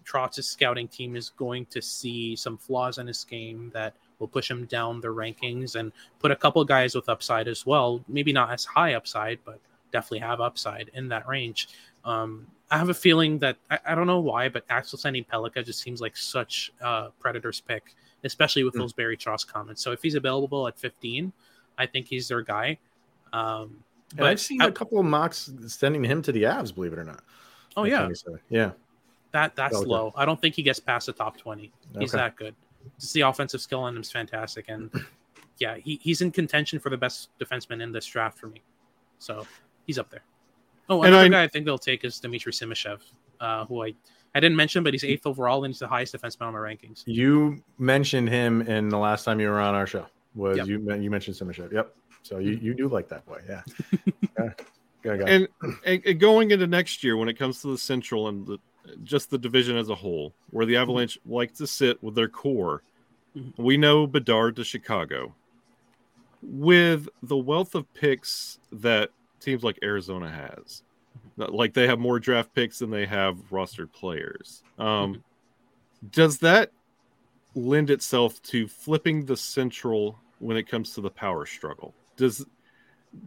Trotz's 0.06 0.48
scouting 0.48 0.88
team 0.88 1.16
is 1.16 1.30
going 1.30 1.66
to 1.66 1.82
see 1.82 2.34
some 2.34 2.56
flaws 2.56 2.96
in 2.96 3.06
his 3.06 3.24
game 3.24 3.70
that 3.74 3.94
will 4.18 4.28
push 4.28 4.50
him 4.50 4.64
down 4.66 5.02
the 5.02 5.08
rankings 5.08 5.74
and 5.74 5.92
put 6.18 6.30
a 6.30 6.36
couple 6.36 6.64
guys 6.64 6.94
with 6.94 7.08
upside 7.10 7.48
as 7.48 7.66
well. 7.66 8.02
Maybe 8.08 8.32
not 8.32 8.50
as 8.52 8.64
high 8.64 8.94
upside, 8.94 9.40
but 9.44 9.60
definitely 9.92 10.20
have 10.20 10.40
upside 10.40 10.90
in 10.94 11.08
that 11.08 11.28
range. 11.28 11.68
Um, 12.06 12.46
I 12.70 12.78
have 12.78 12.88
a 12.88 12.94
feeling 12.94 13.38
that 13.38 13.56
I, 13.70 13.78
I, 13.86 13.94
don't 13.94 14.06
know 14.06 14.18
why, 14.18 14.48
but 14.48 14.64
Axel 14.68 14.98
Sandin 14.98 15.26
Pellikka 15.26 15.64
just 15.64 15.80
seems 15.80 16.00
like 16.00 16.16
such 16.16 16.72
a 16.80 17.10
Predators 17.20 17.60
pick, 17.60 17.94
especially 18.24 18.64
with 18.64 18.74
mm. 18.74 18.78
those 18.78 18.92
Barry 18.92 19.16
Trotz 19.16 19.46
comments. 19.46 19.82
So 19.82 19.92
if 19.92 20.02
he's 20.02 20.16
available 20.16 20.66
at 20.66 20.78
15, 20.78 21.32
I 21.78 21.86
think 21.86 22.08
he's 22.08 22.28
their 22.28 22.42
guy. 22.42 22.78
Um, 23.32 23.78
but 24.16 24.26
I've 24.26 24.40
seen 24.40 24.62
I, 24.62 24.66
a 24.66 24.72
couple 24.72 24.98
of 24.98 25.06
mocks 25.06 25.50
sending 25.68 26.04
him 26.04 26.22
to 26.22 26.32
the 26.32 26.44
Avs, 26.44 26.74
believe 26.74 26.92
it 26.92 26.98
or 26.98 27.04
not. 27.04 27.22
Oh 27.76 27.84
yeah, 27.84 28.08
yeah. 28.48 28.70
That 29.32 29.54
that's 29.54 29.76
low. 29.80 30.12
I 30.16 30.24
don't 30.24 30.40
think 30.40 30.54
he 30.54 30.62
gets 30.62 30.80
past 30.80 31.06
the 31.06 31.12
top 31.12 31.36
20. 31.36 31.70
He's 31.98 32.14
okay. 32.14 32.22
that 32.22 32.36
good 32.36 32.54
just 32.98 33.14
the 33.14 33.22
offensive 33.22 33.60
skill 33.60 33.80
on 33.80 33.96
him 33.96 34.02
is 34.02 34.10
fantastic, 34.10 34.66
and 34.68 34.90
yeah, 35.58 35.76
he, 35.76 35.98
he's 36.02 36.20
in 36.20 36.30
contention 36.30 36.78
for 36.78 36.90
the 36.90 36.96
best 36.96 37.30
defenseman 37.38 37.82
in 37.82 37.92
this 37.92 38.06
draft 38.06 38.38
for 38.38 38.46
me. 38.46 38.62
So 39.18 39.46
he's 39.86 39.98
up 39.98 40.10
there. 40.10 40.22
Oh, 40.88 41.02
another 41.02 41.24
I, 41.24 41.28
guy 41.28 41.42
I 41.42 41.48
think 41.48 41.64
they'll 41.64 41.78
take 41.78 42.04
is 42.04 42.20
Dmitry 42.20 42.52
Simashev, 42.52 43.00
uh, 43.40 43.64
who 43.66 43.84
I 43.84 43.94
I 44.34 44.40
didn't 44.40 44.56
mention, 44.56 44.82
but 44.82 44.92
he's 44.92 45.02
eighth 45.02 45.26
overall 45.26 45.64
and 45.64 45.72
he's 45.72 45.78
the 45.78 45.88
highest 45.88 46.14
defenseman 46.14 46.42
on 46.42 46.52
my 46.52 46.58
rankings. 46.58 47.02
You 47.06 47.62
mentioned 47.78 48.28
him 48.28 48.62
in 48.62 48.90
the 48.90 48.98
last 48.98 49.24
time 49.24 49.40
you 49.40 49.48
were 49.48 49.60
on 49.60 49.74
our 49.74 49.86
show. 49.86 50.06
Was 50.34 50.58
yep. 50.58 50.66
you 50.66 50.94
you 50.94 51.10
mentioned 51.10 51.36
Simashev? 51.36 51.72
Yep. 51.72 51.94
So 52.22 52.38
you, 52.38 52.52
you 52.60 52.74
do 52.74 52.88
like 52.88 53.08
that 53.08 53.24
boy, 53.24 53.40
yeah. 53.48 53.62
yeah. 55.04 55.12
And, 55.26 55.48
and 55.84 56.20
going 56.20 56.50
into 56.50 56.66
next 56.66 57.04
year, 57.04 57.16
when 57.16 57.28
it 57.28 57.38
comes 57.38 57.62
to 57.62 57.68
the 57.68 57.78
Central 57.78 58.28
and 58.28 58.46
the 58.46 58.58
just 59.04 59.30
the 59.30 59.38
division 59.38 59.76
as 59.76 59.88
a 59.88 59.94
whole, 59.94 60.34
where 60.50 60.66
the 60.66 60.74
mm-hmm. 60.74 60.82
Avalanche 60.82 61.18
mm-hmm. 61.20 61.32
like 61.32 61.54
to 61.54 61.66
sit 61.66 62.02
with 62.02 62.14
their 62.14 62.28
core. 62.28 62.82
Mm-hmm. 63.36 63.62
We 63.62 63.76
know 63.76 64.06
Bedard 64.06 64.56
to 64.56 64.64
Chicago. 64.64 65.34
With 66.42 67.08
the 67.22 67.36
wealth 67.36 67.74
of 67.74 67.92
picks 67.94 68.58
that 68.70 69.10
teams 69.40 69.62
like 69.62 69.78
Arizona 69.82 70.30
has, 70.30 70.82
like 71.36 71.74
they 71.74 71.86
have 71.86 71.98
more 71.98 72.18
draft 72.18 72.54
picks 72.54 72.78
than 72.78 72.90
they 72.90 73.06
have 73.06 73.36
rostered 73.50 73.92
players. 73.92 74.62
Um, 74.78 74.86
mm-hmm. 74.86 75.20
Does 76.10 76.38
that 76.38 76.72
lend 77.54 77.90
itself 77.90 78.40
to 78.42 78.68
flipping 78.68 79.24
the 79.24 79.36
central 79.36 80.18
when 80.38 80.56
it 80.56 80.68
comes 80.68 80.94
to 80.94 81.00
the 81.00 81.10
power 81.10 81.46
struggle? 81.46 81.94
Does 82.16 82.44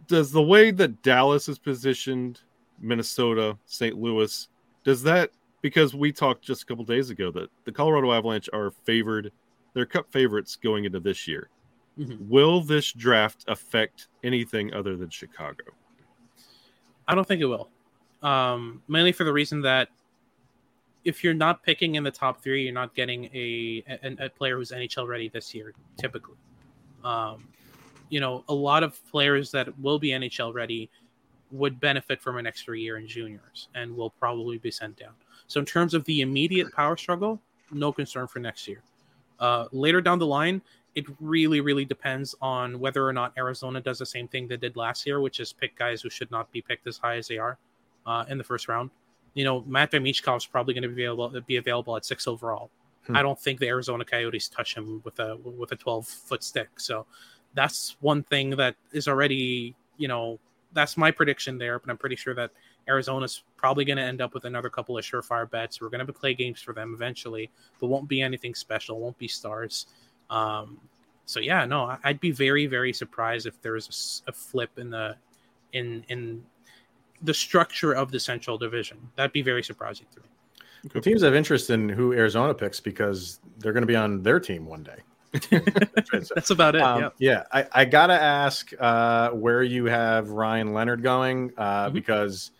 does 0.06 0.30
the 0.30 0.42
way 0.42 0.70
that 0.70 1.02
Dallas 1.02 1.48
is 1.48 1.58
positioned, 1.58 2.40
Minnesota, 2.80 3.58
St. 3.66 3.98
Louis, 3.98 4.48
does 4.84 5.02
that 5.02 5.30
because 5.62 5.94
we 5.94 6.12
talked 6.12 6.42
just 6.42 6.62
a 6.62 6.66
couple 6.66 6.84
days 6.84 7.10
ago 7.10 7.30
that 7.32 7.50
the 7.64 7.72
Colorado 7.72 8.12
Avalanche 8.12 8.48
are 8.52 8.70
favored, 8.84 9.32
they're 9.74 9.86
cup 9.86 10.10
favorites 10.10 10.56
going 10.56 10.84
into 10.84 11.00
this 11.00 11.28
year. 11.28 11.48
Mm-hmm. 11.98 12.28
Will 12.28 12.62
this 12.62 12.92
draft 12.92 13.44
affect 13.48 14.08
anything 14.24 14.72
other 14.72 14.96
than 14.96 15.10
Chicago? 15.10 15.64
I 17.10 17.14
don't 17.16 17.26
think 17.26 17.42
it 17.42 17.46
will. 17.46 17.68
Um, 18.22 18.82
mainly 18.86 19.10
for 19.10 19.24
the 19.24 19.32
reason 19.32 19.62
that 19.62 19.88
if 21.04 21.24
you're 21.24 21.34
not 21.34 21.64
picking 21.64 21.96
in 21.96 22.04
the 22.04 22.10
top 22.10 22.40
three, 22.40 22.62
you're 22.62 22.72
not 22.72 22.94
getting 22.94 23.24
a 23.34 23.82
a, 24.04 24.26
a 24.26 24.28
player 24.28 24.56
who's 24.56 24.70
NHL 24.70 25.08
ready 25.08 25.28
this 25.28 25.52
year. 25.52 25.74
Typically, 25.98 26.36
um, 27.02 27.48
you 28.10 28.20
know, 28.20 28.44
a 28.48 28.54
lot 28.54 28.84
of 28.84 29.00
players 29.10 29.50
that 29.50 29.76
will 29.80 29.98
be 29.98 30.10
NHL 30.10 30.54
ready 30.54 30.88
would 31.50 31.80
benefit 31.80 32.22
from 32.22 32.36
an 32.38 32.46
extra 32.46 32.78
year 32.78 32.96
in 32.96 33.08
juniors 33.08 33.68
and 33.74 33.96
will 33.96 34.10
probably 34.10 34.58
be 34.58 34.70
sent 34.70 34.96
down. 34.96 35.14
So 35.48 35.58
in 35.58 35.66
terms 35.66 35.94
of 35.94 36.04
the 36.04 36.20
immediate 36.20 36.72
power 36.72 36.96
struggle, 36.96 37.40
no 37.72 37.92
concern 37.92 38.28
for 38.28 38.38
next 38.38 38.68
year. 38.68 38.82
Uh, 39.40 39.66
later 39.72 40.00
down 40.00 40.20
the 40.20 40.26
line, 40.26 40.62
it 40.94 41.04
really, 41.20 41.60
really 41.60 41.84
depends 41.84 42.34
on 42.40 42.78
whether 42.80 43.06
or 43.06 43.12
not 43.12 43.32
Arizona 43.38 43.80
does 43.80 43.98
the 43.98 44.06
same 44.06 44.26
thing 44.26 44.48
they 44.48 44.56
did 44.56 44.76
last 44.76 45.06
year, 45.06 45.20
which 45.20 45.40
is 45.40 45.52
pick 45.52 45.76
guys 45.76 46.02
who 46.02 46.10
should 46.10 46.30
not 46.30 46.50
be 46.50 46.60
picked 46.60 46.86
as 46.86 46.98
high 46.98 47.16
as 47.16 47.28
they 47.28 47.38
are 47.38 47.58
uh, 48.06 48.24
in 48.28 48.38
the 48.38 48.44
first 48.44 48.68
round. 48.68 48.90
You 49.34 49.44
know, 49.44 49.62
Matvei 49.62 50.02
Michkov 50.02 50.38
is 50.38 50.46
probably 50.46 50.74
going 50.74 50.82
to 50.82 50.88
be 50.88 51.04
available 51.04 51.40
be 51.46 51.56
available 51.56 51.96
at 51.96 52.04
six 52.04 52.26
overall. 52.26 52.70
Hmm. 53.06 53.16
I 53.16 53.22
don't 53.22 53.38
think 53.38 53.60
the 53.60 53.68
Arizona 53.68 54.04
Coyotes 54.04 54.48
touch 54.48 54.74
him 54.74 55.00
with 55.04 55.18
a 55.20 55.36
with 55.36 55.70
a 55.72 55.76
twelve 55.76 56.06
foot 56.06 56.42
stick. 56.42 56.68
So 56.76 57.06
that's 57.54 57.96
one 58.00 58.24
thing 58.24 58.50
that 58.50 58.74
is 58.92 59.06
already 59.06 59.74
you 59.96 60.08
know 60.08 60.40
that's 60.72 60.96
my 60.96 61.12
prediction 61.12 61.58
there. 61.58 61.78
But 61.78 61.90
I'm 61.90 61.98
pretty 61.98 62.16
sure 62.16 62.34
that 62.34 62.50
Arizona's 62.88 63.44
probably 63.56 63.84
going 63.84 63.98
to 63.98 64.02
end 64.02 64.20
up 64.20 64.34
with 64.34 64.44
another 64.44 64.68
couple 64.68 64.98
of 64.98 65.04
surefire 65.04 65.48
bets. 65.48 65.80
We're 65.80 65.90
going 65.90 66.04
to 66.04 66.12
play 66.12 66.34
games 66.34 66.60
for 66.60 66.72
them 66.72 66.92
eventually, 66.94 67.50
but 67.80 67.86
won't 67.86 68.08
be 68.08 68.20
anything 68.20 68.54
special. 68.54 68.98
Won't 68.98 69.18
be 69.18 69.28
stars. 69.28 69.86
Um, 70.30 70.80
so 71.26 71.40
yeah, 71.40 71.64
no, 71.64 71.96
I'd 72.02 72.20
be 72.20 72.30
very, 72.30 72.66
very 72.66 72.92
surprised 72.92 73.46
if 73.46 73.60
there 73.62 73.72
was 73.72 74.22
a, 74.26 74.30
a 74.30 74.32
flip 74.32 74.78
in 74.78 74.90
the 74.90 75.16
in 75.72 76.04
in 76.08 76.42
the 77.22 77.34
structure 77.34 77.92
of 77.92 78.10
the 78.10 78.18
Central 78.18 78.56
Division. 78.56 78.98
That'd 79.16 79.32
be 79.32 79.42
very 79.42 79.62
surprising 79.62 80.06
to 80.14 80.20
me. 80.20 80.26
The 80.92 81.00
teams 81.00 81.22
have 81.22 81.34
interest 81.34 81.70
in 81.70 81.88
who 81.88 82.14
Arizona 82.14 82.54
picks 82.54 82.80
because 82.80 83.40
they're 83.58 83.72
going 83.72 83.82
to 83.82 83.86
be 83.86 83.96
on 83.96 84.22
their 84.22 84.40
team 84.40 84.64
one 84.64 84.82
day. 84.82 84.96
That's 86.34 86.50
about 86.50 86.74
it. 86.74 86.80
Um, 86.80 87.12
yeah, 87.18 87.44
I, 87.52 87.66
I, 87.72 87.84
gotta 87.84 88.20
ask 88.20 88.72
uh, 88.80 89.30
where 89.30 89.62
you 89.62 89.84
have 89.84 90.30
Ryan 90.30 90.72
Leonard 90.72 91.04
going 91.04 91.52
uh, 91.56 91.84
mm-hmm. 91.84 91.94
because 91.94 92.50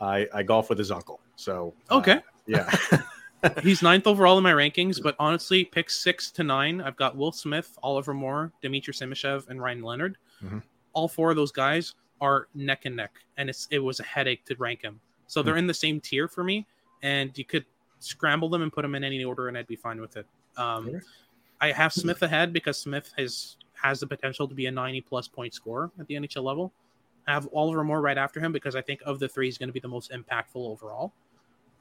I, 0.00 0.28
I 0.32 0.44
golf 0.44 0.68
with 0.68 0.78
his 0.78 0.92
uncle. 0.92 1.20
So 1.34 1.74
uh, 1.90 1.96
okay, 1.98 2.20
yeah. 2.46 2.72
He's 3.62 3.82
ninth 3.82 4.06
overall 4.06 4.38
in 4.38 4.44
my 4.44 4.52
rankings, 4.52 5.02
but 5.02 5.16
honestly, 5.18 5.64
picks 5.64 5.96
six 5.96 6.30
to 6.32 6.44
nine, 6.44 6.80
I've 6.80 6.96
got 6.96 7.16
Will 7.16 7.32
Smith, 7.32 7.78
Oliver 7.82 8.14
Moore, 8.14 8.52
Dmitry 8.62 8.94
Simashev, 8.94 9.48
and 9.48 9.60
Ryan 9.60 9.82
Leonard. 9.82 10.18
Mm-hmm. 10.42 10.58
All 10.92 11.08
four 11.08 11.30
of 11.30 11.36
those 11.36 11.52
guys 11.52 11.94
are 12.20 12.48
neck 12.54 12.84
and 12.84 12.96
neck, 12.96 13.12
and 13.36 13.48
it's 13.48 13.66
it 13.70 13.78
was 13.78 14.00
a 14.00 14.04
headache 14.04 14.44
to 14.46 14.56
rank 14.58 14.82
them. 14.82 15.00
So 15.26 15.42
they're 15.42 15.54
mm-hmm. 15.54 15.60
in 15.60 15.66
the 15.66 15.74
same 15.74 16.00
tier 16.00 16.28
for 16.28 16.44
me, 16.44 16.66
and 17.02 17.36
you 17.38 17.44
could 17.44 17.64
scramble 18.00 18.48
them 18.48 18.62
and 18.62 18.72
put 18.72 18.82
them 18.82 18.94
in 18.94 19.04
any 19.04 19.24
order, 19.24 19.48
and 19.48 19.56
I'd 19.56 19.66
be 19.66 19.76
fine 19.76 20.00
with 20.00 20.16
it. 20.16 20.26
Um, 20.56 21.00
I 21.60 21.72
have 21.72 21.92
Smith 21.92 22.22
ahead 22.22 22.52
because 22.52 22.78
Smith 22.78 23.12
has 23.16 23.56
has 23.74 24.00
the 24.00 24.06
potential 24.06 24.46
to 24.46 24.54
be 24.54 24.66
a 24.66 24.70
90 24.70 25.00
plus 25.02 25.28
point 25.28 25.54
scorer 25.54 25.90
at 25.98 26.06
the 26.06 26.14
NHL 26.14 26.42
level. 26.42 26.72
I 27.26 27.32
have 27.32 27.48
Oliver 27.52 27.84
Moore 27.84 28.00
right 28.00 28.18
after 28.18 28.40
him 28.40 28.52
because 28.52 28.74
I 28.74 28.82
think 28.82 29.00
of 29.06 29.18
the 29.18 29.28
three, 29.28 29.46
he's 29.46 29.58
going 29.58 29.68
to 29.68 29.72
be 29.72 29.80
the 29.80 29.88
most 29.88 30.10
impactful 30.10 30.56
overall 30.56 31.12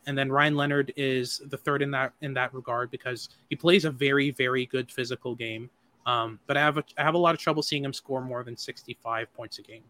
and 0.10 0.18
then 0.18 0.32
Ryan 0.32 0.56
Leonard 0.56 0.92
is 0.98 1.40
the 1.46 1.58
third 1.58 1.84
in 1.84 1.92
that 1.92 2.14
in 2.22 2.34
that 2.34 2.52
regard 2.54 2.90
because 2.90 3.30
he 3.50 3.56
plays 3.56 3.86
a 3.86 3.92
very 3.92 4.32
very 4.32 4.66
good 4.66 4.92
physical 4.92 5.36
game. 5.36 5.70
Um, 6.06 6.40
but 6.48 6.58
I 6.58 6.62
have 6.62 6.78
a, 6.80 6.84
I 6.98 7.04
have 7.04 7.14
a 7.14 7.20
lot 7.20 7.36
of 7.36 7.40
trouble 7.40 7.62
seeing 7.62 7.86
him 7.86 7.94
score 7.94 8.22
more 8.22 8.44
than 8.44 8.58
65 8.58 9.32
points 9.34 9.60
a 9.60 9.62
game 9.62 9.84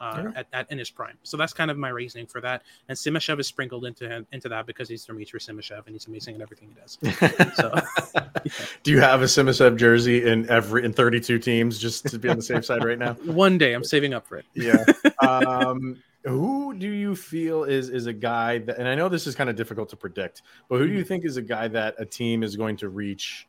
uh, 0.00 0.24
yeah. 0.24 0.40
at, 0.40 0.46
at, 0.52 0.70
in 0.70 0.78
his 0.78 0.90
prime. 0.90 1.16
So 1.22 1.36
that's 1.36 1.52
kind 1.52 1.70
of 1.70 1.78
my 1.78 1.88
reasoning 1.88 2.26
for 2.26 2.40
that. 2.42 2.62
And 2.88 2.96
Simashev 2.96 3.40
is 3.40 3.46
sprinkled 3.46 3.84
into 3.84 4.08
him, 4.08 4.26
into 4.32 4.48
that 4.48 4.66
because 4.66 4.88
he's 4.88 5.04
Dmitry 5.04 5.40
Simashev 5.40 5.86
and 5.86 5.94
he's 5.94 6.06
amazing 6.06 6.34
at 6.34 6.40
everything 6.40 6.68
he 6.68 6.80
does. 6.80 6.98
so, 7.56 7.72
yeah. 8.14 8.24
do 8.82 8.90
you 8.90 9.00
have 9.00 9.22
a 9.22 9.26
Simashev 9.26 9.76
jersey 9.76 10.26
in 10.26 10.48
every 10.50 10.84
in 10.84 10.92
32 10.92 11.38
teams 11.38 11.78
just 11.78 12.06
to 12.08 12.18
be 12.18 12.28
on 12.28 12.36
the 12.36 12.42
safe 12.42 12.64
side 12.64 12.84
right 12.84 12.98
now? 12.98 13.12
One 13.24 13.58
day, 13.58 13.72
I'm 13.72 13.84
saving 13.84 14.14
up 14.14 14.26
for 14.26 14.36
it. 14.36 14.46
Yeah. 14.54 14.84
Um, 15.26 16.02
who 16.26 16.74
do 16.74 16.88
you 16.88 17.14
feel 17.14 17.64
is 17.64 17.88
is 17.88 18.06
a 18.06 18.12
guy 18.12 18.58
that 18.58 18.78
and 18.78 18.88
I 18.88 18.94
know 18.94 19.08
this 19.08 19.26
is 19.26 19.34
kind 19.34 19.48
of 19.48 19.56
difficult 19.56 19.88
to 19.90 19.96
predict, 19.96 20.42
but 20.68 20.78
who 20.78 20.86
do 20.86 20.92
you 20.92 21.00
mm-hmm. 21.00 21.08
think 21.08 21.24
is 21.24 21.36
a 21.36 21.42
guy 21.42 21.68
that 21.68 21.94
a 21.98 22.04
team 22.04 22.42
is 22.42 22.56
going 22.56 22.76
to 22.78 22.88
reach 22.88 23.46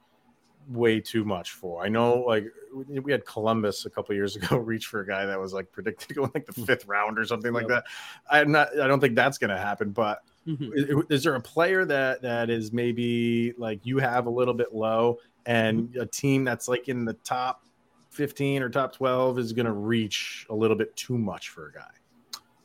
way 0.69 0.99
too 0.99 1.25
much 1.25 1.51
for? 1.51 1.83
I 1.83 1.89
know 1.89 2.19
like 2.19 2.45
we 2.87 3.11
had 3.11 3.25
Columbus 3.25 3.85
a 3.85 3.89
couple 3.89 4.13
years 4.13 4.35
ago 4.37 4.57
reach 4.57 4.85
for 4.85 5.01
a 5.01 5.07
guy 5.07 5.25
that 5.25 5.39
was 5.39 5.53
like 5.53 5.71
predicted 5.71 6.09
to 6.09 6.13
go 6.13 6.23
in 6.25 6.31
like 6.35 6.45
the 6.45 6.53
mm. 6.53 6.67
fifth 6.67 6.85
round 6.85 7.17
or 7.17 7.25
something 7.25 7.51
like 7.51 7.67
that. 7.67 7.85
I'm 8.29 8.51
not 8.51 8.79
I 8.79 8.87
don't 8.87 8.99
think 8.99 9.15
that's 9.15 9.39
going 9.39 9.49
to 9.49 9.57
happen, 9.57 9.89
but 9.89 10.19
mm-hmm. 10.47 10.71
is, 10.73 11.05
is, 11.09 11.23
there 11.23 11.33
a 11.33 11.41
player 11.41 11.83
that 11.83 12.21
that 12.21 12.51
is 12.51 12.71
maybe 12.71 13.53
like 13.57 13.79
you 13.85 13.97
have 13.97 14.27
a 14.27 14.31
little 14.31 14.53
bit 14.53 14.73
low 14.73 15.17
and 15.47 15.89
mm-hmm. 15.89 16.01
a 16.01 16.05
team 16.05 16.43
that's 16.43 16.67
like 16.67 16.89
in 16.89 17.05
the 17.05 17.13
top 17.13 17.63
15 18.11 18.61
or 18.61 18.69
top 18.69 18.93
12 18.93 19.39
is 19.39 19.53
going 19.53 19.65
to 19.65 19.71
reach 19.71 20.45
a 20.51 20.55
little 20.55 20.77
bit 20.77 20.95
too 20.95 21.17
much 21.17 21.49
for 21.49 21.69
a 21.69 21.71
guy? 21.71 21.89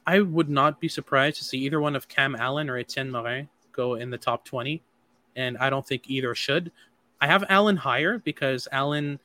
I 0.06 0.20
would 0.20 0.48
not 0.48 0.80
be 0.80 0.88
surprised 0.88 1.38
to 1.38 1.44
see 1.44 1.58
either 1.58 1.80
one 1.80 1.94
of 1.94 2.08
Cam 2.08 2.34
Allen 2.34 2.68
or 2.68 2.76
Etienne 2.76 3.10
Morin 3.10 3.48
go 3.72 3.94
in 3.94 4.10
the 4.10 4.18
top 4.18 4.44
20. 4.44 4.82
And 5.36 5.56
I 5.58 5.70
don't 5.70 5.86
think 5.86 6.04
either 6.08 6.34
should. 6.34 6.72
I 7.20 7.26
have 7.26 7.44
Allen 7.48 7.76
higher 7.76 8.18
because 8.18 8.66
Allen, 8.72 9.20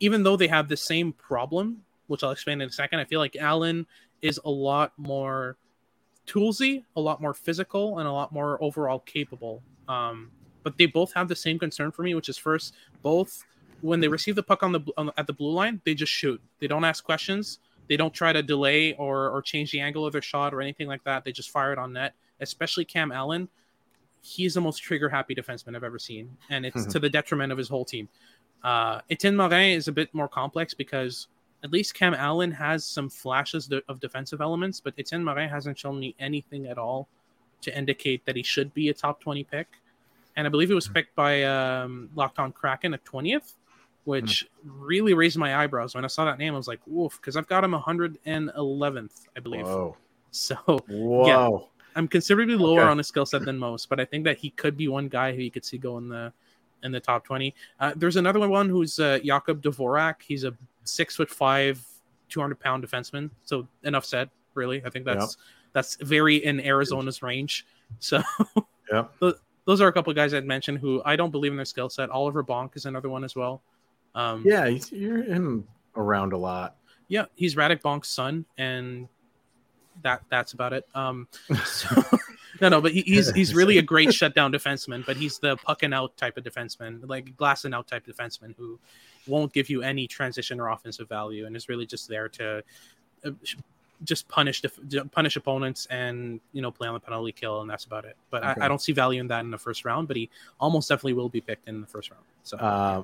even 0.00 0.22
though 0.22 0.36
they 0.36 0.48
have 0.48 0.68
the 0.68 0.76
same 0.76 1.12
problem, 1.12 1.82
which 2.06 2.22
I'll 2.22 2.30
explain 2.30 2.60
in 2.60 2.68
a 2.68 2.72
second, 2.72 3.00
I 3.00 3.04
feel 3.04 3.18
like 3.18 3.36
Allen 3.36 3.86
is 4.20 4.38
a 4.44 4.50
lot 4.50 4.92
more 4.96 5.56
toolsy, 6.26 6.84
a 6.94 7.00
lot 7.00 7.20
more 7.20 7.34
physical, 7.34 7.98
and 7.98 8.06
a 8.06 8.12
lot 8.12 8.30
more 8.32 8.62
overall 8.62 9.00
capable. 9.00 9.62
Um, 9.88 10.30
but 10.62 10.78
they 10.78 10.86
both 10.86 11.12
have 11.14 11.28
the 11.28 11.34
same 11.34 11.58
concern 11.58 11.90
for 11.90 12.02
me, 12.02 12.14
which 12.14 12.28
is 12.28 12.38
first, 12.38 12.74
both 13.02 13.44
when 13.80 13.98
they 13.98 14.06
receive 14.06 14.36
the 14.36 14.42
puck 14.42 14.62
on 14.62 14.70
the, 14.70 14.80
on 14.96 15.06
the 15.06 15.14
at 15.18 15.26
the 15.26 15.32
blue 15.32 15.50
line, 15.50 15.80
they 15.84 15.94
just 15.94 16.12
shoot. 16.12 16.40
They 16.60 16.68
don't 16.68 16.84
ask 16.84 17.02
questions 17.02 17.58
they 17.92 17.96
don't 17.98 18.14
try 18.14 18.32
to 18.32 18.42
delay 18.42 18.94
or 18.94 19.28
or 19.28 19.42
change 19.42 19.70
the 19.70 19.78
angle 19.78 20.06
of 20.06 20.12
their 20.14 20.22
shot 20.22 20.54
or 20.54 20.62
anything 20.62 20.88
like 20.88 21.04
that. 21.04 21.24
They 21.24 21.30
just 21.30 21.50
fire 21.50 21.74
it 21.74 21.78
on 21.78 21.92
net. 21.92 22.14
Especially 22.40 22.86
Cam 22.86 23.12
Allen, 23.12 23.50
he's 24.22 24.54
the 24.54 24.62
most 24.62 24.78
trigger 24.78 25.10
happy 25.10 25.34
defenseman 25.34 25.76
I've 25.76 25.84
ever 25.84 25.98
seen, 25.98 26.34
and 26.48 26.64
it's 26.64 26.86
to 26.94 26.98
the 26.98 27.10
detriment 27.10 27.52
of 27.52 27.58
his 27.58 27.68
whole 27.68 27.84
team. 27.84 28.08
Uh, 28.64 29.02
Etienne 29.10 29.36
Morin 29.36 29.72
is 29.76 29.88
a 29.88 29.92
bit 29.92 30.08
more 30.14 30.26
complex 30.26 30.72
because 30.72 31.26
at 31.62 31.70
least 31.70 31.92
Cam 31.92 32.14
Allen 32.14 32.50
has 32.50 32.86
some 32.86 33.10
flashes 33.10 33.70
of 33.86 34.00
defensive 34.00 34.40
elements, 34.40 34.80
but 34.80 34.94
Etienne 34.96 35.22
Morin 35.22 35.50
hasn't 35.50 35.78
shown 35.78 36.00
me 36.00 36.14
anything 36.18 36.68
at 36.68 36.78
all 36.78 37.08
to 37.60 37.76
indicate 37.76 38.24
that 38.24 38.36
he 38.36 38.42
should 38.42 38.72
be 38.72 38.88
a 38.88 38.94
top 38.94 39.20
20 39.20 39.44
pick. 39.44 39.66
And 40.36 40.46
I 40.46 40.50
believe 40.50 40.68
he 40.68 40.74
was 40.74 40.86
hmm. 40.86 40.94
picked 40.94 41.14
by 41.14 41.42
um, 41.42 42.08
Locked 42.14 42.38
On 42.38 42.52
Kraken 42.52 42.94
at 42.94 43.04
20th 43.04 43.52
which 44.04 44.46
mm. 44.66 44.70
really 44.78 45.14
raised 45.14 45.38
my 45.38 45.62
eyebrows 45.62 45.94
when 45.94 46.04
I 46.04 46.08
saw 46.08 46.24
that 46.24 46.38
name. 46.38 46.54
I 46.54 46.56
was 46.56 46.68
like, 46.68 46.80
"Woof!" 46.86 47.18
Because 47.20 47.36
I've 47.36 47.46
got 47.46 47.64
him 47.64 47.72
111th, 47.72 49.26
I 49.36 49.40
believe. 49.40 49.66
Whoa. 49.66 49.96
So, 50.34 50.56
Whoa. 50.88 51.26
yeah, 51.26 51.58
I'm 51.94 52.08
considerably 52.08 52.54
lower 52.54 52.80
okay. 52.80 52.88
on 52.88 52.96
his 52.96 53.06
skill 53.06 53.26
set 53.26 53.44
than 53.44 53.58
most, 53.58 53.90
but 53.90 54.00
I 54.00 54.06
think 54.06 54.24
that 54.24 54.38
he 54.38 54.48
could 54.48 54.78
be 54.78 54.88
one 54.88 55.08
guy 55.08 55.36
who 55.36 55.42
you 55.42 55.50
could 55.50 55.62
see 55.62 55.76
go 55.76 55.98
in 55.98 56.08
the 56.08 56.32
in 56.82 56.92
the 56.92 57.00
top 57.00 57.24
20. 57.24 57.54
Uh, 57.80 57.92
there's 57.96 58.16
another 58.16 58.48
one 58.48 58.68
who's 58.68 58.98
uh, 58.98 59.18
Jakub 59.22 59.60
Dvorak. 59.60 60.16
He's 60.22 60.44
a 60.44 60.54
six 60.84 61.16
foot 61.16 61.30
five, 61.30 61.84
200 62.28 62.58
pound 62.58 62.84
defenseman. 62.84 63.30
So 63.44 63.66
enough 63.82 64.04
said. 64.04 64.30
Really, 64.54 64.84
I 64.84 64.90
think 64.90 65.06
that's 65.06 65.36
yep. 65.36 65.46
that's 65.72 65.96
very 65.96 66.36
in 66.36 66.60
Arizona's 66.60 67.22
range. 67.22 67.66
So, 67.98 68.22
yeah. 68.90 69.04
those 69.66 69.82
are 69.82 69.86
a 69.86 69.92
couple 69.92 70.10
of 70.10 70.16
guys 70.16 70.32
I'd 70.32 70.46
mentioned 70.46 70.78
who 70.78 71.02
I 71.04 71.14
don't 71.14 71.30
believe 71.30 71.52
in 71.52 71.56
their 71.56 71.66
skill 71.66 71.90
set. 71.90 72.08
Oliver 72.08 72.42
Bonk 72.42 72.74
is 72.74 72.86
another 72.86 73.10
one 73.10 73.22
as 73.22 73.36
well. 73.36 73.60
Um, 74.14 74.42
yeah, 74.44 74.66
you're 74.66 75.22
him 75.22 75.66
around 75.96 76.32
a 76.32 76.38
lot. 76.38 76.76
Yeah, 77.08 77.26
he's 77.34 77.54
Radek 77.54 77.80
Bonk's 77.80 78.08
son, 78.08 78.44
and 78.58 79.08
that 80.02 80.22
that's 80.28 80.52
about 80.52 80.72
it. 80.72 80.86
Um, 80.94 81.28
so, 81.64 82.02
no, 82.60 82.68
no, 82.68 82.80
but 82.80 82.92
he, 82.92 83.02
he's 83.02 83.32
he's 83.32 83.54
really 83.54 83.78
a 83.78 83.82
great 83.82 84.12
shutdown 84.12 84.52
defenseman. 84.52 85.04
But 85.04 85.16
he's 85.16 85.38
the 85.38 85.56
puck 85.56 85.82
and 85.82 85.92
out 85.92 86.16
type 86.16 86.36
of 86.36 86.44
defenseman, 86.44 87.08
like 87.08 87.36
glass 87.36 87.64
and 87.64 87.74
out 87.74 87.88
type 87.88 88.06
defenseman 88.06 88.54
who 88.56 88.78
won't 89.26 89.52
give 89.52 89.70
you 89.70 89.82
any 89.82 90.06
transition 90.06 90.60
or 90.60 90.68
offensive 90.68 91.08
value, 91.08 91.46
and 91.46 91.56
is 91.56 91.68
really 91.68 91.86
just 91.86 92.08
there 92.08 92.28
to 92.30 92.62
uh, 93.24 93.30
just 94.04 94.28
punish 94.28 94.62
punish 95.12 95.36
opponents 95.36 95.86
and 95.86 96.40
you 96.52 96.62
know 96.62 96.70
play 96.70 96.88
on 96.88 96.94
the 96.94 97.00
penalty 97.00 97.32
kill 97.32 97.60
and 97.60 97.70
that's 97.70 97.84
about 97.84 98.04
it. 98.04 98.16
But 98.30 98.44
okay. 98.44 98.60
I, 98.60 98.64
I, 98.64 98.68
don't 98.68 98.80
see 98.80 98.92
value 98.92 99.20
in 99.20 99.28
that 99.28 99.40
in 99.40 99.50
the 99.50 99.58
first 99.58 99.84
round. 99.84 100.08
But 100.08 100.16
he 100.16 100.30
almost 100.60 100.88
definitely 100.88 101.14
will 101.14 101.28
be 101.28 101.40
picked 101.40 101.68
in 101.68 101.80
the 101.80 101.86
first 101.86 102.10
round. 102.10 102.24
So. 102.42 102.56
Uh, 102.56 103.02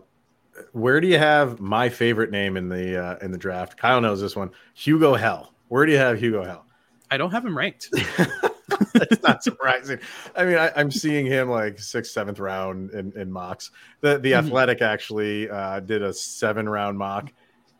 where 0.73 1.01
do 1.01 1.09
you 1.09 1.19
have 1.19 1.61
my 1.61 1.89
favorite 1.89 2.31
name 2.31 2.57
in 2.57 2.69
the 2.69 3.03
uh, 3.03 3.19
in 3.19 3.31
the 3.31 3.39
draft? 3.39 3.77
Kyle 3.77 4.01
knows 4.01 4.21
this 4.21 4.37
one. 4.37 4.51
Hugo 4.75 5.15
Hell. 5.15 5.53
Where 5.69 5.85
do 5.87 5.93
you 5.93 5.99
have 5.99 6.19
Hugo 6.19 6.45
Hell? 6.45 6.67
I 7.11 7.17
don't 7.17 7.31
have 7.31 7.45
him 7.45 7.57
ranked. 7.57 7.91
It's 8.95 9.23
not 9.23 9.43
surprising. 9.43 9.99
I 10.37 10.45
mean, 10.45 10.57
I, 10.57 10.69
am 10.81 10.91
seeing 10.91 11.27
him 11.27 11.49
like 11.49 11.79
sixth, 11.79 12.13
seventh 12.13 12.39
round 12.39 12.91
in, 12.91 13.13
in 13.17 13.31
mocks. 13.31 13.71
The 14.01 14.19
the 14.19 14.33
mm-hmm. 14.33 14.47
Athletic 14.47 14.83
actually 14.83 15.49
uh, 15.49 15.81
did 15.81 16.03
a 16.03 16.13
seven 16.13 16.69
round 16.69 16.99
mock, 16.99 17.33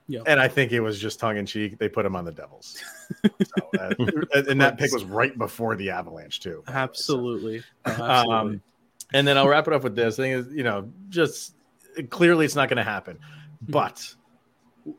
yep. 0.07 0.25
and 0.27 0.41
I 0.41 0.49
think 0.49 0.73
it 0.73 0.81
was 0.81 0.99
just 0.99 1.21
tongue 1.21 1.37
in 1.37 1.47
cheek. 1.47 1.79
They 1.79 1.89
put 1.89 2.07
him 2.07 2.17
on 2.17 2.25
the 2.25 2.33
Devils, 2.33 2.83
so, 3.25 3.71
uh, 3.79 4.43
and 4.49 4.61
that 4.61 4.79
pick 4.79 4.93
was 4.93 5.05
right 5.05 5.37
before 5.37 5.77
the 5.77 5.91
Avalanche 5.91 6.41
too. 6.41 6.63
Absolutely. 6.69 7.61
So, 7.61 7.65
absolutely. 7.87 8.35
Um, 8.35 8.63
and 9.13 9.27
then 9.27 9.39
I'll 9.39 9.49
wrap 9.49 9.67
it 9.67 9.75
up 9.75 9.85
with 9.85 9.97
this 9.97 10.17
thing: 10.17 10.33
is 10.33 10.49
you 10.53 10.65
know 10.65 10.91
just 11.09 11.55
clearly 12.11 12.45
it's 12.45 12.57
not 12.57 12.69
going 12.69 12.79
to 12.79 12.85
happen, 12.85 13.17
mm-hmm. 13.17 13.73
but 13.73 14.15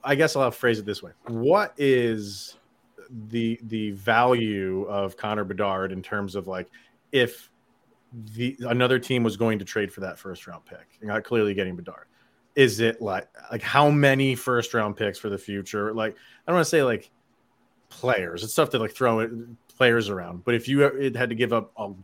I 0.03 0.15
guess 0.15 0.35
I'll 0.35 0.51
phrase 0.51 0.79
it 0.79 0.85
this 0.85 1.01
way: 1.01 1.11
What 1.27 1.73
is 1.77 2.57
the 3.29 3.59
the 3.63 3.91
value 3.91 4.83
of 4.83 5.17
Connor 5.17 5.43
Bedard 5.43 5.91
in 5.91 6.01
terms 6.01 6.35
of 6.35 6.47
like 6.47 6.69
if 7.11 7.49
the 8.13 8.57
another 8.61 8.99
team 8.99 9.23
was 9.23 9.37
going 9.37 9.59
to 9.59 9.65
trade 9.65 9.91
for 9.91 10.01
that 10.01 10.17
first 10.17 10.47
round 10.47 10.65
pick, 10.65 10.87
not 11.01 11.23
clearly 11.23 11.53
getting 11.53 11.75
Bedard. 11.75 12.05
Is 12.55 12.79
it 12.79 13.01
like 13.01 13.27
like 13.51 13.61
how 13.61 13.89
many 13.89 14.35
first 14.35 14.73
round 14.73 14.97
picks 14.97 15.17
for 15.19 15.29
the 15.29 15.37
future? 15.37 15.93
Like 15.93 16.13
I 16.13 16.51
don't 16.51 16.55
want 16.55 16.65
to 16.65 16.69
say 16.69 16.83
like 16.83 17.11
players. 17.89 18.43
It's 18.43 18.53
tough 18.53 18.69
to 18.71 18.79
like 18.79 18.91
throw 18.91 19.19
it, 19.19 19.31
players 19.77 20.09
around. 20.09 20.43
But 20.43 20.55
if 20.55 20.67
you 20.67 20.79
had 21.15 21.29
to 21.29 21.35
give 21.35 21.53
up 21.53 21.71
all, 21.75 21.97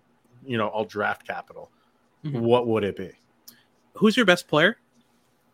you 0.46 0.58
know, 0.58 0.68
all 0.68 0.86
draft 0.86 1.28
capital, 1.28 1.72
mm-hmm. 2.24 2.40
what 2.40 2.68
would 2.68 2.84
it 2.84 2.96
be? 2.96 3.12
Who's 3.94 4.16
your 4.16 4.26
best 4.26 4.48
player? 4.48 4.78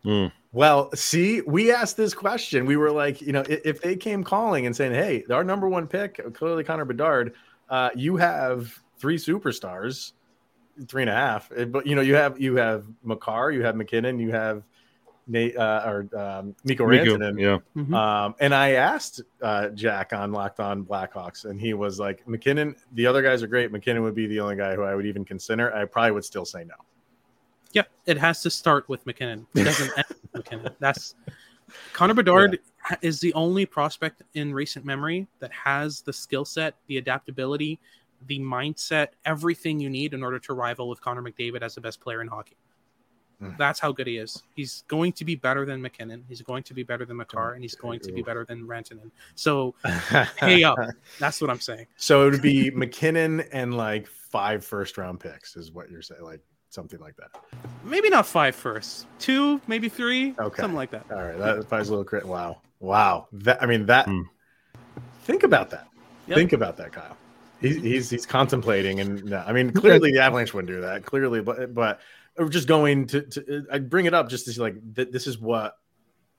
Mm. 0.04 0.32
Well, 0.52 0.90
see, 0.94 1.40
we 1.42 1.72
asked 1.72 1.96
this 1.96 2.12
question. 2.12 2.66
We 2.66 2.76
were 2.76 2.90
like, 2.90 3.22
you 3.22 3.32
know, 3.32 3.40
if, 3.48 3.60
if, 3.64 3.80
they 3.80 3.96
came 3.96 4.22
calling 4.22 4.66
and 4.66 4.76
saying, 4.76 4.92
"Hey, 4.92 5.24
our 5.30 5.44
number 5.44 5.68
one 5.68 5.86
pick, 5.86 6.34
clearly 6.34 6.64
Connor 6.64 6.84
Bedard, 6.84 7.34
uh, 7.70 7.90
you 7.94 8.16
have 8.16 8.78
three 8.98 9.16
superstars, 9.16 10.12
three 10.88 11.02
and 11.02 11.10
a 11.10 11.14
half, 11.14 11.50
eh, 11.56 11.64
but 11.64 11.86
you 11.86 11.94
know, 11.94 12.02
you 12.02 12.14
have 12.16 12.38
you 12.38 12.56
have 12.56 12.84
Makar, 13.02 13.52
you 13.52 13.62
have 13.62 13.76
MacKinnon, 13.76 14.18
you 14.18 14.30
have 14.32 14.62
Nate 15.26 15.56
uh, 15.56 15.82
or 15.86 16.08
um, 16.18 16.54
Mikko 16.64 16.84
Rantanen, 16.84 17.40
yeah. 17.40 17.58
Mm-hmm. 17.74 17.94
Um, 17.94 18.34
and 18.40 18.54
I 18.54 18.72
asked 18.72 19.22
uh, 19.40 19.68
Jack 19.68 20.12
on 20.12 20.32
Locked 20.32 20.60
On 20.60 20.84
Blackhawks, 20.84 21.46
and 21.46 21.58
he 21.58 21.72
was 21.72 21.98
like, 21.98 22.28
MacKinnon, 22.28 22.76
the 22.92 23.06
other 23.06 23.22
guys 23.22 23.42
are 23.42 23.46
great. 23.46 23.72
MacKinnon 23.72 24.02
would 24.02 24.14
be 24.14 24.26
the 24.26 24.40
only 24.40 24.56
guy 24.56 24.74
who 24.74 24.82
I 24.82 24.94
would 24.94 25.06
even 25.06 25.24
consider. 25.24 25.74
I 25.74 25.86
probably 25.86 26.10
would 26.10 26.24
still 26.24 26.44
say 26.44 26.64
no." 26.64 26.74
Yep, 27.72 27.90
it 28.06 28.18
has 28.18 28.42
to 28.42 28.50
start 28.50 28.88
with 28.88 29.04
MacKinnon. 29.06 29.46
It 29.54 29.64
doesn't 29.64 29.92
end 29.96 30.06
with 30.08 30.34
MacKinnon. 30.34 30.74
That's 30.78 31.14
Connor 31.92 32.14
Bedard 32.14 32.58
yeah. 32.90 32.96
is 33.02 33.20
the 33.20 33.32
only 33.34 33.66
prospect 33.66 34.22
in 34.34 34.52
recent 34.52 34.84
memory 34.84 35.26
that 35.40 35.52
has 35.52 36.02
the 36.02 36.12
skill 36.12 36.44
set, 36.44 36.74
the 36.86 36.98
adaptability, 36.98 37.80
the 38.26 38.38
mindset, 38.38 39.08
everything 39.24 39.80
you 39.80 39.90
need 39.90 40.14
in 40.14 40.22
order 40.22 40.38
to 40.38 40.54
rival 40.54 40.88
with 40.88 41.00
Connor 41.00 41.22
McDavid 41.22 41.62
as 41.62 41.74
the 41.74 41.80
best 41.80 42.00
player 42.00 42.20
in 42.20 42.28
hockey. 42.28 42.56
Mm. 43.42 43.58
That's 43.58 43.80
how 43.80 43.90
good 43.90 44.06
he 44.06 44.18
is. 44.18 44.42
He's 44.54 44.84
going 44.86 45.12
to 45.14 45.24
be 45.24 45.34
better 45.34 45.66
than 45.66 45.82
MacKinnon. 45.82 46.24
He's 46.28 46.42
going 46.42 46.62
to 46.64 46.74
be 46.74 46.84
better 46.84 47.04
than 47.04 47.16
Makar, 47.16 47.54
and 47.54 47.62
he's 47.62 47.74
going 47.74 47.98
to 48.00 48.12
be 48.12 48.22
better 48.22 48.44
than 48.44 48.66
Rantanen. 48.66 49.10
So, 49.34 49.74
hey 50.38 50.62
up. 50.62 50.78
That's 51.18 51.40
what 51.40 51.50
I'm 51.50 51.60
saying. 51.60 51.86
So 51.96 52.26
it 52.26 52.30
would 52.30 52.42
be 52.42 52.70
MacKinnon 52.74 53.40
and 53.52 53.74
like 53.76 54.06
five 54.06 54.64
first 54.64 54.96
round 54.96 55.18
picks, 55.18 55.56
is 55.56 55.72
what 55.72 55.90
you're 55.90 56.02
saying. 56.02 56.22
Like 56.22 56.40
something 56.72 57.00
like 57.00 57.16
that. 57.16 57.30
Maybe 57.84 58.08
not 58.08 58.26
five 58.26 58.54
first, 58.54 59.06
two, 59.18 59.60
maybe 59.66 59.88
three, 59.88 60.34
okay, 60.38 60.60
something 60.60 60.76
like 60.76 60.90
that. 60.90 61.04
All 61.10 61.22
right, 61.22 61.38
that 61.38 61.68
five's 61.68 61.88
a 61.88 61.92
little 61.92 62.04
crit. 62.04 62.26
Wow, 62.26 62.58
wow. 62.80 63.28
That 63.32 63.62
I 63.62 63.66
mean 63.66 63.86
that. 63.86 64.06
Mm. 64.06 64.24
Think 65.22 65.42
about 65.42 65.70
that. 65.70 65.86
Yep. 66.26 66.36
Think 66.36 66.52
about 66.52 66.76
that, 66.78 66.92
Kyle. 66.92 67.16
He's 67.60 67.76
he's 67.76 68.10
he's 68.10 68.26
contemplating, 68.26 69.00
and 69.00 69.34
I 69.34 69.52
mean 69.52 69.72
clearly 69.72 70.12
the 70.12 70.20
Avalanche 70.20 70.52
wouldn't 70.54 70.72
do 70.72 70.80
that. 70.80 71.04
Clearly, 71.04 71.40
but 71.42 71.74
but 71.74 72.00
just 72.48 72.66
going 72.66 73.06
to, 73.08 73.22
to 73.22 73.66
I 73.70 73.78
bring 73.78 74.06
it 74.06 74.14
up 74.14 74.28
just 74.28 74.46
to 74.46 74.52
see 74.52 74.60
like 74.60 74.74
th- 74.94 75.10
this 75.10 75.26
is 75.26 75.38
what 75.38 75.78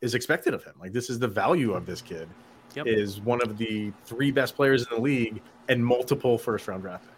is 0.02 0.16
expected 0.16 0.54
of 0.54 0.64
him. 0.64 0.74
Like 0.80 0.92
this 0.92 1.10
is 1.10 1.20
the 1.20 1.28
value 1.28 1.74
of 1.74 1.86
this 1.86 2.02
kid. 2.02 2.28
Yep. 2.76 2.88
Is 2.88 3.22
one 3.22 3.40
of 3.44 3.60
the 3.60 3.94
three 4.04 4.32
best 4.32 4.56
players 4.56 4.82
in 4.82 4.96
the 4.96 5.02
league 5.02 5.42
and 5.70 5.86
multiple 5.86 6.40
first 6.40 6.68
round 6.68 6.82
draft 6.82 7.06
picks 7.06 7.13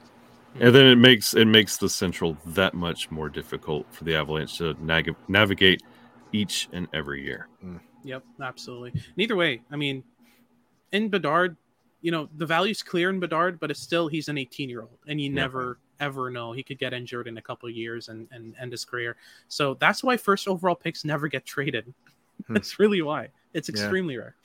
and 0.59 0.73
then 0.73 0.85
it 0.85 0.95
makes 0.95 1.33
it 1.33 1.45
makes 1.45 1.77
the 1.77 1.89
central 1.89 2.37
that 2.45 2.73
much 2.73 3.11
more 3.11 3.29
difficult 3.29 3.85
for 3.93 4.03
the 4.03 4.15
avalanche 4.15 4.57
to 4.57 4.75
nag- 4.83 5.15
navigate 5.27 5.83
each 6.31 6.69
and 6.71 6.87
every 6.93 7.23
year 7.23 7.47
mm. 7.63 7.79
yep 8.03 8.23
absolutely 8.41 8.93
neither 9.17 9.35
way 9.35 9.61
i 9.71 9.75
mean 9.75 10.03
in 10.91 11.09
bedard 11.09 11.55
you 12.01 12.11
know 12.11 12.29
the 12.37 12.45
value's 12.45 12.81
clear 12.81 13.09
in 13.09 13.19
bedard 13.19 13.59
but 13.59 13.71
it's 13.71 13.81
still 13.81 14.07
he's 14.07 14.27
an 14.27 14.37
18 14.37 14.69
year 14.69 14.81
old 14.81 14.99
and 15.07 15.19
you 15.19 15.29
yeah. 15.29 15.35
never 15.35 15.79
ever 15.99 16.29
know 16.29 16.51
he 16.51 16.63
could 16.63 16.77
get 16.77 16.93
injured 16.93 17.27
in 17.27 17.37
a 17.37 17.41
couple 17.41 17.69
of 17.69 17.75
years 17.75 18.09
and, 18.09 18.27
and 18.31 18.53
end 18.59 18.71
his 18.71 18.83
career 18.83 19.15
so 19.47 19.75
that's 19.75 20.03
why 20.03 20.17
first 20.17 20.47
overall 20.47 20.75
picks 20.75 21.05
never 21.05 21.27
get 21.27 21.45
traded 21.45 21.93
hmm. 22.47 22.53
that's 22.53 22.79
really 22.79 23.01
why 23.01 23.27
it's 23.53 23.69
extremely 23.69 24.15
yeah. 24.15 24.21
rare 24.21 24.35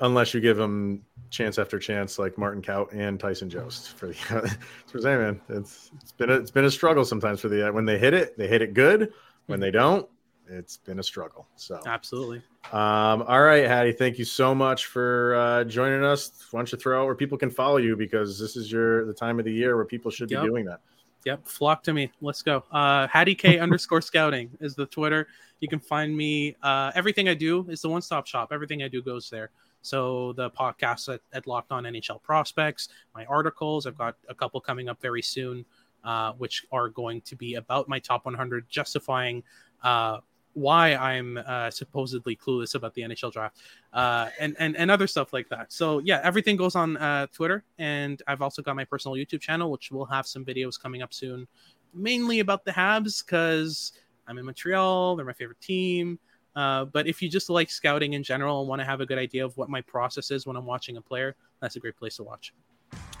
unless 0.00 0.34
you 0.34 0.40
give 0.40 0.56
them 0.56 1.02
chance 1.30 1.58
after 1.58 1.78
chance 1.78 2.18
like 2.18 2.38
Martin 2.38 2.62
Kaut 2.62 2.92
and 2.92 3.18
Tyson 3.18 3.50
Jost 3.50 3.96
for 3.96 4.08
the 4.08 4.14
for 4.86 5.00
saying 5.00 5.18
man 5.18 5.40
it's 5.48 5.90
it's 6.00 6.12
been 6.12 6.30
a, 6.30 6.34
it's 6.34 6.50
been 6.50 6.64
a 6.64 6.70
struggle 6.70 7.04
sometimes 7.04 7.40
for 7.40 7.48
the 7.48 7.70
when 7.72 7.84
they 7.84 7.98
hit 7.98 8.14
it 8.14 8.36
they 8.36 8.46
hit 8.46 8.62
it 8.62 8.74
good 8.74 9.12
when 9.46 9.60
they 9.60 9.70
don't 9.70 10.08
it's 10.48 10.76
been 10.76 11.00
a 11.00 11.02
struggle 11.02 11.48
so 11.56 11.80
absolutely 11.86 12.38
um 12.72 13.22
all 13.22 13.42
right 13.42 13.66
Hadi 13.66 13.92
thank 13.92 14.18
you 14.18 14.24
so 14.24 14.54
much 14.54 14.86
for 14.86 15.34
uh 15.34 15.64
joining 15.64 16.04
us 16.04 16.46
why 16.50 16.60
don't 16.60 16.70
you 16.70 16.78
throw 16.78 17.02
out 17.02 17.06
where 17.06 17.16
people 17.16 17.38
can 17.38 17.50
follow 17.50 17.78
you 17.78 17.96
because 17.96 18.38
this 18.38 18.56
is 18.56 18.70
your 18.70 19.06
the 19.06 19.14
time 19.14 19.38
of 19.38 19.44
the 19.44 19.52
year 19.52 19.76
where 19.76 19.84
people 19.84 20.10
should 20.10 20.30
yep. 20.30 20.42
be 20.42 20.48
doing 20.48 20.64
that 20.64 20.80
Yep, 21.24 21.48
flock 21.48 21.82
to 21.82 21.92
me. 21.92 22.12
Let's 22.20 22.40
go. 22.40 22.62
Uh, 22.70 23.08
Hadi 23.08 23.34
K 23.34 23.58
underscore 23.58 24.00
scouting 24.00 24.48
is 24.60 24.76
the 24.76 24.86
Twitter. 24.86 25.26
You 25.58 25.66
can 25.66 25.80
find 25.80 26.16
me. 26.16 26.54
Uh, 26.62 26.92
everything 26.94 27.28
I 27.28 27.34
do 27.34 27.66
is 27.68 27.82
the 27.82 27.88
one 27.88 28.00
stop 28.00 28.28
shop. 28.28 28.50
Everything 28.52 28.84
I 28.84 28.86
do 28.88 29.02
goes 29.02 29.28
there. 29.28 29.50
So 29.86 30.32
the 30.32 30.50
podcast 30.50 31.14
at, 31.14 31.20
at, 31.32 31.46
Locked 31.46 31.70
On 31.70 31.84
NHL 31.84 32.20
Prospects, 32.22 32.88
my 33.14 33.24
articles, 33.26 33.86
I've 33.86 33.96
got 33.96 34.16
a 34.28 34.34
couple 34.34 34.60
coming 34.60 34.88
up 34.88 35.00
very 35.00 35.22
soon, 35.22 35.64
uh, 36.02 36.32
which 36.32 36.66
are 36.72 36.88
going 36.88 37.20
to 37.22 37.36
be 37.36 37.54
about 37.54 37.88
my 37.88 38.00
top 38.00 38.24
100, 38.24 38.68
justifying 38.68 39.44
uh, 39.84 40.18
why 40.54 40.94
I'm 40.96 41.38
uh, 41.38 41.70
supposedly 41.70 42.34
clueless 42.34 42.74
about 42.74 42.94
the 42.94 43.02
NHL 43.02 43.30
draft, 43.30 43.58
uh, 43.92 44.30
and 44.40 44.56
and 44.58 44.76
and 44.76 44.90
other 44.90 45.06
stuff 45.06 45.32
like 45.32 45.48
that. 45.50 45.72
So 45.72 46.00
yeah, 46.00 46.20
everything 46.24 46.56
goes 46.56 46.74
on 46.74 46.96
uh, 46.96 47.26
Twitter, 47.28 47.62
and 47.78 48.20
I've 48.26 48.42
also 48.42 48.62
got 48.62 48.74
my 48.74 48.84
personal 48.84 49.16
YouTube 49.16 49.40
channel, 49.40 49.70
which 49.70 49.92
will 49.92 50.06
have 50.06 50.26
some 50.26 50.44
videos 50.44 50.80
coming 50.80 51.02
up 51.02 51.14
soon, 51.14 51.46
mainly 51.94 52.40
about 52.40 52.64
the 52.64 52.72
Habs 52.72 53.24
because 53.24 53.92
I'm 54.26 54.38
in 54.38 54.46
Montreal. 54.46 55.14
They're 55.14 55.26
my 55.26 55.32
favorite 55.32 55.60
team. 55.60 56.18
Uh, 56.56 56.86
but 56.86 57.06
if 57.06 57.20
you 57.20 57.28
just 57.28 57.50
like 57.50 57.70
scouting 57.70 58.14
in 58.14 58.22
general 58.22 58.60
and 58.60 58.68
want 58.68 58.80
to 58.80 58.84
have 58.84 59.02
a 59.02 59.06
good 59.06 59.18
idea 59.18 59.44
of 59.44 59.56
what 59.58 59.68
my 59.68 59.82
process 59.82 60.30
is 60.30 60.46
when 60.46 60.56
I'm 60.56 60.64
watching 60.64 60.96
a 60.96 61.02
player, 61.02 61.36
that's 61.60 61.76
a 61.76 61.80
great 61.80 61.96
place 61.96 62.16
to 62.16 62.24
watch. 62.24 62.54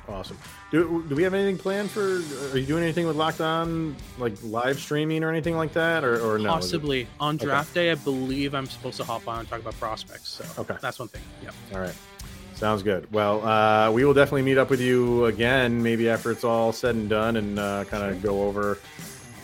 Awesome. 0.08 0.38
Do, 0.70 1.04
do 1.08 1.14
we 1.14 1.22
have 1.24 1.34
anything 1.34 1.58
planned 1.58 1.90
for? 1.90 2.22
Are 2.52 2.58
you 2.58 2.64
doing 2.64 2.82
anything 2.82 3.06
with 3.06 3.16
Locked 3.16 3.40
On, 3.40 3.94
like 4.18 4.32
live 4.42 4.78
streaming 4.78 5.22
or 5.24 5.30
anything 5.30 5.56
like 5.56 5.72
that, 5.74 6.04
or, 6.04 6.20
or 6.20 6.38
no? 6.38 6.48
Possibly 6.48 7.08
on 7.20 7.36
draft 7.36 7.72
okay. 7.72 7.86
day. 7.86 7.90
I 7.90 7.96
believe 7.96 8.54
I'm 8.54 8.66
supposed 8.66 8.96
to 8.98 9.04
hop 9.04 9.26
on 9.26 9.40
and 9.40 9.48
talk 9.48 9.60
about 9.60 9.78
prospects. 9.78 10.28
So 10.28 10.62
okay, 10.62 10.76
that's 10.80 10.98
one 10.98 11.08
thing. 11.08 11.22
Yeah. 11.42 11.50
All 11.74 11.80
right. 11.80 11.94
Sounds 12.54 12.82
good. 12.82 13.12
Well, 13.12 13.46
uh, 13.46 13.90
we 13.90 14.04
will 14.04 14.14
definitely 14.14 14.42
meet 14.42 14.56
up 14.56 14.70
with 14.70 14.80
you 14.80 15.26
again, 15.26 15.82
maybe 15.82 16.08
after 16.08 16.30
it's 16.30 16.44
all 16.44 16.72
said 16.72 16.94
and 16.94 17.08
done, 17.08 17.36
and 17.36 17.58
uh, 17.58 17.84
kind 17.84 18.02
of 18.02 18.22
go 18.22 18.44
over 18.44 18.78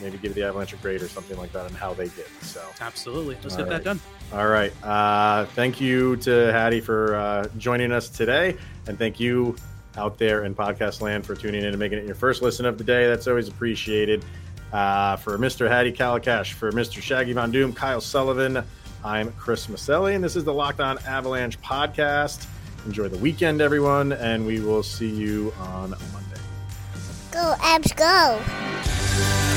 maybe 0.03 0.19
give 0.19 0.35
the 0.35 0.43
Avalanche 0.43 0.73
a 0.73 0.77
grade 0.77 1.03
or 1.03 1.09
something 1.09 1.37
like 1.39 1.53
that 1.53 1.67
and 1.67 1.77
how 1.77 1.95
they 1.95 2.07
did. 2.09 2.27
So 2.43 2.63
absolutely, 2.81 3.37
let's 3.43 3.57
get 3.57 3.63
right. 3.63 3.71
that 3.71 3.85
done. 3.85 4.01
All 4.33 4.49
right. 4.49 4.73
Uh, 4.85 5.47
thank 5.55 5.81
you 5.81 6.17
to 6.17 6.53
Hadi 6.53 6.81
for 6.81 7.15
uh, 7.15 7.49
joining 7.59 7.93
us 7.93 8.09
today, 8.09 8.57
and 8.87 8.99
thank 8.99 9.21
you 9.21 9.57
out 9.97 10.19
there 10.19 10.45
in 10.45 10.55
podcast 10.55 11.01
land 11.01 11.27
for 11.27 11.35
tuning 11.35 11.63
in 11.63 11.69
and 11.69 11.79
making 11.79 11.99
it 11.99 12.07
your 12.07 12.15
first 12.15 12.43
listen 12.43 12.67
of 12.67 12.79
the 12.79 12.85
day. 12.85 13.07
That's 13.07 13.27
always 13.27 13.49
appreciated. 13.49 14.25
Uh, 14.73 15.17
for 15.17 15.37
Mr. 15.37 15.69
Hadi 15.69 15.93
Kalakeche, 15.93 16.55
for 16.55 16.73
Mr. 16.73 17.03
Shaggy 17.03 17.35
Von 17.35 17.51
Doom, 17.51 17.75
Kyle 17.75 18.01
Sullivan, 18.01 18.65
I'm 19.05 19.31
Chris 19.33 19.67
Maselli, 19.67 20.15
and 20.15 20.25
this 20.25 20.35
is 20.35 20.45
the 20.45 20.55
Locked 20.55 20.81
On 20.81 20.97
Avalanche 21.01 21.61
podcast. 21.61 22.47
Enjoy 22.87 23.09
the 23.09 23.19
weekend, 23.19 23.61
everyone, 23.61 24.13
and 24.13 24.47
we 24.47 24.61
will 24.61 24.83
see 24.83 25.11
you 25.11 25.53
on 25.59 25.91
Monday. 25.91 26.41
Go, 27.31 27.55
Avs, 27.59 27.95
go! 27.97 29.52